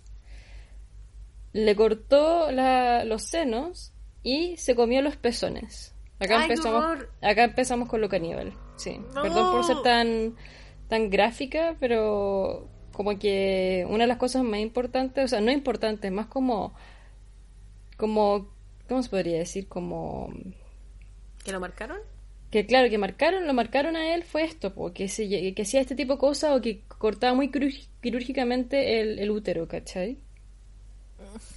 le 1.52 1.76
cortó 1.76 2.50
la- 2.50 3.04
los 3.04 3.22
senos 3.22 3.92
y 4.22 4.56
se 4.56 4.74
comió 4.74 5.02
los 5.02 5.16
pezones. 5.16 5.94
Acá 6.18 6.36
¡Ay, 6.38 6.42
empezamos, 6.50 6.82
horror! 6.84 7.10
acá 7.20 7.44
empezamos 7.44 7.88
con 7.88 8.00
lo 8.00 8.08
caníbal. 8.08 8.52
Sí. 8.76 8.98
No. 9.14 9.22
Perdón 9.22 9.52
por 9.52 9.64
ser 9.64 9.76
tan, 9.82 10.36
tan 10.88 11.10
gráfica, 11.10 11.76
pero 11.80 12.68
como 12.92 13.18
que 13.18 13.84
una 13.88 14.04
de 14.04 14.08
las 14.08 14.18
cosas 14.18 14.42
más 14.44 14.60
importantes, 14.60 15.24
o 15.24 15.28
sea, 15.28 15.40
no 15.40 15.50
importantes, 15.50 16.10
más 16.12 16.26
como, 16.26 16.74
como, 17.96 18.48
¿cómo 18.88 19.02
se 19.02 19.10
podría 19.10 19.38
decir? 19.38 19.68
Como 19.68 20.32
¿Que 21.44 21.52
lo 21.52 21.60
marcaron? 21.60 21.98
que 22.50 22.66
claro, 22.66 22.90
que 22.90 22.98
marcaron, 22.98 23.46
lo 23.46 23.54
marcaron 23.54 23.96
a 23.96 24.14
él 24.14 24.24
fue 24.24 24.44
esto, 24.44 24.74
po, 24.74 24.92
que, 24.92 25.08
se, 25.08 25.26
que 25.54 25.62
hacía 25.62 25.80
este 25.80 25.94
tipo 25.94 26.12
de 26.14 26.18
cosas 26.18 26.52
o 26.54 26.60
que 26.60 26.82
cortaba 26.86 27.32
muy 27.32 27.48
quirúrgi- 27.50 27.88
quirúrgicamente 28.02 29.00
el, 29.00 29.18
el 29.18 29.30
útero, 29.30 29.66
¿cachai? 29.66 30.18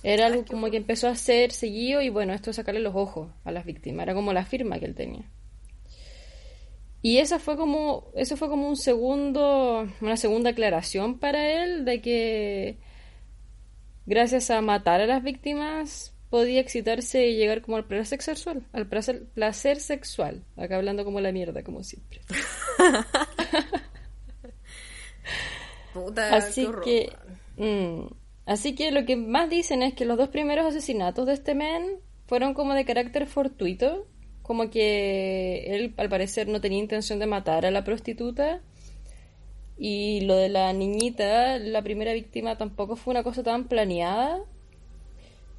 Era 0.03 0.27
algo 0.27 0.45
como 0.45 0.69
que 0.69 0.77
empezó 0.77 1.07
a 1.07 1.11
hacer 1.11 1.51
seguido 1.51 2.01
y 2.01 2.09
bueno, 2.09 2.33
esto 2.33 2.49
es 2.49 2.55
sacarle 2.55 2.81
los 2.81 2.95
ojos 2.95 3.29
a 3.43 3.51
las 3.51 3.65
víctimas, 3.65 4.03
era 4.03 4.13
como 4.13 4.33
la 4.33 4.45
firma 4.45 4.79
que 4.79 4.85
él 4.85 4.95
tenía. 4.95 5.29
Y 7.01 7.19
esa 7.19 7.37
fue 7.37 7.55
como, 7.55 8.11
eso 8.15 8.35
fue 8.35 8.49
como 8.49 8.67
un 8.67 8.77
segundo, 8.77 9.87
una 10.01 10.17
segunda 10.17 10.49
aclaración 10.49 11.19
para 11.19 11.63
él 11.63 11.85
de 11.85 12.01
que 12.01 12.77
gracias 14.07 14.49
a 14.49 14.61
matar 14.61 15.01
a 15.01 15.05
las 15.05 15.21
víctimas 15.21 16.15
podía 16.29 16.59
excitarse 16.59 17.27
y 17.27 17.35
llegar 17.35 17.61
como 17.61 17.77
al 17.77 17.85
placer 17.85 18.19
sexual, 18.21 18.65
al 18.73 18.87
placer, 18.87 19.25
placer 19.35 19.79
sexual. 19.79 20.43
Acá 20.57 20.77
hablando 20.77 21.05
como 21.05 21.21
la 21.21 21.31
mierda, 21.31 21.63
como 21.63 21.83
siempre. 21.83 22.21
Puta, 25.93 26.35
Así 26.35 26.67
que, 26.83 27.13
mm, 27.55 28.07
así 28.45 28.75
que 28.75 28.91
lo 28.91 29.05
que 29.05 29.15
más 29.15 29.49
dicen 29.49 29.83
es 29.83 29.93
que 29.93 30.05
los 30.05 30.17
dos 30.17 30.29
primeros 30.29 30.65
asesinatos 30.65 31.25
de 31.27 31.33
este 31.33 31.55
men 31.55 31.99
fueron 32.27 32.53
como 32.53 32.73
de 32.73 32.85
carácter 32.85 33.27
fortuito, 33.27 34.07
como 34.41 34.69
que 34.69 35.75
él 35.75 35.93
al 35.97 36.09
parecer 36.09 36.47
no 36.47 36.61
tenía 36.61 36.79
intención 36.79 37.19
de 37.19 37.27
matar 37.27 37.65
a 37.65 37.71
la 37.71 37.83
prostituta 37.83 38.61
y 39.77 40.21
lo 40.21 40.35
de 40.35 40.49
la 40.49 40.71
niñita, 40.73 41.57
la 41.59 41.81
primera 41.81 42.13
víctima 42.13 42.57
tampoco 42.57 42.95
fue 42.95 43.11
una 43.11 43.23
cosa 43.23 43.43
tan 43.43 43.67
planeada. 43.67 44.39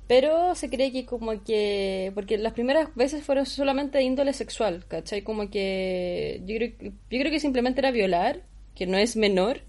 Pero 0.09 0.55
se 0.55 0.71
cree 0.71 0.93
que 0.93 1.05
como 1.05 1.43
que... 1.43 2.13
Porque 2.15 2.39
las 2.39 2.53
primeras 2.53 2.95
veces 2.95 3.25
fueron 3.25 3.45
solamente 3.45 3.99
de 3.99 4.05
índole 4.05 4.33
sexual, 4.33 4.85
¿cachai? 4.87 5.23
Como 5.23 5.51
que... 5.51 6.43
Yo 6.47 6.57
creo, 6.57 6.73
yo 7.11 7.19
creo 7.21 7.31
que 7.31 7.41
simplemente 7.41 7.81
era 7.81 7.91
violar, 7.91 8.43
que 8.75 8.87
no 8.87 8.97
es 8.99 9.17
menor. 9.17 9.63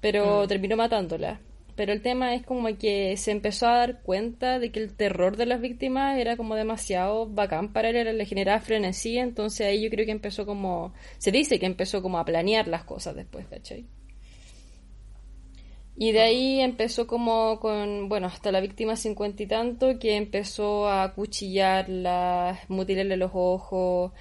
pero 0.00 0.46
terminó 0.48 0.76
matándola. 0.76 1.40
Pero 1.74 1.92
el 1.92 2.02
tema 2.02 2.34
es 2.34 2.44
como 2.44 2.68
que 2.76 3.16
se 3.16 3.30
empezó 3.30 3.66
a 3.66 3.76
dar 3.78 4.02
cuenta 4.02 4.58
de 4.58 4.70
que 4.70 4.80
el 4.80 4.94
terror 4.94 5.36
de 5.36 5.46
las 5.46 5.60
víctimas 5.60 6.18
era 6.18 6.36
como 6.36 6.54
demasiado 6.54 7.26
bacán 7.26 7.72
para 7.72 7.88
él, 7.88 8.18
le 8.18 8.26
generaba 8.26 8.60
frenesí, 8.60 9.18
entonces 9.18 9.66
ahí 9.66 9.82
yo 9.82 9.90
creo 9.90 10.04
que 10.04 10.12
empezó 10.12 10.44
como, 10.44 10.92
se 11.18 11.32
dice 11.32 11.58
que 11.58 11.66
empezó 11.66 12.02
como 12.02 12.18
a 12.18 12.24
planear 12.24 12.68
las 12.68 12.84
cosas 12.84 13.16
después, 13.16 13.46
¿cachai? 13.46 13.86
Y 15.96 16.12
de 16.12 16.20
ahí 16.20 16.60
empezó 16.60 17.06
como 17.06 17.60
con, 17.60 18.08
bueno, 18.08 18.26
hasta 18.26 18.50
la 18.50 18.60
víctima 18.60 18.96
cincuenta 18.96 19.42
y 19.42 19.46
tanto, 19.46 19.98
que 19.98 20.16
empezó 20.16 20.88
a 20.88 21.04
acuchillarla, 21.04 22.60
mutilarle 22.68 23.16
los 23.16 23.30
ojos, 23.34 24.12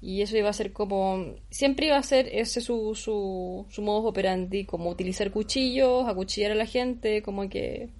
y 0.00 0.22
eso 0.22 0.36
iba 0.36 0.48
a 0.48 0.52
ser 0.52 0.72
como, 0.72 1.34
siempre 1.50 1.86
iba 1.86 1.96
a 1.96 2.02
ser 2.02 2.28
ese 2.28 2.60
su, 2.60 2.94
su, 2.94 3.66
su 3.68 3.82
modus 3.82 4.10
operandi, 4.10 4.64
como 4.64 4.90
utilizar 4.90 5.32
cuchillos, 5.32 6.08
acuchillar 6.08 6.52
a 6.52 6.54
la 6.54 6.66
gente, 6.66 7.22
como 7.22 7.48
que 7.48 7.90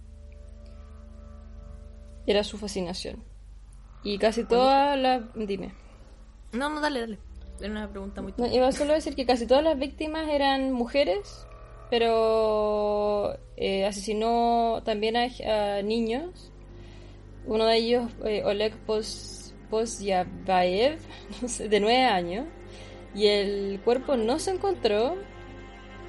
era 2.26 2.44
su 2.44 2.56
fascinación. 2.56 3.24
Y 4.04 4.18
casi 4.18 4.44
todas 4.44 4.96
las... 4.96 5.22
Dime. 5.34 5.72
No, 6.52 6.68
no, 6.68 6.80
dale, 6.80 7.00
dale. 7.00 7.18
Era 7.60 7.70
una 7.70 7.90
pregunta 7.90 8.22
muy... 8.22 8.32
No, 8.36 8.46
iba 8.46 8.70
solo 8.70 8.92
a 8.92 8.96
decir 8.96 9.16
que 9.16 9.26
casi 9.26 9.46
todas 9.46 9.64
las 9.64 9.76
víctimas 9.76 10.28
eran 10.28 10.70
mujeres, 10.72 11.46
pero 11.90 13.36
eh, 13.56 13.86
asesinó 13.86 14.82
también 14.84 15.16
a, 15.16 15.24
a, 15.24 15.82
niños. 15.82 16.52
Uno 17.46 17.66
de 17.66 17.76
ellos, 17.76 18.12
eh, 18.24 18.44
Oleg 18.44 18.76
Pos 18.86 19.37
No 21.42 21.48
sé, 21.48 21.68
de 21.68 21.80
nueve 21.80 22.04
años, 22.04 22.46
y 23.14 23.26
el 23.26 23.80
cuerpo 23.84 24.16
no 24.16 24.38
se 24.38 24.52
encontró, 24.52 25.16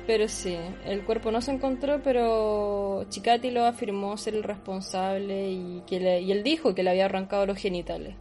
pero 0.08 0.28
sí, 0.28 0.58
el 0.86 1.04
cuerpo 1.04 1.32
no 1.32 1.42
se 1.42 1.52
encontró, 1.52 2.02
pero 2.04 3.06
Chikati 3.10 3.52
lo 3.52 3.66
afirmó 3.66 4.18
ser 4.18 4.36
el 4.36 4.44
responsable 4.44 5.52
y, 5.52 5.84
que 5.86 6.00
le, 6.00 6.22
y 6.22 6.32
él 6.32 6.44
dijo 6.44 6.74
que 6.74 6.84
le 6.84 6.90
había 6.90 7.06
arrancado 7.06 7.46
los 7.46 7.58
genitales. 7.58 8.16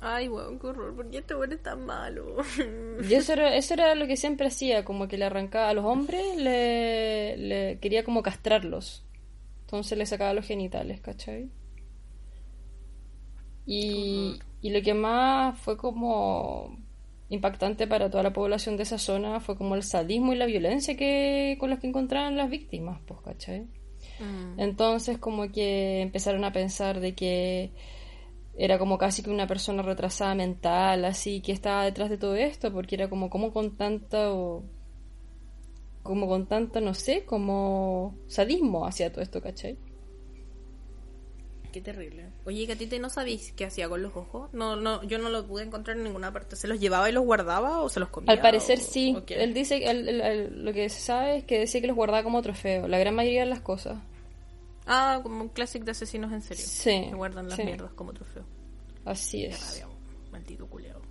Ay, 0.00 0.28
weón, 0.28 0.58
qué 0.58 0.66
horror, 0.66 0.94
¿por 0.94 1.10
qué 1.10 1.18
este 1.18 1.34
weón 1.34 1.52
es 1.52 1.62
tan 1.62 1.84
malo? 1.86 2.36
y 3.08 3.14
eso 3.14 3.32
era, 3.34 3.56
eso 3.56 3.74
era 3.74 3.94
lo 3.94 4.06
que 4.06 4.16
siempre 4.16 4.46
hacía, 4.46 4.84
como 4.84 5.08
que 5.08 5.18
le 5.18 5.24
arrancaba 5.24 5.70
a 5.70 5.74
los 5.74 5.84
hombres, 5.84 6.36
le, 6.36 7.36
le 7.38 7.78
quería 7.80 8.04
como 8.04 8.22
castrarlos. 8.22 9.04
Entonces 9.62 9.96
le 9.96 10.06
sacaba 10.06 10.34
los 10.34 10.46
genitales, 10.46 11.00
¿cachai? 11.00 11.50
Y, 13.66 14.38
y 14.60 14.70
lo 14.70 14.82
que 14.82 14.94
más 14.94 15.58
fue 15.58 15.76
como 15.76 16.76
impactante 17.28 17.86
para 17.86 18.10
toda 18.10 18.22
la 18.22 18.32
población 18.32 18.76
de 18.76 18.82
esa 18.82 18.98
zona 18.98 19.40
fue 19.40 19.56
como 19.56 19.74
el 19.74 19.82
sadismo 19.82 20.32
y 20.32 20.36
la 20.36 20.46
violencia 20.46 20.96
que 20.96 21.56
con 21.58 21.70
los 21.70 21.78
que 21.78 21.86
encontraron 21.86 22.36
las 22.36 22.50
víctimas, 22.50 23.00
pues, 23.06 23.20
¿cachai? 23.22 23.62
Mm. 24.20 24.60
Entonces 24.60 25.18
como 25.18 25.50
que 25.50 26.02
empezaron 26.02 26.44
a 26.44 26.52
pensar 26.52 27.00
de 27.00 27.14
que 27.14 27.72
era 28.56 28.78
como 28.78 28.98
casi 28.98 29.22
que 29.22 29.30
una 29.30 29.46
persona 29.46 29.82
retrasada 29.82 30.34
mental, 30.34 31.04
así 31.04 31.40
que 31.40 31.52
estaba 31.52 31.84
detrás 31.84 32.10
de 32.10 32.18
todo 32.18 32.36
esto, 32.36 32.72
porque 32.72 32.94
era 32.94 33.08
como, 33.08 33.28
como 33.28 33.52
con 33.52 33.76
tanto, 33.76 34.62
como 36.02 36.28
con 36.28 36.46
tanto, 36.46 36.80
no 36.80 36.94
sé, 36.94 37.24
como 37.24 38.14
sadismo 38.28 38.86
hacia 38.86 39.10
todo 39.10 39.22
esto, 39.22 39.42
¿cachai? 39.42 39.76
Qué 41.74 41.80
terrible. 41.80 42.30
Oye, 42.44 42.66
Gatite, 42.66 43.00
¿no 43.00 43.10
sabéis 43.10 43.50
qué 43.50 43.64
hacía 43.64 43.88
con 43.88 44.00
los 44.00 44.14
ojos? 44.14 44.48
No, 44.52 44.76
no, 44.76 45.02
yo 45.02 45.18
no 45.18 45.28
lo 45.28 45.44
pude 45.44 45.64
encontrar 45.64 45.96
en 45.96 46.04
ninguna 46.04 46.32
parte. 46.32 46.54
¿Se 46.54 46.68
los 46.68 46.78
llevaba 46.78 47.10
y 47.10 47.12
los 47.12 47.24
guardaba 47.24 47.80
o 47.80 47.88
se 47.88 47.98
los 47.98 48.10
comía? 48.10 48.30
Al 48.30 48.40
parecer 48.40 48.78
sí. 48.78 49.16
Él 49.26 49.52
dice, 49.54 49.82
lo 50.52 50.72
que 50.72 50.88
se 50.88 51.00
sabe 51.00 51.38
es 51.38 51.44
que 51.44 51.58
decía 51.58 51.80
que 51.80 51.88
los 51.88 51.96
guardaba 51.96 52.22
como 52.22 52.40
trofeo. 52.42 52.86
La 52.86 52.96
gran 52.96 53.16
mayoría 53.16 53.40
de 53.40 53.48
las 53.48 53.60
cosas. 53.60 53.98
Ah, 54.86 55.18
como 55.20 55.40
un 55.40 55.48
clásico 55.48 55.84
de 55.84 55.90
asesinos 55.90 56.30
en 56.30 56.42
serio. 56.42 56.64
Sí. 56.64 57.06
Que 57.08 57.14
guardan 57.16 57.48
las 57.48 57.56
sí. 57.56 57.64
mierdas 57.64 57.92
como 57.94 58.12
trofeo. 58.12 58.44
Así 59.04 59.44
es. 59.44 59.80
Rabia, 59.80 59.88
maldito 60.30 60.68
culeado. 60.68 61.02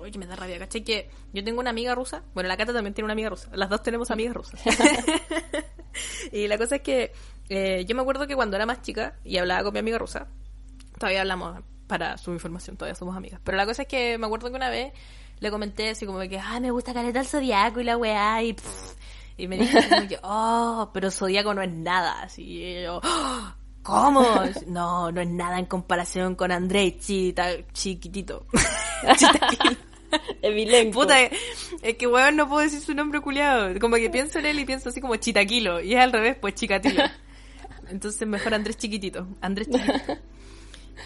Oye, 0.00 0.10
que 0.10 0.18
me 0.18 0.26
da 0.26 0.34
rabia, 0.34 0.58
¿cachai? 0.58 0.82
Que 0.82 1.08
yo 1.32 1.44
tengo 1.44 1.60
una 1.60 1.70
amiga 1.70 1.94
rusa. 1.94 2.24
Bueno, 2.34 2.48
la 2.48 2.56
Cata 2.56 2.72
también 2.72 2.94
tiene 2.94 3.04
una 3.04 3.12
amiga 3.12 3.28
rusa. 3.28 3.48
Las 3.54 3.70
dos 3.70 3.80
tenemos 3.84 4.10
amigas 4.10 4.34
rusas. 4.34 4.60
y 6.32 6.48
la 6.48 6.58
cosa 6.58 6.76
es 6.76 6.82
que 6.82 7.12
eh, 7.50 7.84
yo 7.84 7.96
me 7.96 8.02
acuerdo 8.02 8.28
que 8.28 8.36
cuando 8.36 8.54
era 8.54 8.64
más 8.64 8.80
chica 8.80 9.16
y 9.24 9.36
hablaba 9.36 9.64
con 9.64 9.72
mi 9.72 9.80
amiga 9.80 9.98
rusa, 9.98 10.28
todavía 10.98 11.22
hablamos 11.22 11.60
para 11.88 12.16
su 12.16 12.32
información, 12.32 12.76
todavía 12.76 12.94
somos 12.94 13.16
amigas. 13.16 13.40
Pero 13.42 13.56
la 13.56 13.66
cosa 13.66 13.82
es 13.82 13.88
que 13.88 14.16
me 14.18 14.26
acuerdo 14.26 14.50
que 14.50 14.56
una 14.56 14.70
vez 14.70 14.92
le 15.40 15.50
comenté 15.50 15.90
así 15.90 16.06
como 16.06 16.20
que, 16.20 16.38
ah, 16.38 16.60
me 16.60 16.70
gusta 16.70 16.94
caleta 16.94 17.18
el 17.18 17.26
zodiaco 17.26 17.80
y 17.80 17.84
la 17.84 17.96
weá, 17.96 18.40
y, 18.44 18.52
pff, 18.52 18.92
y 19.36 19.48
me 19.48 19.56
dijo 19.56 19.76
como 19.90 20.06
que, 20.06 20.18
oh, 20.22 20.90
pero 20.94 21.10
zodiaco 21.10 21.52
no 21.52 21.62
es 21.62 21.72
nada. 21.72 22.22
Así, 22.22 22.42
y 22.44 22.82
yo, 22.82 23.00
oh, 23.02 23.52
¿cómo? 23.82 24.24
No, 24.68 25.10
no 25.10 25.20
es 25.20 25.28
nada 25.28 25.58
en 25.58 25.66
comparación 25.66 26.36
con 26.36 26.52
Andrei 26.52 26.98
Chita, 27.00 27.48
chiquitito. 27.72 28.46
Evilenco. 30.42 31.00
Puta, 31.00 31.20
es 31.20 31.96
que 31.96 32.06
weón 32.06 32.36
no 32.36 32.48
puedo 32.48 32.62
decir 32.62 32.80
su 32.80 32.94
nombre 32.94 33.20
culiado. 33.20 33.76
Como 33.80 33.96
que 33.96 34.08
pienso 34.08 34.38
en 34.38 34.46
él 34.46 34.60
y 34.60 34.64
pienso 34.64 34.90
así 34.90 35.00
como 35.00 35.16
Chitaquilo. 35.16 35.80
Y 35.80 35.94
es 35.94 36.00
al 36.00 36.12
revés, 36.12 36.36
pues 36.40 36.54
Chicatilo. 36.54 37.02
Entonces 37.90 38.26
mejor 38.26 38.54
Andrés 38.54 38.76
Chiquitito. 38.76 39.26
Andrés 39.40 39.68
Chiquitito. 39.70 40.16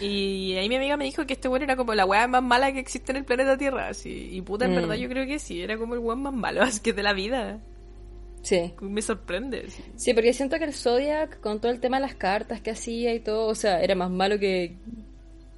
Y 0.01 0.55
ahí 0.57 0.67
mi 0.67 0.75
amiga 0.75 0.97
me 0.97 1.05
dijo 1.05 1.25
que 1.25 1.33
este 1.33 1.47
weón 1.47 1.63
era 1.63 1.75
como 1.77 1.93
la 1.93 2.05
weá 2.05 2.27
más 2.27 2.43
mala 2.43 2.71
que 2.73 2.79
existe 2.79 3.11
en 3.13 3.17
el 3.17 3.25
planeta 3.25 3.57
Tierra. 3.57 3.87
Así. 3.89 4.29
Y 4.33 4.41
puta, 4.41 4.65
en 4.65 4.71
Mm. 4.71 4.75
verdad 4.75 4.95
yo 4.95 5.07
creo 5.09 5.25
que 5.25 5.39
sí, 5.39 5.61
era 5.61 5.77
como 5.77 5.93
el 5.93 5.99
weón 6.01 6.21
más 6.21 6.33
malo, 6.33 6.61
así 6.63 6.81
que 6.81 6.93
de 6.93 7.03
la 7.03 7.13
vida. 7.13 7.59
Sí. 8.41 8.73
Me 8.81 9.01
sorprende. 9.01 9.69
sí. 9.69 9.83
Sí, 9.95 10.13
porque 10.13 10.33
siento 10.33 10.57
que 10.59 10.65
el 10.65 10.73
Zodiac, 10.73 11.39
con 11.39 11.59
todo 11.61 11.71
el 11.71 11.79
tema 11.79 11.97
de 11.97 12.01
las 12.07 12.15
cartas 12.15 12.61
que 12.61 12.71
hacía 12.71 13.13
y 13.13 13.19
todo, 13.19 13.47
o 13.47 13.55
sea, 13.55 13.81
era 13.81 13.95
más 13.95 14.11
malo 14.11 14.37
que, 14.37 14.75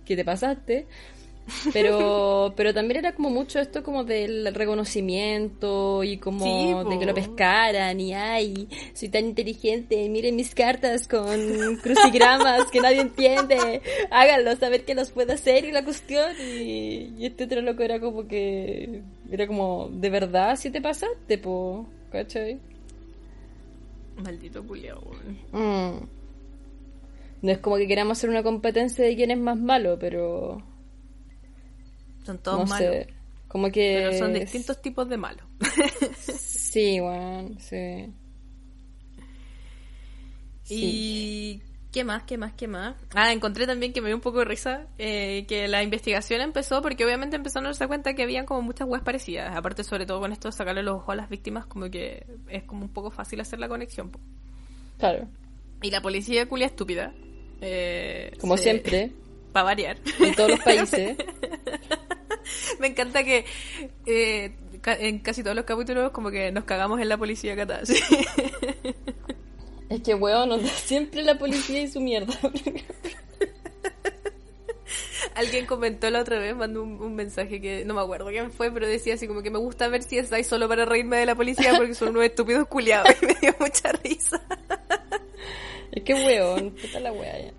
que 0.05 0.15
te 0.15 0.23
pasaste. 0.23 0.87
Pero, 1.73 2.53
pero 2.55 2.73
también 2.73 2.99
era 2.99 3.13
como 3.13 3.29
mucho 3.29 3.59
esto 3.59 3.83
como 3.83 4.03
del 4.03 4.53
reconocimiento 4.53 6.03
y 6.03 6.17
como 6.17 6.43
Sí, 6.43 6.89
de 6.89 6.99
que 6.99 7.05
lo 7.05 7.13
pescaran 7.13 7.99
y 7.99 8.13
ay, 8.13 8.67
soy 8.93 9.09
tan 9.09 9.25
inteligente, 9.25 10.07
miren 10.09 10.35
mis 10.35 10.53
cartas 10.53 11.07
con 11.07 11.77
crucigramas 11.81 12.69
que 12.71 12.81
nadie 12.81 13.01
entiende, 13.01 13.81
háganlo, 14.11 14.55
saber 14.55 14.85
que 14.85 14.95
los 14.95 15.11
puedo 15.11 15.33
hacer 15.33 15.65
y 15.65 15.71
la 15.71 15.83
cuestión 15.83 16.31
y, 16.39 17.13
y 17.17 17.25
este 17.25 17.45
otro 17.45 17.61
loco 17.61 17.83
era 17.83 17.99
como 17.99 18.27
que 18.27 19.03
era 19.31 19.47
como, 19.47 19.89
de 19.91 20.09
verdad, 20.09 20.55
si 20.55 20.69
te 20.71 20.81
pasaste, 20.81 21.37
po, 21.37 21.85
¿cachai? 22.11 22.59
Maldito 24.17 24.65
culiao. 24.65 25.01
Mm. 25.51 26.07
No 27.41 27.51
es 27.51 27.59
como 27.59 27.77
que 27.77 27.87
queramos 27.87 28.17
hacer 28.17 28.29
una 28.29 28.41
competencia 28.41 29.05
de 29.05 29.15
quién 29.15 29.31
es 29.31 29.37
más 29.37 29.57
malo, 29.57 29.97
pero 29.99 30.63
Son 32.27 32.37
todos 32.37 32.59
no 32.59 32.65
malos. 32.65 32.93
sé. 32.93 33.07
Como 33.47 33.71
que 33.71 33.95
Pero 34.09 34.17
son 34.19 34.33
distintos 34.33 34.81
tipos 34.81 35.07
de 35.09 35.17
malos. 35.17 35.45
Sí, 36.67 36.99
bueno, 36.99 37.55
sí. 37.59 38.13
Sí. 40.63 40.75
Y 40.85 41.61
¿qué 41.91 42.03
más? 42.03 42.23
¿Qué 42.23 42.37
más? 42.37 42.53
¿Qué 42.53 42.67
más? 42.67 42.95
Ah, 43.15 43.31
encontré 43.31 43.65
también 43.65 43.93
que 43.93 44.01
me 44.01 44.07
dio 44.09 44.15
un 44.15 44.21
poco 44.21 44.39
de 44.39 44.45
risa 44.45 44.85
eh, 44.97 45.45
que 45.47 45.67
la 45.67 45.81
investigación 45.81 46.41
empezó 46.41 46.81
porque 46.81 47.05
obviamente 47.05 47.35
empezaron 47.37 47.65
a 47.65 47.69
darse 47.69 47.87
cuenta 47.87 48.13
que 48.13 48.23
habían 48.23 48.45
como 48.45 48.61
muchas 48.61 48.87
weas 48.87 49.03
parecidas. 49.03 49.55
Aparte, 49.55 49.83
sobre 49.83 50.05
todo 50.05 50.19
con 50.19 50.31
esto 50.33 50.49
de 50.49 50.51
sacarle 50.51 50.83
los 50.83 50.95
ojos 50.97 51.13
a 51.13 51.15
las 51.15 51.29
víctimas, 51.29 51.65
como 51.65 51.89
que 51.89 52.25
es 52.49 52.63
como 52.63 52.83
un 52.83 52.89
poco 52.89 53.09
fácil 53.11 53.39
hacer 53.39 53.59
la 53.59 53.69
conexión. 53.69 54.09
po. 54.11 54.19
Claro, 54.99 55.27
Y 55.81 55.89
la 55.89 56.01
policía 56.01 56.45
culia 56.47 56.67
estúpida. 56.67 57.13
eh, 57.61 58.33
como 58.39 58.57
se- 58.57 58.63
siempre, 58.63 59.11
Para 59.53 59.63
variar. 59.63 59.97
en 60.19 60.35
todos 60.35 60.51
los 60.51 60.59
países. 60.63 61.17
Me 62.79 62.87
encanta 62.87 63.23
que 63.23 63.45
eh, 64.05 64.55
en 64.85 65.19
casi 65.19 65.43
todos 65.43 65.55
los 65.55 65.65
capítulos 65.65 66.11
como 66.11 66.31
que 66.31 66.51
nos 66.51 66.63
cagamos 66.65 66.99
en 66.99 67.09
la 67.09 67.17
policía 67.17 67.55
cata. 67.55 67.85
sí. 67.85 67.95
Es 69.89 70.01
que, 70.01 70.15
weón, 70.15 70.51
onda, 70.51 70.69
siempre 70.69 71.23
la 71.23 71.37
policía 71.37 71.81
y 71.81 71.87
su 71.87 72.01
mierda. 72.01 72.37
Alguien 75.35 75.65
comentó 75.65 76.09
la 76.09 76.21
otra 76.21 76.39
vez, 76.39 76.55
mandó 76.55 76.83
un, 76.83 76.99
un 76.99 77.15
mensaje 77.15 77.61
que 77.61 77.85
no 77.85 77.93
me 77.93 78.01
acuerdo 78.01 78.27
quién 78.29 78.51
fue, 78.51 78.71
pero 78.71 78.87
decía 78.87 79.13
así 79.13 79.27
como 79.27 79.43
que 79.43 79.51
me 79.51 79.59
gusta 79.59 79.87
ver 79.87 80.01
si 80.03 80.17
estáis 80.17 80.47
solo 80.47 80.67
para 80.67 80.83
reírme 80.83 81.17
de 81.17 81.27
la 81.27 81.35
policía 81.35 81.73
porque 81.77 81.93
son 81.93 82.09
unos 82.09 82.23
estúpidos 82.23 82.67
culiados 82.67 83.11
y 83.21 83.25
me 83.27 83.35
dio 83.35 83.55
mucha 83.59 83.91
risa. 84.03 84.41
es 85.91 86.03
que, 86.03 86.13
weón, 86.13 86.71
puta 86.71 86.99
la 86.99 87.11
wea 87.11 87.39
ya. 87.39 87.53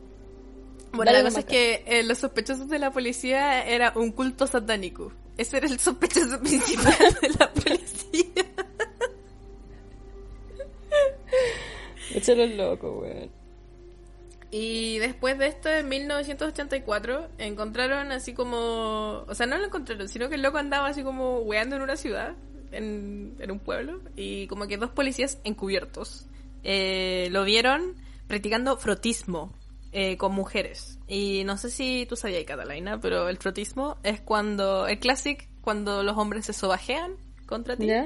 Bueno, 0.93 1.13
Dale 1.13 1.23
la 1.23 1.29
cosa 1.29 1.41
es 1.41 1.47
que 1.47 1.85
eh, 1.87 2.03
los 2.03 2.19
sospechosos 2.19 2.69
de 2.69 2.79
la 2.79 2.91
policía 2.91 3.65
era 3.65 3.93
un 3.95 4.13
culto 4.13 4.47
satánico. 4.47 5.13
Ese 5.37 5.59
era 5.59 5.67
el 5.67 5.79
sospechoso 5.79 6.41
principal 6.45 7.17
de 7.21 7.29
la 7.39 7.53
policía. 7.53 8.45
Échalo 12.15 12.47
loco, 12.47 13.01
weón. 13.01 13.31
Y 14.51 14.97
después 14.99 15.39
de 15.39 15.49
esto, 15.49 15.69
en 15.69 15.89
1984, 15.89 17.29
encontraron 17.37 18.13
así 18.13 18.33
como... 18.33 19.25
O 19.29 19.35
sea, 19.35 19.45
no 19.47 19.59
lo 19.59 19.67
encontraron, 19.67 20.09
sino 20.09 20.31
que 20.31 20.37
el 20.37 20.43
loco 20.43 20.57
andaba 20.57 20.89
así 20.89 21.03
como 21.03 21.41
weando 21.41 21.77
en 21.77 21.83
una 21.83 21.97
ciudad. 21.97 22.35
en, 22.73 23.37
en 23.39 23.51
un 23.51 23.59
pueblo 23.59 24.01
y 24.17 24.47
como 24.47 24.67
que 24.67 24.77
dos 24.77 24.91
policías 24.91 25.39
encubiertos 25.45 26.27
eh, 26.63 27.29
lo 27.31 27.45
vieron 27.45 27.95
practicando 28.27 28.77
frotismo 28.77 29.55
eh, 30.01 30.17
con 30.17 30.33
mujeres. 30.33 31.01
Y 31.09 31.43
no 31.43 31.57
sé 31.57 31.71
si 31.71 32.07
tú 32.09 32.15
sabías, 32.15 32.45
Catalina, 32.45 33.01
pero 33.01 33.29
el 33.29 33.37
frotismo 33.37 33.97
es 34.05 34.21
cuando, 34.21 34.87
el 34.87 35.01
clásico, 35.01 35.45
cuando 35.61 36.05
los 36.05 36.17
hombres 36.17 36.47
se 36.47 36.53
sobajean 36.53 37.17
contra 37.47 37.77
ti. 37.77 37.87
¿Ya? 37.87 38.05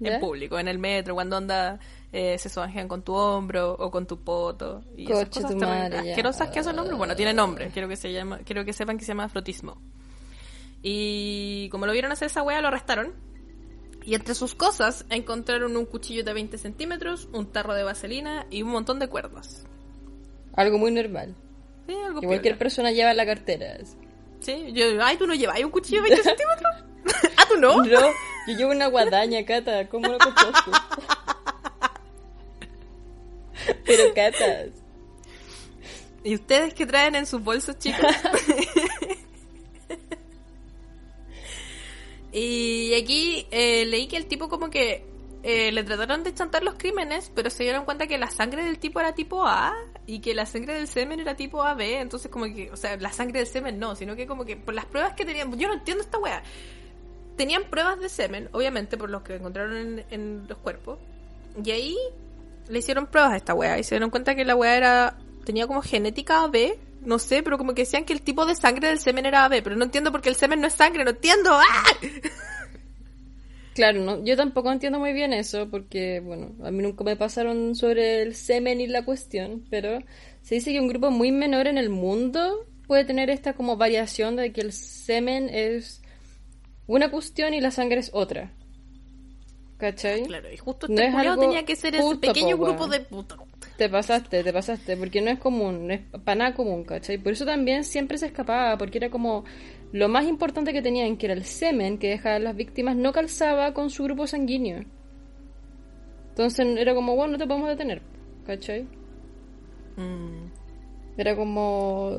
En 0.00 0.12
¿Ya? 0.14 0.18
público, 0.18 0.58
en 0.58 0.66
el 0.66 0.80
metro, 0.80 1.14
cuando 1.14 1.36
anda 1.36 1.78
eh, 2.10 2.38
se 2.38 2.48
sobajean 2.48 2.88
con 2.88 3.02
tu 3.02 3.14
hombro 3.14 3.72
o 3.72 3.88
con 3.88 4.04
tu 4.04 4.18
poto. 4.18 4.82
Y 4.96 5.04
esas 5.04 5.26
Coche 5.26 5.42
cosas 5.42 5.52
tu 5.52 5.58
terribles, 5.60 5.90
madre, 5.90 6.10
asquerosas 6.10 6.48
que 6.50 6.58
hacen 6.58 6.74
los 6.74 6.82
hombres. 6.82 6.98
Bueno, 6.98 7.14
tiene 7.14 7.32
nombre. 7.32 7.70
Quiero 7.70 7.86
que, 7.86 7.94
se 7.94 8.12
llama, 8.12 8.38
quiero 8.38 8.64
que 8.64 8.72
sepan 8.72 8.98
que 8.98 9.04
se 9.04 9.12
llama 9.12 9.28
frotismo. 9.28 9.80
Y 10.82 11.68
como 11.68 11.86
lo 11.86 11.92
vieron 11.92 12.10
hacer 12.10 12.26
esa 12.26 12.42
wea, 12.42 12.60
lo 12.60 12.66
arrestaron. 12.66 13.14
Y 14.04 14.16
entre 14.16 14.34
sus 14.34 14.56
cosas 14.56 15.06
encontraron 15.08 15.76
un 15.76 15.86
cuchillo 15.86 16.24
de 16.24 16.32
20 16.32 16.58
centímetros, 16.58 17.28
un 17.32 17.46
tarro 17.52 17.74
de 17.74 17.84
vaselina 17.84 18.44
y 18.50 18.62
un 18.62 18.70
montón 18.70 18.98
de 18.98 19.06
cuerdas. 19.06 19.68
Algo 20.58 20.76
muy 20.76 20.90
normal. 20.90 21.36
Sí, 21.86 21.94
algo 21.94 22.20
Que 22.20 22.26
cualquier 22.26 22.58
persona 22.58 22.90
lleva 22.90 23.12
en 23.12 23.16
la 23.16 23.24
cartera. 23.24 23.78
así. 23.80 23.96
Sí, 24.40 24.72
yo, 24.72 24.86
ay, 25.00 25.16
¿tú 25.16 25.24
no 25.24 25.34
llevas 25.34 25.60
un 25.60 25.70
cuchillo 25.70 26.02
de 26.02 26.08
20 26.10 26.24
centímetros? 26.24 26.74
¿Ah, 27.36 27.44
tú 27.48 27.60
no? 27.60 27.76
No, 27.76 27.86
yo 27.86 28.56
llevo 28.56 28.72
una 28.72 28.88
guadaña, 28.88 29.44
Cata. 29.44 29.88
¿Cómo 29.88 30.08
lo 30.08 30.18
cachaste? 30.18 30.72
Pero, 33.86 34.12
Cata, 34.12 34.64
¿Y 36.24 36.34
ustedes 36.34 36.74
qué 36.74 36.86
traen 36.86 37.14
en 37.14 37.26
sus 37.26 37.40
bolsos, 37.40 37.78
chicos? 37.78 38.00
y 42.32 42.94
aquí 43.00 43.46
eh, 43.52 43.86
leí 43.86 44.08
que 44.08 44.16
el 44.16 44.26
tipo 44.26 44.48
como 44.48 44.70
que 44.70 45.06
eh, 45.44 45.70
le 45.70 45.84
trataron 45.84 46.24
de 46.24 46.34
chantar 46.34 46.64
los 46.64 46.74
crímenes, 46.74 47.30
pero 47.32 47.48
se 47.48 47.62
dieron 47.62 47.84
cuenta 47.84 48.08
que 48.08 48.18
la 48.18 48.28
sangre 48.28 48.64
del 48.64 48.80
tipo 48.80 48.98
era 48.98 49.14
tipo 49.14 49.46
A 49.46 49.72
y 50.08 50.20
que 50.20 50.32
la 50.34 50.46
sangre 50.46 50.72
del 50.72 50.88
semen 50.88 51.20
era 51.20 51.36
tipo 51.36 51.62
AB, 51.62 51.82
entonces 51.82 52.30
como 52.30 52.46
que, 52.46 52.70
o 52.72 52.78
sea, 52.78 52.96
la 52.96 53.12
sangre 53.12 53.40
del 53.40 53.46
semen 53.46 53.78
no, 53.78 53.94
sino 53.94 54.16
que 54.16 54.26
como 54.26 54.46
que 54.46 54.56
por 54.56 54.72
las 54.72 54.86
pruebas 54.86 55.12
que 55.12 55.26
tenían, 55.26 55.54
yo 55.58 55.68
no 55.68 55.74
entiendo 55.74 56.02
esta 56.02 56.16
wea. 56.18 56.42
Tenían 57.36 57.64
pruebas 57.64 58.00
de 58.00 58.08
semen, 58.08 58.48
obviamente 58.52 58.96
por 58.96 59.10
los 59.10 59.20
que 59.20 59.36
encontraron 59.36 59.76
en, 59.76 60.06
en 60.10 60.48
los 60.48 60.56
cuerpos, 60.56 60.98
y 61.62 61.70
ahí 61.72 61.96
le 62.68 62.78
hicieron 62.78 63.06
pruebas 63.06 63.32
a 63.32 63.36
esta 63.36 63.52
wea 63.52 63.78
y 63.78 63.84
se 63.84 63.96
dieron 63.96 64.08
cuenta 64.08 64.34
que 64.34 64.46
la 64.46 64.56
wea 64.56 64.78
era 64.78 65.18
tenía 65.44 65.66
como 65.66 65.82
genética 65.82 66.42
AB, 66.42 66.78
no 67.02 67.18
sé, 67.18 67.42
pero 67.42 67.58
como 67.58 67.74
que 67.74 67.82
decían 67.82 68.06
que 68.06 68.14
el 68.14 68.22
tipo 68.22 68.46
de 68.46 68.54
sangre 68.54 68.88
del 68.88 69.00
semen 69.00 69.26
era 69.26 69.44
AB, 69.44 69.62
pero 69.62 69.76
no 69.76 69.84
entiendo 69.84 70.10
porque 70.10 70.30
el 70.30 70.36
semen 70.36 70.62
no 70.62 70.68
es 70.68 70.72
sangre, 70.72 71.04
no 71.04 71.10
entiendo. 71.10 71.50
¡Ah! 71.52 71.84
Claro, 73.78 74.00
no, 74.00 74.24
yo 74.24 74.36
tampoco 74.36 74.72
entiendo 74.72 74.98
muy 74.98 75.12
bien 75.12 75.32
eso, 75.32 75.68
porque, 75.70 76.18
bueno, 76.18 76.50
a 76.64 76.72
mí 76.72 76.82
nunca 76.82 77.04
me 77.04 77.14
pasaron 77.14 77.76
sobre 77.76 78.22
el 78.22 78.34
semen 78.34 78.80
y 78.80 78.88
la 78.88 79.04
cuestión, 79.04 79.64
pero 79.70 80.00
se 80.42 80.56
dice 80.56 80.72
que 80.72 80.80
un 80.80 80.88
grupo 80.88 81.12
muy 81.12 81.30
menor 81.30 81.68
en 81.68 81.78
el 81.78 81.88
mundo 81.88 82.66
puede 82.88 83.04
tener 83.04 83.30
esta 83.30 83.52
como 83.52 83.76
variación 83.76 84.34
de 84.34 84.52
que 84.52 84.62
el 84.62 84.72
semen 84.72 85.48
es 85.48 86.02
una 86.88 87.08
cuestión 87.12 87.54
y 87.54 87.60
la 87.60 87.70
sangre 87.70 88.00
es 88.00 88.10
otra. 88.12 88.50
¿Cachai? 89.76 90.24
Claro, 90.24 90.52
y 90.52 90.56
justo 90.56 90.88
No 90.88 90.94
este 90.94 91.06
es 91.06 91.14
culiao 91.14 91.32
algo 91.34 91.42
tenía 91.44 91.64
que 91.64 91.76
ser 91.76 91.94
ese 91.94 92.16
pequeño 92.16 92.56
po, 92.56 92.64
grupo 92.64 92.88
de 92.88 92.98
puta. 92.98 93.36
Te 93.76 93.88
pasaste, 93.88 94.42
te 94.42 94.52
pasaste, 94.52 94.96
porque 94.96 95.20
no 95.20 95.30
es 95.30 95.38
común, 95.38 95.86
no 95.86 95.94
es 95.94 96.00
para 96.24 96.34
nada 96.34 96.54
común, 96.54 96.82
¿cachai? 96.82 97.18
Por 97.18 97.34
eso 97.34 97.46
también 97.46 97.84
siempre 97.84 98.18
se 98.18 98.26
escapaba, 98.26 98.76
porque 98.76 98.98
era 98.98 99.08
como 99.08 99.44
lo 99.92 100.08
más 100.08 100.26
importante 100.26 100.72
que 100.72 100.82
tenían, 100.82 101.16
que 101.16 101.26
era 101.26 101.34
el 101.34 101.44
semen 101.44 101.98
que 101.98 102.08
dejaban 102.08 102.44
las 102.44 102.56
víctimas, 102.56 102.96
no 102.96 103.12
calzaba 103.12 103.72
con 103.72 103.90
su 103.90 104.04
grupo 104.04 104.26
sanguíneo. 104.26 104.84
Entonces 106.30 106.66
era 106.76 106.94
como, 106.94 107.16
bueno, 107.16 107.32
no 107.32 107.38
te 107.38 107.46
podemos 107.46 107.68
detener, 107.68 108.02
¿cachai? 108.46 108.86
Mm, 109.96 110.50
Era 111.16 111.34
como, 111.34 112.12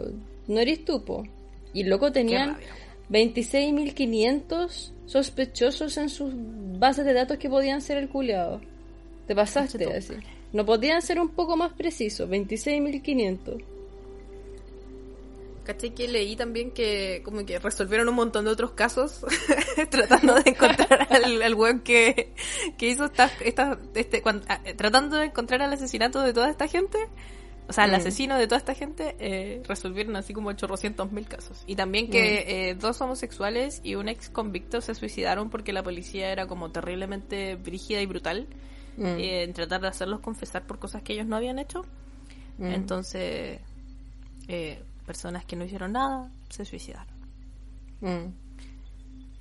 no 0.47 0.59
eres 0.59 0.83
tú, 0.83 1.03
po. 1.05 1.23
Y 1.73 1.83
loco 1.83 2.11
tenían 2.11 2.55
rabia. 2.55 2.67
26.500 3.09 4.91
sospechosos 5.05 5.97
en 5.97 6.09
sus 6.09 6.33
bases 6.77 7.05
de 7.05 7.13
datos 7.13 7.37
que 7.37 7.49
podían 7.49 7.81
ser 7.81 7.97
el 7.97 8.09
culiado. 8.09 8.61
Te 9.27 9.35
pasaste 9.35 9.85
así. 9.93 10.13
No 10.51 10.65
podían 10.65 11.01
ser 11.01 11.19
un 11.19 11.29
poco 11.29 11.55
más 11.55 11.73
precisos, 11.73 12.29
26.500. 12.29 13.63
¿Cachai 15.69 15.93
que 15.93 16.07
leí 16.07 16.35
también 16.35 16.71
que 16.71 17.21
como 17.23 17.45
que 17.45 17.59
resolvieron 17.59 18.09
un 18.09 18.15
montón 18.15 18.45
de 18.45 18.49
otros 18.51 18.71
casos 18.71 19.21
tratando 19.91 20.33
de 20.33 20.49
encontrar 20.49 21.07
al, 21.11 21.39
al 21.43 21.53
weón 21.53 21.81
que, 21.81 22.33
que 22.77 22.87
hizo 22.87 23.05
estas, 23.05 23.31
estas, 23.41 23.77
este, 23.93 24.23
cuan- 24.23 24.41
ah, 24.47 24.61
eh, 24.65 24.73
tratando 24.73 25.17
de 25.17 25.25
encontrar 25.25 25.61
al 25.61 25.71
asesinato 25.71 26.21
de 26.21 26.33
toda 26.33 26.49
esta 26.49 26.67
gente, 26.67 26.97
o 27.67 27.73
sea, 27.73 27.85
el 27.85 27.91
Mm. 27.91 27.95
asesino 27.95 28.35
de 28.39 28.47
toda 28.47 28.57
esta 28.57 28.73
gente, 28.73 29.15
eh, 29.19 29.61
resolvieron 29.67 30.15
así 30.15 30.33
como 30.33 30.49
800 30.49 31.11
mil 31.11 31.27
casos. 31.27 31.63
Y 31.67 31.75
también 31.75 32.09
que 32.09 32.69
eh, 32.69 32.73
dos 32.73 32.99
homosexuales 33.01 33.79
y 33.83 33.93
un 33.93 34.09
ex 34.09 34.31
convicto 34.31 34.81
se 34.81 34.95
suicidaron 34.95 35.51
porque 35.51 35.71
la 35.71 35.83
policía 35.83 36.31
era 36.31 36.47
como 36.47 36.71
terriblemente 36.71 37.57
brígida 37.57 38.01
y 38.01 38.07
brutal 38.07 38.47
Mm. 38.97 39.05
eh, 39.05 39.43
en 39.43 39.53
tratar 39.53 39.81
de 39.81 39.87
hacerlos 39.87 40.19
confesar 40.19 40.65
por 40.65 40.79
cosas 40.79 41.03
que 41.03 41.13
ellos 41.13 41.27
no 41.27 41.35
habían 41.35 41.59
hecho. 41.59 41.85
Mm. 42.57 42.71
Entonces, 42.71 43.59
eh, 44.47 44.81
personas 45.09 45.43
que 45.43 45.55
no 45.55 45.65
hicieron 45.65 45.93
nada 45.93 46.29
se 46.49 46.65
suicidaron. 46.65 47.15
Mm. 47.99 48.31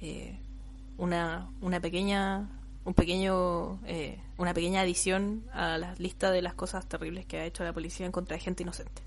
Eh, 0.01 0.39
una, 0.97 1.51
una 1.61 1.79
pequeña, 1.79 2.49
un 2.87 2.95
pequeño, 2.95 3.79
eh, 3.85 4.19
una 4.39 4.55
pequeña 4.55 4.81
adición 4.81 5.45
a 5.53 5.77
la 5.77 5.95
lista 5.97 6.31
de 6.31 6.41
las 6.41 6.55
cosas 6.55 6.89
terribles 6.89 7.27
que 7.27 7.37
ha 7.37 7.45
hecho 7.45 7.65
la 7.65 7.75
policía 7.75 8.07
en 8.07 8.13
contra 8.13 8.39
de 8.39 8.41
gente 8.41 8.63
inocente. 8.63 9.03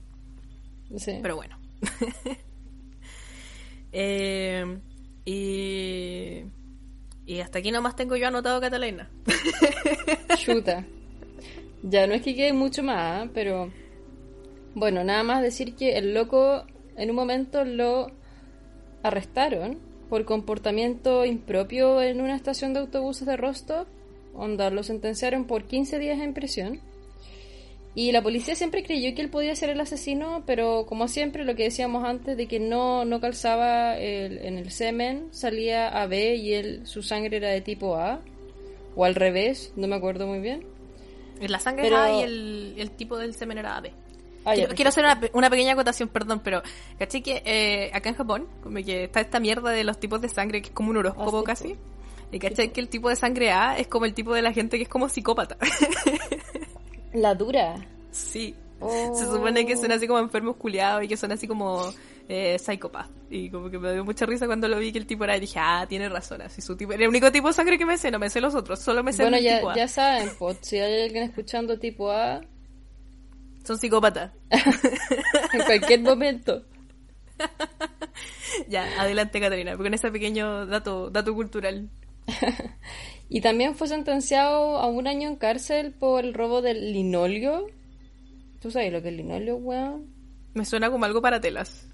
Sí. 0.97 1.18
Pero 1.22 1.36
bueno. 1.36 1.57
Eh, 3.93 4.80
y, 5.26 6.45
y 7.26 7.39
hasta 7.41 7.59
aquí 7.59 7.72
nomás 7.72 7.93
tengo 7.97 8.16
yo 8.16 8.26
anotado 8.26 8.62
Catalina. 8.62 9.09
Chuta. 10.38 10.86
Ya 11.84 12.07
no 12.07 12.14
es 12.14 12.22
que 12.22 12.34
quede 12.34 12.53
mucho 12.53 12.84
más, 12.84 13.28
pero 13.34 13.70
bueno, 14.76 15.04
nada 15.04 15.24
más 15.24 15.42
decir 15.42 15.76
que 15.76 15.98
el 15.98 16.14
loco 16.14 16.64
en 16.98 17.10
un 17.10 17.16
momento 17.16 17.64
lo 17.66 18.08
arrestaron 19.04 19.78
por 20.10 20.26
comportamiento 20.26 21.26
impropio 21.26 22.02
en 22.02 22.22
una 22.22 22.36
estación 22.36 22.74
de 22.74 22.82
autobuses 22.82 23.26
de 23.26 23.38
Rostov. 23.38 23.88
Onda, 24.34 24.70
lo 24.70 24.84
sentenciaron 24.84 25.46
por 25.46 25.66
15 25.66 26.00
días 26.00 26.20
en 26.20 26.34
prisión. 26.34 26.80
Y 27.94 28.14
la 28.14 28.22
policía 28.22 28.56
siempre 28.56 28.84
creyó 28.84 29.14
que 29.14 29.22
él 29.22 29.30
podía 29.30 29.54
ser 29.56 29.70
el 29.70 29.80
asesino, 29.82 30.44
pero 30.46 30.86
como 30.86 31.10
siempre, 31.10 31.44
lo 31.44 31.56
que 31.56 31.64
decíamos 31.64 32.06
antes 32.06 32.38
de 32.38 32.48
que 32.48 32.60
no, 32.60 33.04
no 33.04 33.20
calzaba 33.20 33.98
el- 33.98 34.38
en 34.46 34.58
el 34.58 34.72
semen, 34.72 35.28
salía 35.32 35.90
AB 36.02 36.36
y 36.36 36.54
él, 36.54 36.88
su 36.88 37.04
sangre 37.04 37.38
era 37.38 37.50
de 37.50 37.60
tipo 37.60 37.98
A, 37.98 38.22
o 38.96 39.04
al 39.04 39.16
revés, 39.16 39.74
no 39.76 39.88
me 39.88 39.96
acuerdo 39.98 40.26
muy 40.26 40.40
bien. 40.40 40.64
La 41.42 41.60
sangre 41.60 41.84
Pero- 41.90 41.98
es 41.98 42.02
A 42.02 42.20
y 42.20 42.24
el, 42.24 42.76
el 42.78 42.92
tipo 42.92 43.18
del 43.18 43.34
semen 43.34 43.58
era 43.58 43.76
AB. 43.76 43.90
Ah, 44.46 44.54
quiero, 44.56 44.74
quiero 44.74 44.89
hacer 44.89 45.04
una, 45.04 45.20
una 45.34 45.50
pequeña 45.50 45.74
acotación, 45.74 46.10
perdón, 46.10 46.42
pero 46.44 46.62
caché 46.98 47.22
que 47.22 47.44
eh, 47.46 47.92
acá 47.94 48.10
en 48.10 48.16
Japón, 48.16 48.48
como 48.64 48.78
que 48.78 49.04
está 49.04 49.22
esta 49.22 49.39
mierda 49.39 49.70
de 49.72 49.84
los 49.84 50.00
tipos 50.00 50.20
de 50.22 50.30
sangre 50.30 50.62
que 50.62 50.70
es 50.70 50.74
como 50.74 50.89
un 50.89 50.98
horóscopo 50.98 51.44
Ah, 51.48 51.56
sí, 51.56 51.70
casi. 51.74 51.78
Y 52.32 52.39
caché 52.39 52.72
que 52.72 52.80
el 52.82 52.88
tipo 52.89 53.10
de 53.10 53.16
sangre 53.16 53.52
A 53.52 53.78
es 53.78 53.88
como 53.88 54.06
el 54.06 54.14
tipo 54.14 54.34
de 54.34 54.42
la 54.42 54.52
gente 54.54 54.78
que 54.78 54.84
es 54.84 54.89
como 54.89 55.10
psicópata. 55.10 55.58
La 57.14 57.36
dura. 57.36 57.76
sí. 58.12 58.56
Oh. 58.84 59.14
Se 59.14 59.26
supone 59.26 59.64
que 59.64 59.78
son 59.78 59.92
así 59.92 60.08
como 60.08 60.18
enfermos 60.18 60.56
culiados 60.56 61.04
y 61.04 61.08
que 61.08 61.16
son 61.16 61.32
así 61.32 61.48
como 61.48 61.94
eh, 62.28 62.58
psicópatas. 62.58 63.12
Y 63.30 63.48
como 63.52 63.70
que 63.70 63.78
me 63.78 63.94
dio 63.94 64.04
mucha 64.04 64.26
risa 64.26 64.48
cuando 64.48 64.68
lo 64.68 64.80
vi 64.80 64.92
que 64.92 64.98
el 64.98 65.06
tipo 65.06 65.24
era 65.24 65.38
y 65.38 65.39
dije, 65.39 65.60
ah, 65.62 65.86
tiene 65.88 66.10
razón, 66.10 66.42
así 66.42 66.62
su 66.64 66.76
tipo, 66.76 66.92
el 66.92 67.08
único 67.08 67.32
tipo 67.32 67.48
de 67.50 67.54
sangre 67.54 67.78
que 67.78 67.86
me 67.86 68.00
sé, 68.00 68.10
no 68.10 68.18
me 68.18 68.32
sé 68.32 68.42
los 68.42 68.56
otros, 68.56 68.80
solo 68.80 69.04
me 69.04 69.14
sé 69.14 69.22
Bueno, 69.22 69.38
el 69.38 69.44
ya, 69.44 69.58
tipo 69.58 69.70
A. 69.70 69.76
ya 69.76 69.88
saben, 69.88 70.32
pues, 70.39 70.58
si 70.62 70.80
hay 70.80 71.04
alguien 71.04 71.26
escuchando 71.26 71.78
tipo 71.78 72.10
A, 72.10 72.42
Son 73.64 73.78
psicópatas. 73.78 74.32
en 74.49 75.62
cualquier 75.66 76.01
momento. 76.01 76.64
ya, 78.68 79.01
adelante 79.01 79.39
Catalina, 79.39 79.78
con 79.78 79.93
ese 79.93 80.12
pequeño 80.12 80.66
dato, 80.66 81.09
dato 81.09 81.34
cultural. 81.34 81.89
Y 83.34 83.39
también 83.39 83.76
fue 83.76 83.88
sentenciado 83.88 84.76
a 84.76 84.88
un 84.88 85.07
año 85.07 85.30
en 85.30 85.38
cárcel 85.38 85.93
por 85.93 86.26
el 86.26 86.34
robo 86.34 86.62
del 86.62 86.91
linolio. 86.91 87.68
¿Tú 88.59 88.72
sabes 88.72 88.91
lo 88.91 89.01
que 89.01 89.07
es 89.07 89.16
linolio, 89.16 89.55
weón? 89.55 90.14
Me 90.53 90.66
suena 90.66 90.91
como 90.91 91.05
algo 91.05 91.22
para 91.22 91.39
telas. 91.39 91.88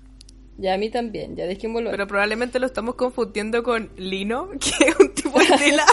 Ya 0.58 0.74
a 0.74 0.80
mí 0.80 0.90
también, 0.90 1.36
ya 1.36 1.46
dejémoslo. 1.46 1.92
Pero 1.92 2.08
probablemente 2.08 2.58
lo 2.58 2.66
estamos 2.66 2.96
confundiendo 2.96 3.62
con 3.62 3.92
lino, 3.98 4.50
que 4.60 4.88
es 4.88 5.00
un 5.00 5.14
tipo 5.14 5.38
de 5.38 5.46
tela. 5.60 5.86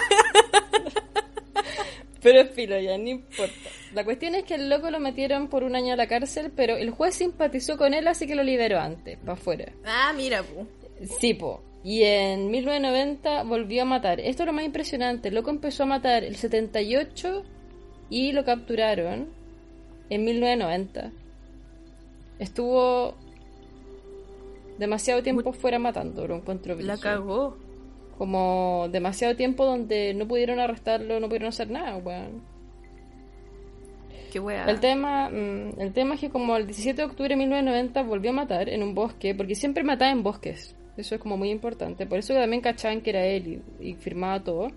Pero 2.24 2.46
filo, 2.46 2.80
ya 2.80 2.96
no 2.96 3.08
importa. 3.08 3.52
La 3.92 4.02
cuestión 4.02 4.34
es 4.34 4.44
que 4.44 4.54
el 4.54 4.70
loco 4.70 4.90
lo 4.90 4.98
metieron 4.98 5.48
por 5.48 5.62
un 5.62 5.76
año 5.76 5.92
a 5.92 5.96
la 5.96 6.06
cárcel, 6.06 6.50
pero 6.56 6.74
el 6.74 6.90
juez 6.90 7.14
simpatizó 7.14 7.76
con 7.76 7.92
él, 7.92 8.08
así 8.08 8.26
que 8.26 8.34
lo 8.34 8.42
liberó 8.42 8.80
antes, 8.80 9.18
para 9.18 9.34
afuera. 9.34 9.72
ah, 9.84 10.12
mira, 10.16 10.42
pu. 10.42 10.66
Sí, 11.20 11.34
po. 11.34 11.62
Y 11.84 12.02
en 12.04 12.50
1990 12.50 13.42
volvió 13.42 13.82
a 13.82 13.84
matar. 13.84 14.18
Esto 14.20 14.42
es 14.42 14.46
lo 14.46 14.54
más 14.54 14.64
impresionante. 14.64 15.28
El 15.28 15.34
loco 15.34 15.50
empezó 15.50 15.82
a 15.82 15.86
matar 15.86 16.24
el 16.24 16.34
78 16.34 17.44
y 18.08 18.32
lo 18.32 18.42
capturaron 18.42 19.28
en 20.08 20.24
1990. 20.24 21.12
Estuvo 22.38 23.14
demasiado 24.78 25.22
tiempo 25.22 25.52
fuera 25.52 25.78
matando, 25.78 26.26
lo 26.26 26.36
encuentro 26.36 26.74
La 26.80 26.96
cagó. 26.96 27.58
Como 28.18 28.88
demasiado 28.92 29.34
tiempo 29.36 29.64
donde 29.64 30.14
no 30.14 30.28
pudieron 30.28 30.60
arrestarlo, 30.60 31.18
no 31.20 31.26
pudieron 31.26 31.48
hacer 31.48 31.70
nada, 31.70 31.96
weón. 31.96 32.42
Qué 34.32 34.40
wea. 34.40 34.64
El 34.66 34.80
tema, 34.80 35.28
mm, 35.30 35.80
el 35.80 35.92
tema 35.92 36.14
es 36.14 36.20
que 36.20 36.30
como 36.30 36.56
el 36.56 36.66
17 36.66 37.02
de 37.02 37.06
octubre 37.06 37.28
de 37.28 37.36
1990 37.36 38.02
volvió 38.02 38.30
a 38.30 38.34
matar 38.34 38.68
en 38.68 38.82
un 38.82 38.94
bosque, 38.94 39.34
porque 39.34 39.54
siempre 39.54 39.84
mataba 39.84 40.10
en 40.10 40.22
bosques. 40.22 40.74
Eso 40.96 41.14
es 41.16 41.20
como 41.20 41.36
muy 41.36 41.50
importante. 41.50 42.06
Por 42.06 42.18
eso 42.18 42.34
también 42.34 42.62
cachaban 42.62 43.00
que 43.00 43.10
era 43.10 43.24
él 43.24 43.62
y, 43.80 43.90
y 43.90 43.94
firmaba 43.94 44.42
todo. 44.42 44.68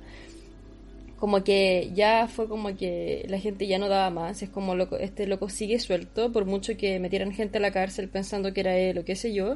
Como 1.17 1.43
que 1.43 1.91
ya 1.95 2.27
fue 2.27 2.47
como 2.47 2.75
que 2.75 3.25
la 3.27 3.39
gente 3.39 3.67
ya 3.67 3.79
no 3.79 3.89
daba 3.89 4.09
más. 4.09 4.41
Es 4.43 4.49
como 4.49 4.75
loco, 4.75 4.97
este 4.97 5.25
loco 5.27 5.49
sigue 5.49 5.79
suelto, 5.79 6.31
por 6.31 6.45
mucho 6.45 6.77
que 6.77 6.99
metieran 6.99 7.31
gente 7.31 7.57
a 7.57 7.61
la 7.61 7.71
cárcel 7.71 8.09
pensando 8.09 8.53
que 8.53 8.61
era 8.61 8.77
él 8.77 8.99
o 8.99 9.05
qué 9.05 9.15
sé 9.15 9.33
yo. 9.33 9.53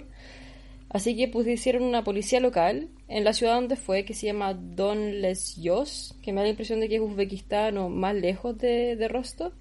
Así 0.94 1.16
que 1.16 1.30
pusieron 1.30 1.84
una 1.84 2.04
policía 2.04 2.42
local 2.42 2.90
en 3.08 3.24
la 3.24 3.32
ciudad 3.32 3.56
donde 3.56 3.78
fue, 3.78 4.04
que 4.04 4.14
se 4.14 4.28
llama 4.28 4.54
Don 4.54 5.22
Les 5.22 5.56
Yos, 5.56 6.16
que 6.22 6.34
me 6.34 6.42
da 6.42 6.44
la 6.44 6.50
impresión 6.50 6.82
de 6.82 6.90
que 6.90 6.96
es 6.96 7.02
Uzbekistán 7.02 7.78
o 7.78 7.88
más 7.88 8.14
lejos 8.14 8.58
de, 8.58 8.98
de 8.98 9.08
Rostov, 9.08 9.54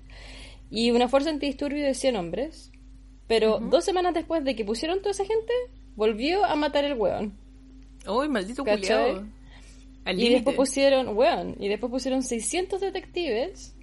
y 0.70 0.90
una 0.90 1.08
fuerza 1.08 1.30
antidisturbio 1.30 1.84
de 1.84 1.94
100 1.94 2.16
hombres. 2.16 2.72
Pero 3.28 3.60
dos 3.60 3.84
semanas 3.84 4.12
después 4.12 4.44
de 4.44 4.56
que 4.56 4.64
pusieron 4.64 4.98
toda 4.98 5.12
esa 5.12 5.24
gente, 5.24 5.52
volvió 5.94 6.44
a 6.44 6.56
matar 6.56 6.84
el 6.84 6.94
weón. 6.94 7.38
Uy, 8.08 8.28
maldito 8.28 8.64
culiao. 8.64 9.24
Y 10.06 10.30
después 10.30 10.56
pusieron, 10.56 11.16
weón, 11.16 11.54
y 11.60 11.68
después 11.68 11.92
pusieron 11.92 12.24
600 12.24 12.80
detectives 12.80 13.76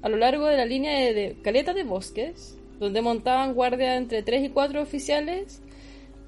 a 0.00 0.08
lo 0.08 0.16
largo 0.16 0.46
de 0.46 0.56
la 0.56 0.64
línea 0.64 1.00
de, 1.00 1.12
de 1.12 1.42
caleta 1.42 1.72
de 1.72 1.82
bosques, 1.82 2.56
donde 2.78 3.02
montaban 3.02 3.54
guardia 3.54 3.96
entre 3.96 4.22
3 4.22 4.44
y 4.44 4.48
4 4.50 4.80
oficiales, 4.80 5.60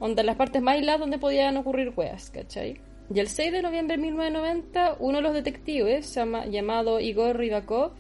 donde 0.01 0.23
las 0.23 0.37
partes 0.37 0.61
más 0.63 0.75
aisladas 0.77 1.01
donde 1.01 1.19
podían 1.19 1.57
ocurrir 1.57 1.93
weas, 1.97 2.31
¿cachai? 2.31 2.81
Y 3.15 3.21
el 3.21 3.29
6 3.29 3.53
de 3.53 3.63
noviembre 3.63 3.97
de 3.97 4.03
1990, 4.03 4.97
uno 4.99 5.19
de 5.19 5.23
los 5.23 5.33
detectives, 5.35 6.13
llama- 6.15 6.47
llamado 6.47 6.99
Igor 7.01 7.37
Rybakov, 7.37 7.93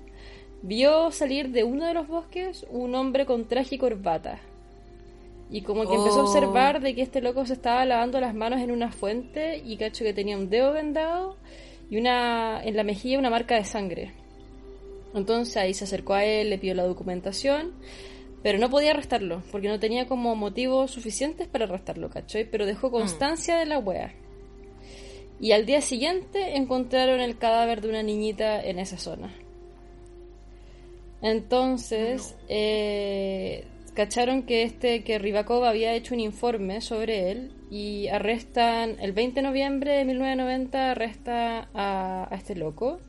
vio 0.62 1.10
salir 1.12 1.50
de 1.50 1.62
uno 1.64 1.86
de 1.86 1.94
los 1.94 2.08
bosques 2.08 2.66
un 2.70 2.94
hombre 2.94 3.24
con 3.24 3.46
traje 3.46 3.76
y 3.76 3.78
corbata. 3.78 4.40
Y 5.48 5.62
como 5.62 5.88
que 5.88 5.94
empezó 5.94 6.20
a 6.20 6.22
Oh. 6.24 6.26
observar 6.26 6.80
de 6.80 6.94
que 6.96 7.02
este 7.02 7.20
loco 7.20 7.46
se 7.46 7.52
estaba 7.52 7.84
lavando 7.84 8.20
las 8.20 8.34
manos 8.34 8.60
en 8.60 8.72
una 8.72 8.90
fuente 8.90 9.58
y 9.64 9.76
cacho 9.76 10.02
que 10.04 10.12
tenía 10.12 10.36
un 10.36 10.50
dedo 10.50 10.72
vendado 10.72 11.36
y 11.88 11.98
una 11.98 12.60
en 12.64 12.74
la 12.76 12.82
mejilla 12.82 13.18
una 13.20 13.30
marca 13.30 13.54
de 13.54 13.64
sangre. 13.64 14.12
Entonces 15.14 15.56
ahí 15.56 15.72
se 15.72 15.84
acercó 15.84 16.14
a 16.14 16.24
él, 16.24 16.50
le 16.50 16.58
pidió 16.58 16.74
la 16.74 16.82
documentación, 16.82 17.72
pero 18.42 18.58
no 18.58 18.70
podía 18.70 18.92
arrestarlo, 18.92 19.42
porque 19.50 19.68
no 19.68 19.80
tenía 19.80 20.06
como 20.06 20.36
motivos 20.36 20.90
suficientes 20.90 21.48
para 21.48 21.64
arrestarlo, 21.64 22.10
¿cachai? 22.10 22.48
Pero 22.48 22.66
dejó 22.66 22.90
constancia 22.90 23.56
de 23.56 23.66
la 23.66 23.78
wea. 23.78 24.14
Y 25.40 25.52
al 25.52 25.66
día 25.66 25.80
siguiente 25.80 26.56
encontraron 26.56 27.20
el 27.20 27.38
cadáver 27.38 27.80
de 27.80 27.88
una 27.88 28.02
niñita 28.02 28.62
en 28.62 28.78
esa 28.78 28.96
zona. 28.96 29.34
Entonces, 31.22 32.36
eh, 32.48 33.64
cacharon 33.94 34.42
que 34.44 34.62
este 34.62 35.02
que 35.02 35.18
Rybakov 35.18 35.64
había 35.64 35.94
hecho 35.94 36.14
un 36.14 36.20
informe 36.20 36.80
sobre 36.80 37.30
él 37.30 37.52
y 37.70 38.08
arrestan 38.08 38.96
el 39.00 39.12
20 39.12 39.40
de 39.40 39.46
noviembre 39.46 39.92
de 39.92 40.04
1990 40.04 40.90
arresta 40.92 41.68
a, 41.74 42.28
a 42.30 42.36
este 42.36 42.54
loco. 42.54 43.00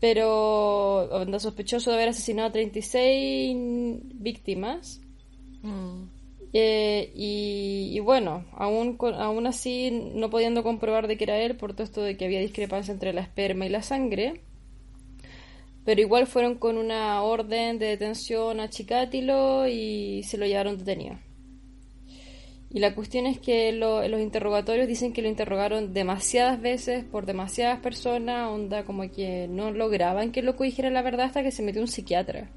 Pero 0.00 1.08
anda 1.14 1.38
sospechoso 1.38 1.90
de 1.90 1.96
haber 1.96 2.08
asesinado 2.10 2.48
a 2.48 2.52
36 2.52 3.56
víctimas. 4.14 5.00
Mm. 5.62 6.04
Eh, 6.52 7.12
y, 7.14 7.90
y 7.92 8.00
bueno, 8.00 8.44
aún, 8.52 8.96
aún 9.18 9.46
así, 9.46 9.90
no 9.90 10.30
pudiendo 10.30 10.62
comprobar 10.62 11.06
de 11.06 11.16
que 11.16 11.24
era 11.24 11.38
él, 11.38 11.56
por 11.56 11.72
todo 11.72 11.82
esto 11.84 12.02
de 12.02 12.16
que 12.16 12.24
había 12.24 12.40
discrepancia 12.40 12.92
entre 12.92 13.12
la 13.12 13.20
esperma 13.20 13.66
y 13.66 13.68
la 13.68 13.82
sangre, 13.82 14.40
pero 15.86 16.00
igual 16.00 16.26
fueron 16.26 16.56
con 16.56 16.78
una 16.78 17.22
orden 17.22 17.78
de 17.78 17.86
detención 17.86 18.58
a 18.60 18.68
Chikatilo 18.68 19.68
y 19.68 20.22
se 20.24 20.36
lo 20.36 20.44
llevaron 20.46 20.78
detenido. 20.78 21.18
Y 22.70 22.80
la 22.80 22.94
cuestión 22.94 23.26
es 23.26 23.38
que 23.38 23.72
lo- 23.72 24.06
los 24.08 24.20
interrogatorios 24.20 24.88
dicen 24.88 25.12
que 25.12 25.22
lo 25.22 25.28
interrogaron 25.28 25.94
demasiadas 25.94 26.60
veces 26.60 27.04
por 27.04 27.24
demasiadas 27.24 27.78
personas, 27.80 28.50
onda 28.50 28.84
como 28.84 29.10
que 29.10 29.46
no 29.48 29.70
lograban 29.70 30.32
que 30.32 30.40
el 30.40 30.46
loco 30.46 30.64
dijera 30.64 30.90
la 30.90 31.02
verdad 31.02 31.26
hasta 31.26 31.42
que 31.42 31.52
se 31.52 31.62
metió 31.62 31.80
un 31.80 31.88
psiquiatra. 31.88 32.50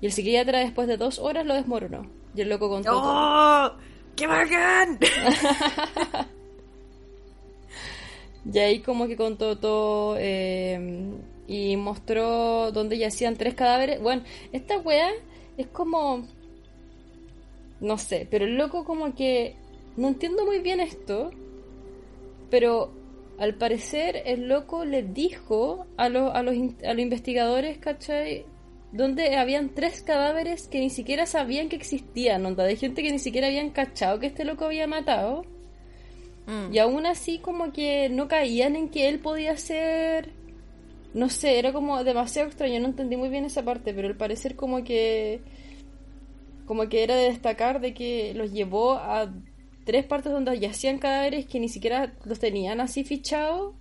Y 0.00 0.06
el 0.06 0.12
psiquiatra 0.12 0.58
después 0.60 0.88
de 0.88 0.96
dos 0.96 1.18
horas 1.18 1.46
lo 1.46 1.54
desmoronó. 1.54 2.10
Y 2.34 2.40
el 2.40 2.48
loco 2.48 2.68
contó 2.68 2.90
todo. 2.90 3.02
¡Oh! 3.04 3.72
¡Qué 4.16 4.26
bacán! 4.26 4.98
Y 8.52 8.58
ahí 8.58 8.80
como 8.80 9.06
que 9.06 9.16
contó 9.16 9.56
todo 9.56 10.16
eh, 10.18 11.08
y 11.48 11.76
mostró 11.76 12.72
dónde 12.72 12.98
yacían 12.98 13.36
tres 13.36 13.54
cadáveres. 13.54 14.02
Bueno, 14.02 14.22
esta 14.52 14.76
wea 14.78 15.10
es 15.56 15.66
como... 15.68 16.26
No 17.84 17.98
sé, 17.98 18.26
pero 18.30 18.46
el 18.46 18.56
loco 18.56 18.84
como 18.84 19.14
que... 19.14 19.56
No 19.96 20.08
entiendo 20.08 20.44
muy 20.46 20.58
bien 20.58 20.80
esto, 20.80 21.30
pero 22.50 22.90
al 23.38 23.54
parecer 23.54 24.22
el 24.24 24.48
loco 24.48 24.84
le 24.86 25.02
dijo 25.02 25.86
a, 25.98 26.08
los 26.08 26.34
a, 26.34 26.42
los, 26.42 26.56
a 26.82 26.94
los 26.94 27.02
investigadores, 27.02 27.78
¿cachai? 27.78 28.46
Donde 28.90 29.36
habían 29.36 29.74
tres 29.74 30.02
cadáveres 30.02 30.66
que 30.66 30.80
ni 30.80 30.88
siquiera 30.88 31.26
sabían 31.26 31.68
que 31.68 31.76
existían, 31.76 32.46
onda, 32.46 32.64
de 32.64 32.76
gente 32.76 33.02
que 33.02 33.12
ni 33.12 33.18
siquiera 33.18 33.48
habían 33.48 33.70
cachado 33.70 34.18
que 34.18 34.28
este 34.28 34.46
loco 34.46 34.64
había 34.64 34.86
matado. 34.86 35.44
Mm. 36.46 36.72
Y 36.72 36.78
aún 36.78 37.04
así 37.04 37.38
como 37.38 37.72
que 37.72 38.08
no 38.08 38.28
caían 38.28 38.76
en 38.76 38.88
que 38.88 39.08
él 39.08 39.20
podía 39.20 39.56
ser... 39.58 40.32
No 41.12 41.28
sé, 41.28 41.58
era 41.58 41.72
como 41.72 42.02
demasiado 42.02 42.48
extraño, 42.48 42.80
no 42.80 42.86
entendí 42.86 43.16
muy 43.16 43.28
bien 43.28 43.44
esa 43.44 43.62
parte, 43.62 43.92
pero 43.92 44.08
al 44.08 44.16
parecer 44.16 44.56
como 44.56 44.82
que... 44.82 45.42
Como 46.66 46.88
que 46.88 47.02
era 47.02 47.16
de 47.16 47.24
destacar 47.24 47.80
de 47.80 47.94
que 47.94 48.32
los 48.34 48.52
llevó 48.52 48.94
a 48.94 49.32
tres 49.84 50.04
partes 50.06 50.32
donde 50.32 50.58
yacían 50.58 50.98
cadáveres 50.98 51.46
que 51.46 51.60
ni 51.60 51.68
siquiera 51.68 52.14
los 52.24 52.38
tenían 52.38 52.80
así 52.80 53.04
fichados, 53.04 53.74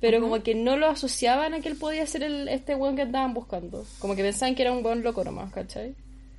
pero 0.00 0.20
como 0.20 0.42
que 0.42 0.54
no 0.54 0.76
lo 0.76 0.86
asociaban 0.86 1.54
a 1.54 1.60
que 1.60 1.68
él 1.68 1.76
podía 1.76 2.06
ser 2.06 2.22
el, 2.22 2.48
este 2.48 2.76
weón 2.76 2.94
que 2.94 3.02
andaban 3.02 3.34
buscando. 3.34 3.84
Como 3.98 4.14
que 4.14 4.22
pensaban 4.22 4.54
que 4.54 4.62
era 4.62 4.72
un 4.72 4.84
weón 4.84 5.02
loco 5.02 5.24
nomás, 5.24 5.52
¿cachai? 5.52 5.94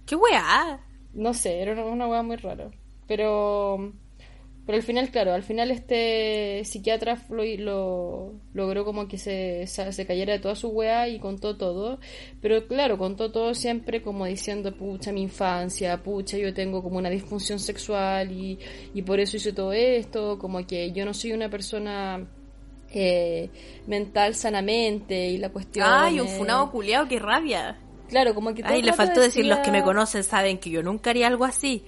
¡Qué 0.06 0.16
weá! 0.16 0.80
No 1.14 1.34
sé, 1.34 1.62
era 1.62 1.74
una, 1.74 1.86
una 1.86 2.08
weá 2.08 2.24
muy 2.24 2.38
rara. 2.38 2.72
Pero. 3.08 3.92
Pero 4.70 4.78
al 4.78 4.84
final, 4.84 5.10
claro, 5.10 5.34
al 5.34 5.42
final 5.42 5.72
este 5.72 6.64
psiquiatra 6.64 7.18
lo, 7.32 7.44
lo- 7.44 8.34
logró 8.54 8.86
como 8.86 9.08
que 9.08 9.18
se, 9.18 9.66
cayera 10.06 10.34
de 10.34 10.38
toda 10.38 10.54
su 10.54 10.68
weá 10.68 11.08
y 11.08 11.18
contó 11.18 11.58
todo. 11.58 12.00
Pero 12.40 12.68
claro, 12.68 13.00
contó 13.00 13.32
todo 13.32 13.56
siempre 13.56 14.04
como 14.04 14.28
diciendo, 14.28 14.72
pucha, 14.78 15.12
mi 15.12 15.24
infancia, 15.24 16.04
pucha, 16.04 16.38
yo 16.38 16.54
tengo 16.54 16.84
como 16.84 17.00
una 17.00 17.10
disfunción 17.10 17.58
sexual 17.58 18.32
y, 18.32 18.60
y 18.94 19.02
por 19.02 19.20
eso 19.20 19.38
hice 19.38 19.54
todo 19.54 19.74
esto, 19.74 20.38
como 20.38 20.64
que 20.68 20.92
yo 20.92 21.04
no 21.04 21.16
soy 21.16 21.32
una 21.32 21.50
persona 21.50 22.28
eh, 22.94 23.50
mental 23.88 24.36
sanamente 24.36 25.30
y 25.30 25.40
la 25.40 25.50
cuestión... 25.50 25.88
¡Ay, 25.90 26.20
un 26.20 26.28
funado 26.28 26.70
culiao! 26.70 27.08
¡Qué 27.08 27.18
rabia! 27.18 27.80
Claro, 28.08 28.36
como 28.36 28.54
que 28.54 28.62
Ay, 28.64 28.84
le 28.84 28.94
faltó 28.94 29.20
decir, 29.20 29.48
los 29.48 29.58
que 29.60 29.72
me 29.72 29.82
conocen 29.82 30.24
saben 30.24 30.60
que 30.60 30.70
yo 30.70 30.84
nunca 30.84 31.10
haría 31.10 31.26
algo 31.26 31.46
así. 31.46 31.84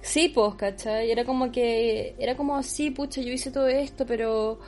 Sí, 0.00 0.28
pues, 0.28 0.54
¿cachai? 0.56 1.10
Era 1.10 1.24
como 1.24 1.50
que, 1.50 2.14
era 2.18 2.36
como, 2.36 2.62
sí, 2.62 2.90
pucha, 2.90 3.20
yo 3.20 3.32
hice 3.32 3.50
todo 3.50 3.66
esto, 3.68 4.04
pero, 4.06 4.58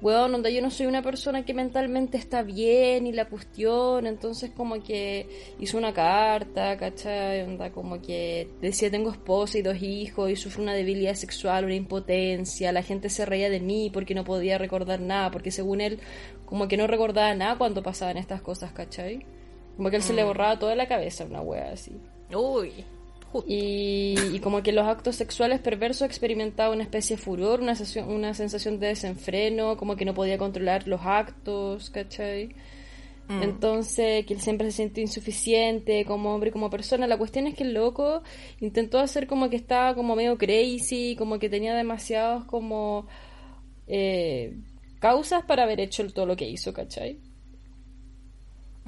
weón, 0.00 0.34
onda, 0.34 0.48
yo 0.50 0.62
no 0.62 0.70
soy 0.70 0.86
una 0.86 1.02
persona 1.02 1.44
que 1.44 1.54
mentalmente 1.54 2.16
está 2.16 2.42
bien 2.42 3.06
y 3.06 3.12
la 3.12 3.26
cuestión, 3.26 4.06
entonces 4.06 4.50
como 4.56 4.82
que 4.82 5.54
hizo 5.58 5.76
una 5.76 5.92
carta, 5.92 6.76
¿cachai? 6.76 7.42
Onda, 7.42 7.72
como 7.72 8.00
que 8.00 8.48
decía, 8.60 8.90
tengo 8.90 9.10
esposa 9.10 9.58
y 9.58 9.62
dos 9.62 9.82
hijos 9.82 10.30
y 10.30 10.36
sufro 10.36 10.62
una 10.62 10.74
debilidad 10.74 11.14
sexual, 11.14 11.64
una 11.64 11.74
impotencia, 11.74 12.72
la 12.72 12.82
gente 12.82 13.08
se 13.10 13.26
reía 13.26 13.50
de 13.50 13.60
mí 13.60 13.90
porque 13.92 14.14
no 14.14 14.24
podía 14.24 14.58
recordar 14.58 15.00
nada, 15.00 15.30
porque 15.30 15.50
según 15.50 15.80
él, 15.80 15.98
como 16.46 16.68
que 16.68 16.76
no 16.76 16.86
recordaba 16.86 17.34
nada 17.34 17.58
cuando 17.58 17.82
pasaban 17.82 18.16
estas 18.16 18.40
cosas, 18.42 18.72
¿cachai? 18.72 19.26
Como 19.76 19.90
que 19.90 19.96
él 19.96 20.02
se 20.02 20.14
le 20.14 20.24
borraba 20.24 20.58
toda 20.58 20.74
la 20.74 20.86
cabeza 20.86 21.24
una 21.24 21.42
wea 21.42 21.72
así. 21.72 21.92
Uy, 22.34 22.84
justo. 23.42 23.52
Y, 23.52 24.14
y 24.32 24.40
como 24.40 24.62
que 24.62 24.72
los 24.72 24.86
actos 24.86 25.16
sexuales 25.16 25.60
perversos 25.60 26.06
experimentaba 26.06 26.74
una 26.74 26.82
especie 26.82 27.16
de 27.16 27.22
furor, 27.22 27.60
una 27.60 27.74
sensación, 27.74 28.10
una 28.10 28.34
sensación 28.34 28.78
de 28.78 28.88
desenfreno, 28.88 29.76
como 29.76 29.96
que 29.96 30.04
no 30.04 30.14
podía 30.14 30.38
controlar 30.38 30.86
los 30.88 31.00
actos, 31.04 31.90
¿cachai? 31.90 32.54
Mm. 33.28 33.42
Entonces, 33.42 34.24
que 34.24 34.34
él 34.34 34.40
siempre 34.40 34.70
se 34.70 34.76
siente 34.76 35.00
insuficiente 35.00 36.04
como 36.04 36.34
hombre 36.34 36.50
y 36.50 36.52
como 36.52 36.70
persona. 36.70 37.06
La 37.06 37.18
cuestión 37.18 37.46
es 37.46 37.54
que 37.54 37.64
el 37.64 37.74
loco 37.74 38.22
intentó 38.60 38.98
hacer 38.98 39.26
como 39.26 39.50
que 39.50 39.56
estaba 39.56 39.94
como 39.94 40.14
medio 40.14 40.38
crazy, 40.38 41.16
como 41.16 41.38
que 41.38 41.48
tenía 41.48 41.74
demasiados 41.74 42.44
como 42.44 43.06
eh, 43.88 44.56
causas 45.00 45.44
para 45.44 45.64
haber 45.64 45.80
hecho 45.80 46.06
todo 46.12 46.26
lo 46.26 46.36
que 46.36 46.48
hizo, 46.48 46.72
¿cachai? 46.72 47.18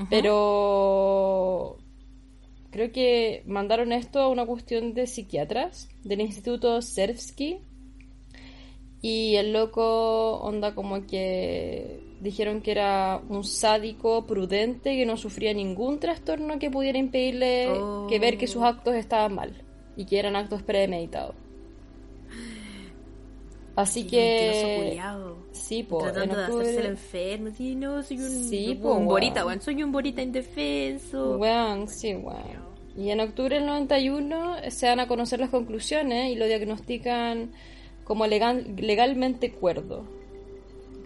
Pero 0.09 1.79
creo 2.71 2.93
que 2.93 3.43
mandaron 3.47 3.93
esto 3.93 4.21
a 4.21 4.29
una 4.29 4.45
cuestión 4.47 4.95
de 4.95 5.07
psiquiatras 5.07 5.89
del 6.05 6.21
Instituto 6.21 6.81
Sersky 6.83 7.61
y 9.01 9.37
el 9.37 9.53
loco 9.53 10.39
onda 10.41 10.75
como 10.75 11.07
que 11.07 12.01
dijeron 12.21 12.61
que 12.63 12.73
era 12.73 13.23
un 13.29 13.45
sádico 13.45 14.27
prudente 14.27 14.97
que 14.97 15.07
no 15.07 15.17
sufría 15.17 15.55
ningún 15.55 16.01
trastorno 16.01 16.59
que 16.59 16.71
pudiera 16.71 16.99
impedirle 16.99 17.69
Oh. 17.71 18.07
que 18.09 18.19
ver 18.19 18.39
que 18.39 18.49
sus 18.49 18.63
actos 18.63 18.95
estaban 18.95 19.35
mal 19.35 19.63
y 19.97 20.05
que 20.05 20.19
eran 20.19 20.35
actos 20.37 20.63
premeditados. 20.63 21.35
Así 23.79 24.09
que 24.09 24.99
sí, 25.53 25.85
po, 25.85 26.05
en 26.05 26.13
Tratando 26.13 26.37
de 26.37 26.45
hacerse 26.47 26.81
el 26.81 26.87
enfermo. 26.87 27.51
Sí, 27.57 27.77
no, 27.77 28.03
soy 28.03 28.17
un, 28.19 28.49
Sí, 28.49 28.71
un 28.71 28.83
po, 28.83 28.99
borita, 28.99 29.47
weón. 29.47 29.61
Soy 29.61 29.85
un 29.85 29.93
borita 29.93 30.21
indefenso. 30.21 31.39
Weón, 31.39 31.87
sí, 31.87 32.13
weón. 32.13 32.67
Y 32.97 33.11
en 33.11 33.21
octubre 33.21 33.55
del 33.55 33.67
91 33.67 34.57
se 34.71 34.87
dan 34.87 34.99
a 34.99 35.07
conocer 35.07 35.39
las 35.39 35.51
conclusiones 35.51 36.33
y 36.33 36.35
lo 36.35 36.47
diagnostican 36.47 37.53
como 38.03 38.27
legal, 38.27 38.75
legalmente 38.77 39.53
cuerdo. 39.53 40.03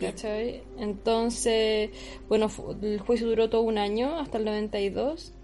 ¿Cachai? 0.01 0.63
Entonces, 0.79 1.91
bueno, 2.27 2.49
el 2.81 3.01
juicio 3.01 3.27
duró 3.27 3.51
todo 3.51 3.61
un 3.61 3.77
año, 3.77 4.19
hasta 4.19 4.39
el 4.39 4.47
92. 4.47 5.35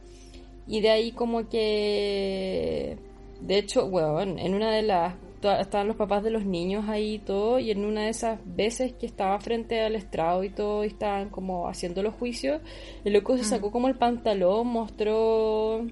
Y 0.67 0.81
de 0.81 0.89
ahí 0.89 1.13
como 1.13 1.47
que... 1.51 2.97
De 3.43 3.59
hecho, 3.59 3.85
weón, 3.85 4.39
en 4.39 4.55
una 4.55 4.71
de 4.71 4.81
las... 4.81 5.28
Estaban 5.43 5.89
los 5.89 5.97
papás 5.97 6.23
de 6.23 6.31
los 6.31 6.45
niños 6.45 6.89
ahí 6.89 7.15
y 7.15 7.19
todo, 7.19 7.59
y 7.59 7.71
en 7.71 7.85
una 7.85 8.03
de 8.03 8.11
esas 8.11 8.41
veces 8.45 8.93
que 8.93 9.07
estaba 9.07 9.39
frente 9.41 9.81
al 9.81 9.95
estrado 9.95 10.43
y 10.45 10.51
todo, 10.51 10.85
y 10.85 10.89
estaban 10.89 11.29
como 11.31 11.69
haciendo 11.69 12.03
los 12.03 12.15
juicios, 12.15 12.61
el 13.05 13.13
loco 13.13 13.37
se 13.37 13.45
sacó 13.45 13.71
como 13.71 13.89
el 13.89 13.97
pantalón, 13.97 14.67
mostró 14.67 15.87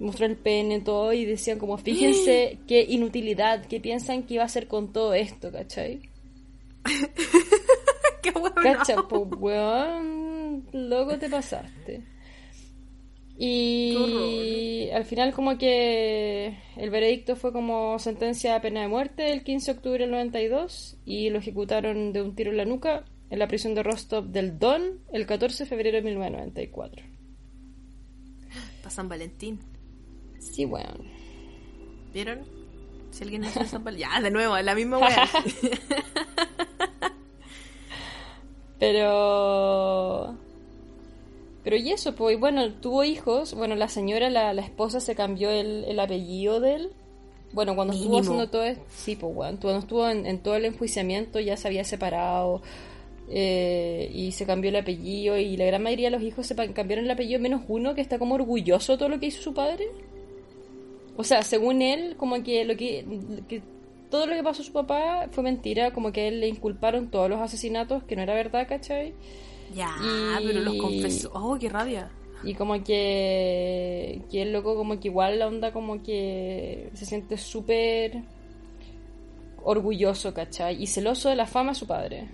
mostró 0.00 0.26
el 0.26 0.36
pene 0.36 0.80
todo 0.80 1.12
y 1.12 1.24
decían 1.24 1.58
como 1.58 1.78
fíjense 1.78 2.58
qué 2.66 2.82
inutilidad, 2.82 3.64
qué 3.66 3.80
piensan 3.80 4.24
que 4.24 4.34
iba 4.34 4.42
a 4.42 4.46
hacer 4.46 4.66
con 4.66 4.92
todo 4.92 5.14
esto, 5.14 5.50
¿cachai? 5.52 6.00
Qué 8.22 8.30
weón. 8.30 8.52
¿Cachai? 8.54 8.96
Pues 9.08 9.22
weón, 9.38 10.66
loco 10.72 11.18
te 11.18 11.28
pasaste. 11.28 12.02
Y 13.36 14.88
al 14.92 15.04
final 15.04 15.32
como 15.32 15.58
que 15.58 16.56
el 16.76 16.90
veredicto 16.90 17.34
fue 17.34 17.52
como 17.52 17.98
sentencia 17.98 18.54
a 18.54 18.60
pena 18.60 18.82
de 18.82 18.88
muerte 18.88 19.32
el 19.32 19.42
15 19.42 19.72
de 19.72 19.76
octubre 19.76 19.98
del 19.98 20.12
92 20.12 20.98
y 21.04 21.30
lo 21.30 21.38
ejecutaron 21.38 22.12
de 22.12 22.22
un 22.22 22.36
tiro 22.36 22.52
en 22.52 22.58
la 22.58 22.64
nuca 22.64 23.04
en 23.30 23.38
la 23.40 23.48
prisión 23.48 23.74
de 23.74 23.82
Rostov 23.82 24.26
del 24.26 24.58
Don 24.58 25.00
el 25.12 25.26
14 25.26 25.64
de 25.64 25.68
febrero 25.68 25.96
de 25.96 26.02
1994. 26.02 27.04
Pa' 28.84 28.90
San 28.90 29.08
Valentín. 29.08 29.58
Sí, 30.38 30.64
weón. 30.64 31.08
¿Vieron? 32.12 32.42
Si 33.10 33.24
alguien 33.24 33.44
en 33.44 33.50
San 33.66 33.82
Valentín. 33.82 34.08
Ya, 34.12 34.20
de 34.20 34.30
nuevo, 34.30 34.56
es 34.56 34.64
la 34.64 34.74
misma 34.74 34.98
weá. 34.98 35.28
Pero. 38.78 40.38
Pero 41.64 41.76
y 41.76 41.90
eso, 41.90 42.14
pues, 42.14 42.38
bueno, 42.38 42.70
tuvo 42.74 43.04
hijos. 43.04 43.54
Bueno, 43.54 43.74
la 43.74 43.88
señora, 43.88 44.30
la, 44.30 44.52
la 44.52 44.62
esposa, 44.62 45.00
se 45.00 45.14
cambió 45.14 45.50
el, 45.50 45.84
el 45.88 45.98
apellido 45.98 46.60
de 46.60 46.74
él. 46.76 46.90
Bueno, 47.52 47.74
cuando 47.74 47.94
estuvo 47.94 48.18
haciendo 48.18 48.48
todo 48.50 48.64
esto. 48.64 48.84
Sí, 48.90 49.16
pues, 49.16 49.34
bueno, 49.34 49.58
cuando 49.60 49.80
estuvo 49.80 50.08
en, 50.08 50.26
en 50.26 50.38
todo 50.40 50.56
el 50.56 50.66
enjuiciamiento 50.66 51.40
ya 51.40 51.56
se 51.56 51.68
había 51.68 51.84
separado. 51.84 52.62
eh, 53.28 54.10
y 54.12 54.32
se 54.32 54.46
cambió 54.46 54.70
el 54.70 54.76
apellido. 54.76 55.36
Y 55.38 55.56
la 55.56 55.64
gran 55.66 55.82
mayoría 55.82 56.08
de 56.10 56.16
los 56.18 56.22
hijos 56.22 56.46
se 56.46 56.54
cambiaron 56.54 57.04
el 57.06 57.10
apellido, 57.10 57.40
menos 57.40 57.62
uno 57.68 57.94
que 57.94 58.00
está 58.00 58.18
como 58.18 58.34
orgulloso 58.34 58.92
de 58.92 58.98
todo 58.98 59.08
lo 59.08 59.20
que 59.20 59.26
hizo 59.26 59.42
su 59.42 59.54
padre. 59.54 59.86
O 61.16 61.24
sea, 61.24 61.42
según 61.42 61.80
él, 61.82 62.16
como 62.16 62.42
que 62.42 62.64
lo 62.64 62.76
que, 62.76 63.04
que 63.48 63.62
todo 64.10 64.26
lo 64.26 64.34
que 64.34 64.42
pasó 64.42 64.62
a 64.62 64.64
su 64.64 64.72
papá 64.72 65.28
fue 65.30 65.44
mentira, 65.44 65.92
como 65.92 66.12
que 66.12 66.22
a 66.22 66.28
él 66.28 66.40
le 66.40 66.48
inculparon 66.48 67.10
todos 67.10 67.30
los 67.30 67.40
asesinatos, 67.40 68.02
que 68.04 68.16
no 68.16 68.22
era 68.22 68.34
verdad, 68.34 68.66
¿cachai? 68.68 69.14
Ya, 69.72 69.94
Y- 70.40 70.46
pero 70.46 70.60
los 70.60 70.74
confesó. 70.76 71.30
Oh, 71.34 71.56
qué 71.58 71.68
rabia. 71.68 72.10
Y 72.42 72.54
como 72.54 72.74
que, 72.84 74.20
que 74.30 74.42
el 74.42 74.52
loco 74.52 74.76
como 74.76 75.00
que 75.00 75.08
igual 75.08 75.38
la 75.38 75.46
onda 75.46 75.72
como 75.72 76.02
que 76.02 76.90
se 76.94 77.06
siente 77.06 77.38
súper 77.38 78.22
orgulloso, 79.62 80.34
¿cachai? 80.34 80.82
Y 80.82 80.86
celoso 80.86 81.30
de 81.30 81.36
la 81.36 81.46
fama 81.46 81.70
de 81.72 81.78
su 81.78 81.86
padre. 81.86 82.28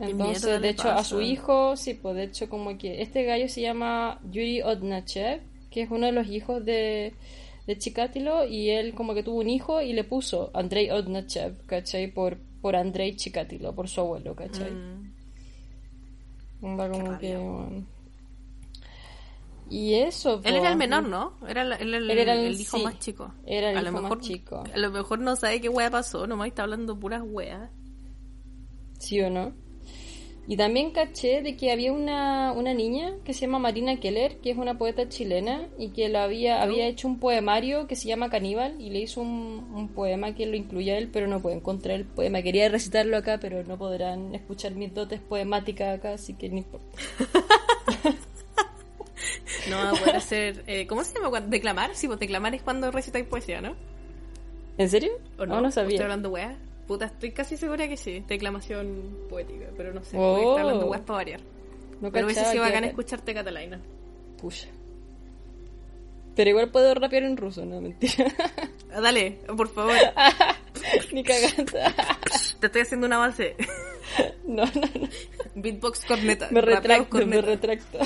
Entonces, 0.00 0.60
de 0.60 0.68
hecho, 0.68 0.88
a 0.90 1.02
su 1.04 1.20
hijo, 1.20 1.76
sí, 1.76 1.94
pues 1.94 2.14
de 2.14 2.24
hecho 2.24 2.48
como 2.48 2.76
que 2.78 3.02
este 3.02 3.24
gallo 3.24 3.48
se 3.48 3.62
llama 3.62 4.20
Yuri 4.30 4.62
Odnachev, 4.62 5.40
que 5.70 5.82
es 5.82 5.90
uno 5.90 6.06
de 6.06 6.12
los 6.12 6.28
hijos 6.28 6.64
de, 6.64 7.14
de 7.66 7.78
Chikatilo, 7.78 8.46
y 8.46 8.70
él 8.70 8.94
como 8.94 9.14
que 9.14 9.22
tuvo 9.24 9.40
un 9.40 9.48
hijo 9.48 9.80
y 9.80 9.94
le 9.94 10.04
puso 10.04 10.50
Andrei 10.54 10.90
Odnachev, 10.90 11.64
¿cachai? 11.66 12.08
Por, 12.12 12.38
por 12.60 12.76
Andrei 12.76 13.16
Chikatilo, 13.16 13.74
por 13.74 13.88
su 13.88 14.00
abuelo, 14.02 14.36
¿cachai? 14.36 14.70
Mm. 14.70 15.07
Onda 16.62 16.90
como 16.90 17.18
que... 17.18 17.36
bueno. 17.36 17.86
Y 19.70 19.94
eso, 19.94 20.40
Él 20.44 20.56
era 20.56 20.70
el 20.70 20.76
menor, 20.78 21.02
¿no? 21.06 21.34
Era 21.46 21.60
el, 21.62 21.72
él 21.72 21.94
el- 21.94 22.10
Él 22.10 22.18
era 22.18 22.34
el- 22.34 22.58
hijo 22.58 22.78
sí, 22.78 22.84
más 22.84 22.98
chico. 22.98 23.34
era 23.44 23.70
el 23.70 23.76
a 23.76 23.82
lo 23.82 23.90
hijo 23.90 24.02
más 24.02 24.18
chico. 24.20 24.64
A 24.72 24.78
lo 24.78 24.90
mejor 24.90 25.18
no 25.18 25.36
sabe 25.36 25.60
qué 25.60 25.68
wea 25.68 25.90
pasó, 25.90 26.26
nomás 26.26 26.48
está 26.48 26.62
hablando 26.62 26.98
puras 26.98 27.22
weas. 27.24 27.70
¿Sí 28.98 29.20
o 29.20 29.28
no? 29.30 29.52
Y 30.50 30.56
también 30.56 30.92
caché 30.92 31.42
de 31.42 31.56
que 31.58 31.70
había 31.70 31.92
una, 31.92 32.52
una 32.52 32.72
niña 32.72 33.12
que 33.24 33.34
se 33.34 33.42
llama 33.42 33.58
Marina 33.58 34.00
Keller, 34.00 34.38
que 34.38 34.50
es 34.50 34.56
una 34.56 34.78
poeta 34.78 35.06
chilena, 35.06 35.68
y 35.78 35.90
que 35.90 36.08
la 36.08 36.24
había, 36.24 36.62
había 36.62 36.86
hecho 36.86 37.06
un 37.06 37.18
poemario 37.20 37.86
que 37.86 37.94
se 37.96 38.08
llama 38.08 38.30
Caníbal, 38.30 38.80
y 38.80 38.88
le 38.88 39.00
hizo 39.00 39.20
un, 39.20 39.70
un 39.74 39.88
poema 39.88 40.34
que 40.34 40.46
lo 40.46 40.56
incluía 40.56 40.96
él, 40.96 41.10
pero 41.12 41.26
no 41.26 41.40
puedo 41.42 41.54
encontrar 41.54 41.96
el 41.96 42.06
poema. 42.06 42.40
Quería 42.40 42.70
recitarlo 42.70 43.18
acá, 43.18 43.38
pero 43.38 43.62
no 43.62 43.76
podrán 43.76 44.34
escuchar 44.34 44.72
mis 44.74 44.94
dotes 44.94 45.20
poemáticas 45.20 45.98
acá, 45.98 46.14
así 46.14 46.32
que 46.32 46.48
no 46.48 46.56
importa. 46.56 46.86
No 49.68 49.76
va 49.76 49.90
a 49.90 49.92
poder 49.92 50.16
hacer. 50.16 50.64
eh, 50.66 50.86
¿Cómo 50.86 51.04
se 51.04 51.14
llama? 51.20 51.40
¿Declamar? 51.42 51.90
Sí, 51.94 52.06
pues 52.06 52.18
declamar 52.18 52.54
es 52.54 52.62
cuando 52.62 52.90
recitáis 52.90 53.26
poesía, 53.26 53.60
¿no? 53.60 53.74
¿En 54.78 54.88
serio? 54.88 55.12
¿O 55.38 55.44
no? 55.44 55.56
Oh, 55.56 55.60
no 55.60 55.68
Estoy 55.68 55.84
sabía. 55.84 56.02
hablando 56.02 56.30
weas. 56.30 56.56
Puta, 56.88 57.04
estoy 57.04 57.32
casi 57.32 57.58
segura 57.58 57.86
que 57.86 57.98
sí. 57.98 58.24
Declamación 58.26 59.26
poética, 59.28 59.66
pero 59.76 59.92
no 59.92 60.02
sé. 60.02 60.16
Oh. 60.16 60.32
Voy 60.32 60.40
a 60.40 60.48
estar 60.48 60.60
hablando 60.64 60.86
weas 60.86 61.02
para 61.02 61.16
variar. 61.18 61.40
No 62.00 62.10
pero 62.10 62.26
hubiese 62.26 62.44
sido 62.46 62.62
bacán 62.62 62.84
escucharte 62.84 63.34
Catalina. 63.34 63.78
Pucha. 64.40 64.68
Pero 66.34 66.50
igual 66.50 66.70
puedo 66.70 66.94
rapear 66.94 67.24
en 67.24 67.36
ruso, 67.36 67.64
no 67.64 67.80
mentira. 67.80 68.26
Ah, 68.90 69.02
Dale, 69.02 69.32
por 69.54 69.68
favor. 69.68 69.94
Ni 71.12 71.22
cagando. 71.22 71.72
Te 72.58 72.66
estoy 72.68 72.80
haciendo 72.80 73.06
una 73.06 73.18
base. 73.18 73.54
no, 74.46 74.64
no, 74.64 74.80
no. 74.98 75.08
Beatbox 75.56 76.06
corneta. 76.06 76.48
Me 76.50 76.62
retracto, 76.62 77.26
me 77.26 77.42
retracto. 77.42 77.98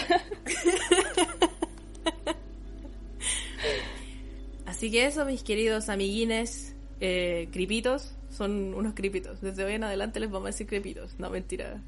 Así 4.66 4.90
que 4.90 5.06
eso, 5.06 5.24
mis 5.24 5.44
queridos 5.44 5.88
amiguines, 5.88 6.74
eh, 7.00 7.48
cripitos, 7.52 8.16
son 8.42 8.74
unos 8.74 8.94
cripitos. 8.94 9.40
Desde 9.40 9.64
hoy 9.64 9.74
en 9.74 9.84
adelante 9.84 10.18
les 10.18 10.30
vamos 10.30 10.46
a 10.46 10.50
decir 10.50 10.66
cripitos. 10.66 11.14
No, 11.18 11.30
mentira. 11.30 11.80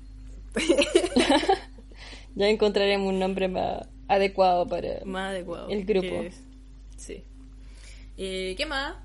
ya 2.37 2.49
encontraremos 2.49 3.09
un 3.09 3.19
nombre 3.19 3.49
más 3.49 3.89
adecuado 4.07 4.67
para... 4.69 5.05
Más 5.05 5.31
adecuado. 5.31 5.69
El 5.69 5.85
grupo. 5.85 6.07
que 6.07 6.33
Sí. 6.97 7.25
Eh, 8.17 8.55
¿Qué 8.57 8.67
más? 8.67 8.97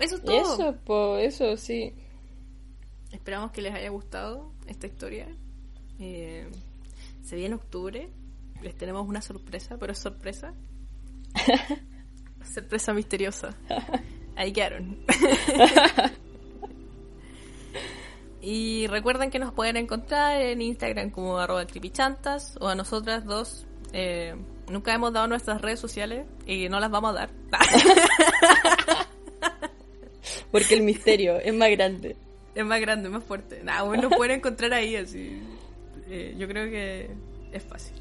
Eso 0.00 0.16
es 0.16 0.22
todo. 0.22 0.54
Eso, 0.54 0.76
po, 0.84 1.18
eso, 1.18 1.58
sí. 1.58 1.92
Esperamos 3.12 3.50
que 3.52 3.60
les 3.60 3.74
haya 3.74 3.90
gustado 3.90 4.50
esta 4.66 4.86
historia. 4.86 5.28
Eh, 6.00 6.48
se 7.22 7.36
viene 7.36 7.54
octubre. 7.54 8.08
Les 8.62 8.74
tenemos 8.74 9.06
una 9.06 9.20
sorpresa, 9.20 9.76
pero 9.78 9.92
es 9.92 9.98
sorpresa. 9.98 10.54
sorpresa 12.54 12.94
misteriosa. 12.94 13.54
Ahí 14.36 14.52
quedaron. 14.52 15.04
Y 18.44 18.86
recuerden 18.88 19.30
que 19.30 19.38
nos 19.38 19.52
pueden 19.52 19.76
encontrar 19.76 20.40
en 20.40 20.60
Instagram 20.60 21.10
como 21.10 21.38
arroba 21.38 21.66
creepychantas 21.66 22.56
o 22.60 22.68
a 22.68 22.74
nosotras 22.74 23.24
dos. 23.24 23.66
eh, 23.92 24.34
nunca 24.68 24.92
hemos 24.94 25.12
dado 25.12 25.26
nuestras 25.28 25.60
redes 25.60 25.80
sociales 25.80 26.26
y 26.46 26.68
no 26.68 26.78
las 26.80 26.90
vamos 26.90 27.10
a 27.16 27.20
dar. 27.20 27.30
Porque 30.50 30.74
el 30.74 30.82
misterio 30.82 31.36
es 31.40 31.52
más 31.54 31.70
grande. 31.70 32.16
Es 32.54 32.64
más 32.64 32.80
grande, 32.80 33.08
más 33.08 33.24
fuerte. 33.24 33.62
Nah, 33.64 33.82
bueno, 33.82 34.04
nos 34.04 34.16
pueden 34.16 34.38
encontrar 34.38 34.72
ahí 34.72 34.94
así. 34.96 35.42
Eh, 36.08 36.34
yo 36.38 36.46
creo 36.46 36.70
que 36.70 37.10
es 37.52 37.62
fácil. 37.62 37.96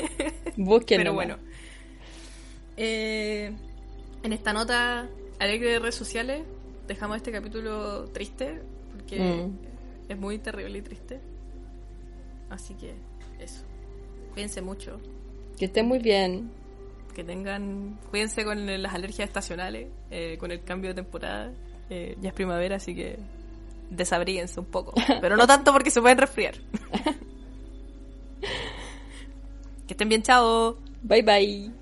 Búsquenlo. 0.56 1.02
Pero 1.04 1.14
bueno. 1.14 1.36
Eh, 2.76 3.52
en 4.22 4.32
esta 4.32 4.52
nota 4.52 5.08
alegre 5.38 5.72
de 5.72 5.78
redes 5.78 5.94
sociales 5.94 6.42
dejamos 6.88 7.18
este 7.18 7.30
capítulo 7.32 8.04
triste 8.06 8.60
porque 8.92 9.18
Mm. 9.18 9.71
Es 10.12 10.18
muy 10.18 10.38
terrible 10.38 10.78
y 10.78 10.82
triste. 10.82 11.20
Así 12.50 12.74
que 12.74 12.94
eso. 13.38 13.64
Cuídense 14.32 14.62
mucho. 14.62 15.00
Que 15.58 15.66
estén 15.66 15.86
muy 15.86 15.98
bien. 15.98 16.50
Que 17.14 17.24
tengan. 17.24 17.98
Cuídense 18.10 18.44
con 18.44 18.64
las 18.82 18.94
alergias 18.94 19.28
estacionales, 19.28 19.88
eh, 20.10 20.36
con 20.38 20.50
el 20.50 20.62
cambio 20.64 20.90
de 20.90 20.94
temporada. 20.94 21.52
Eh, 21.90 22.16
ya 22.20 22.28
es 22.28 22.34
primavera, 22.34 22.76
así 22.76 22.94
que 22.94 23.18
desabríguense 23.90 24.60
un 24.60 24.66
poco. 24.66 24.94
Pero 25.20 25.36
no 25.36 25.46
tanto 25.46 25.72
porque 25.72 25.90
se 25.90 26.00
pueden 26.00 26.18
resfriar. 26.18 26.54
que 29.86 29.94
estén 29.94 30.08
bien, 30.08 30.22
chao. 30.22 30.78
Bye 31.02 31.22
bye. 31.22 31.81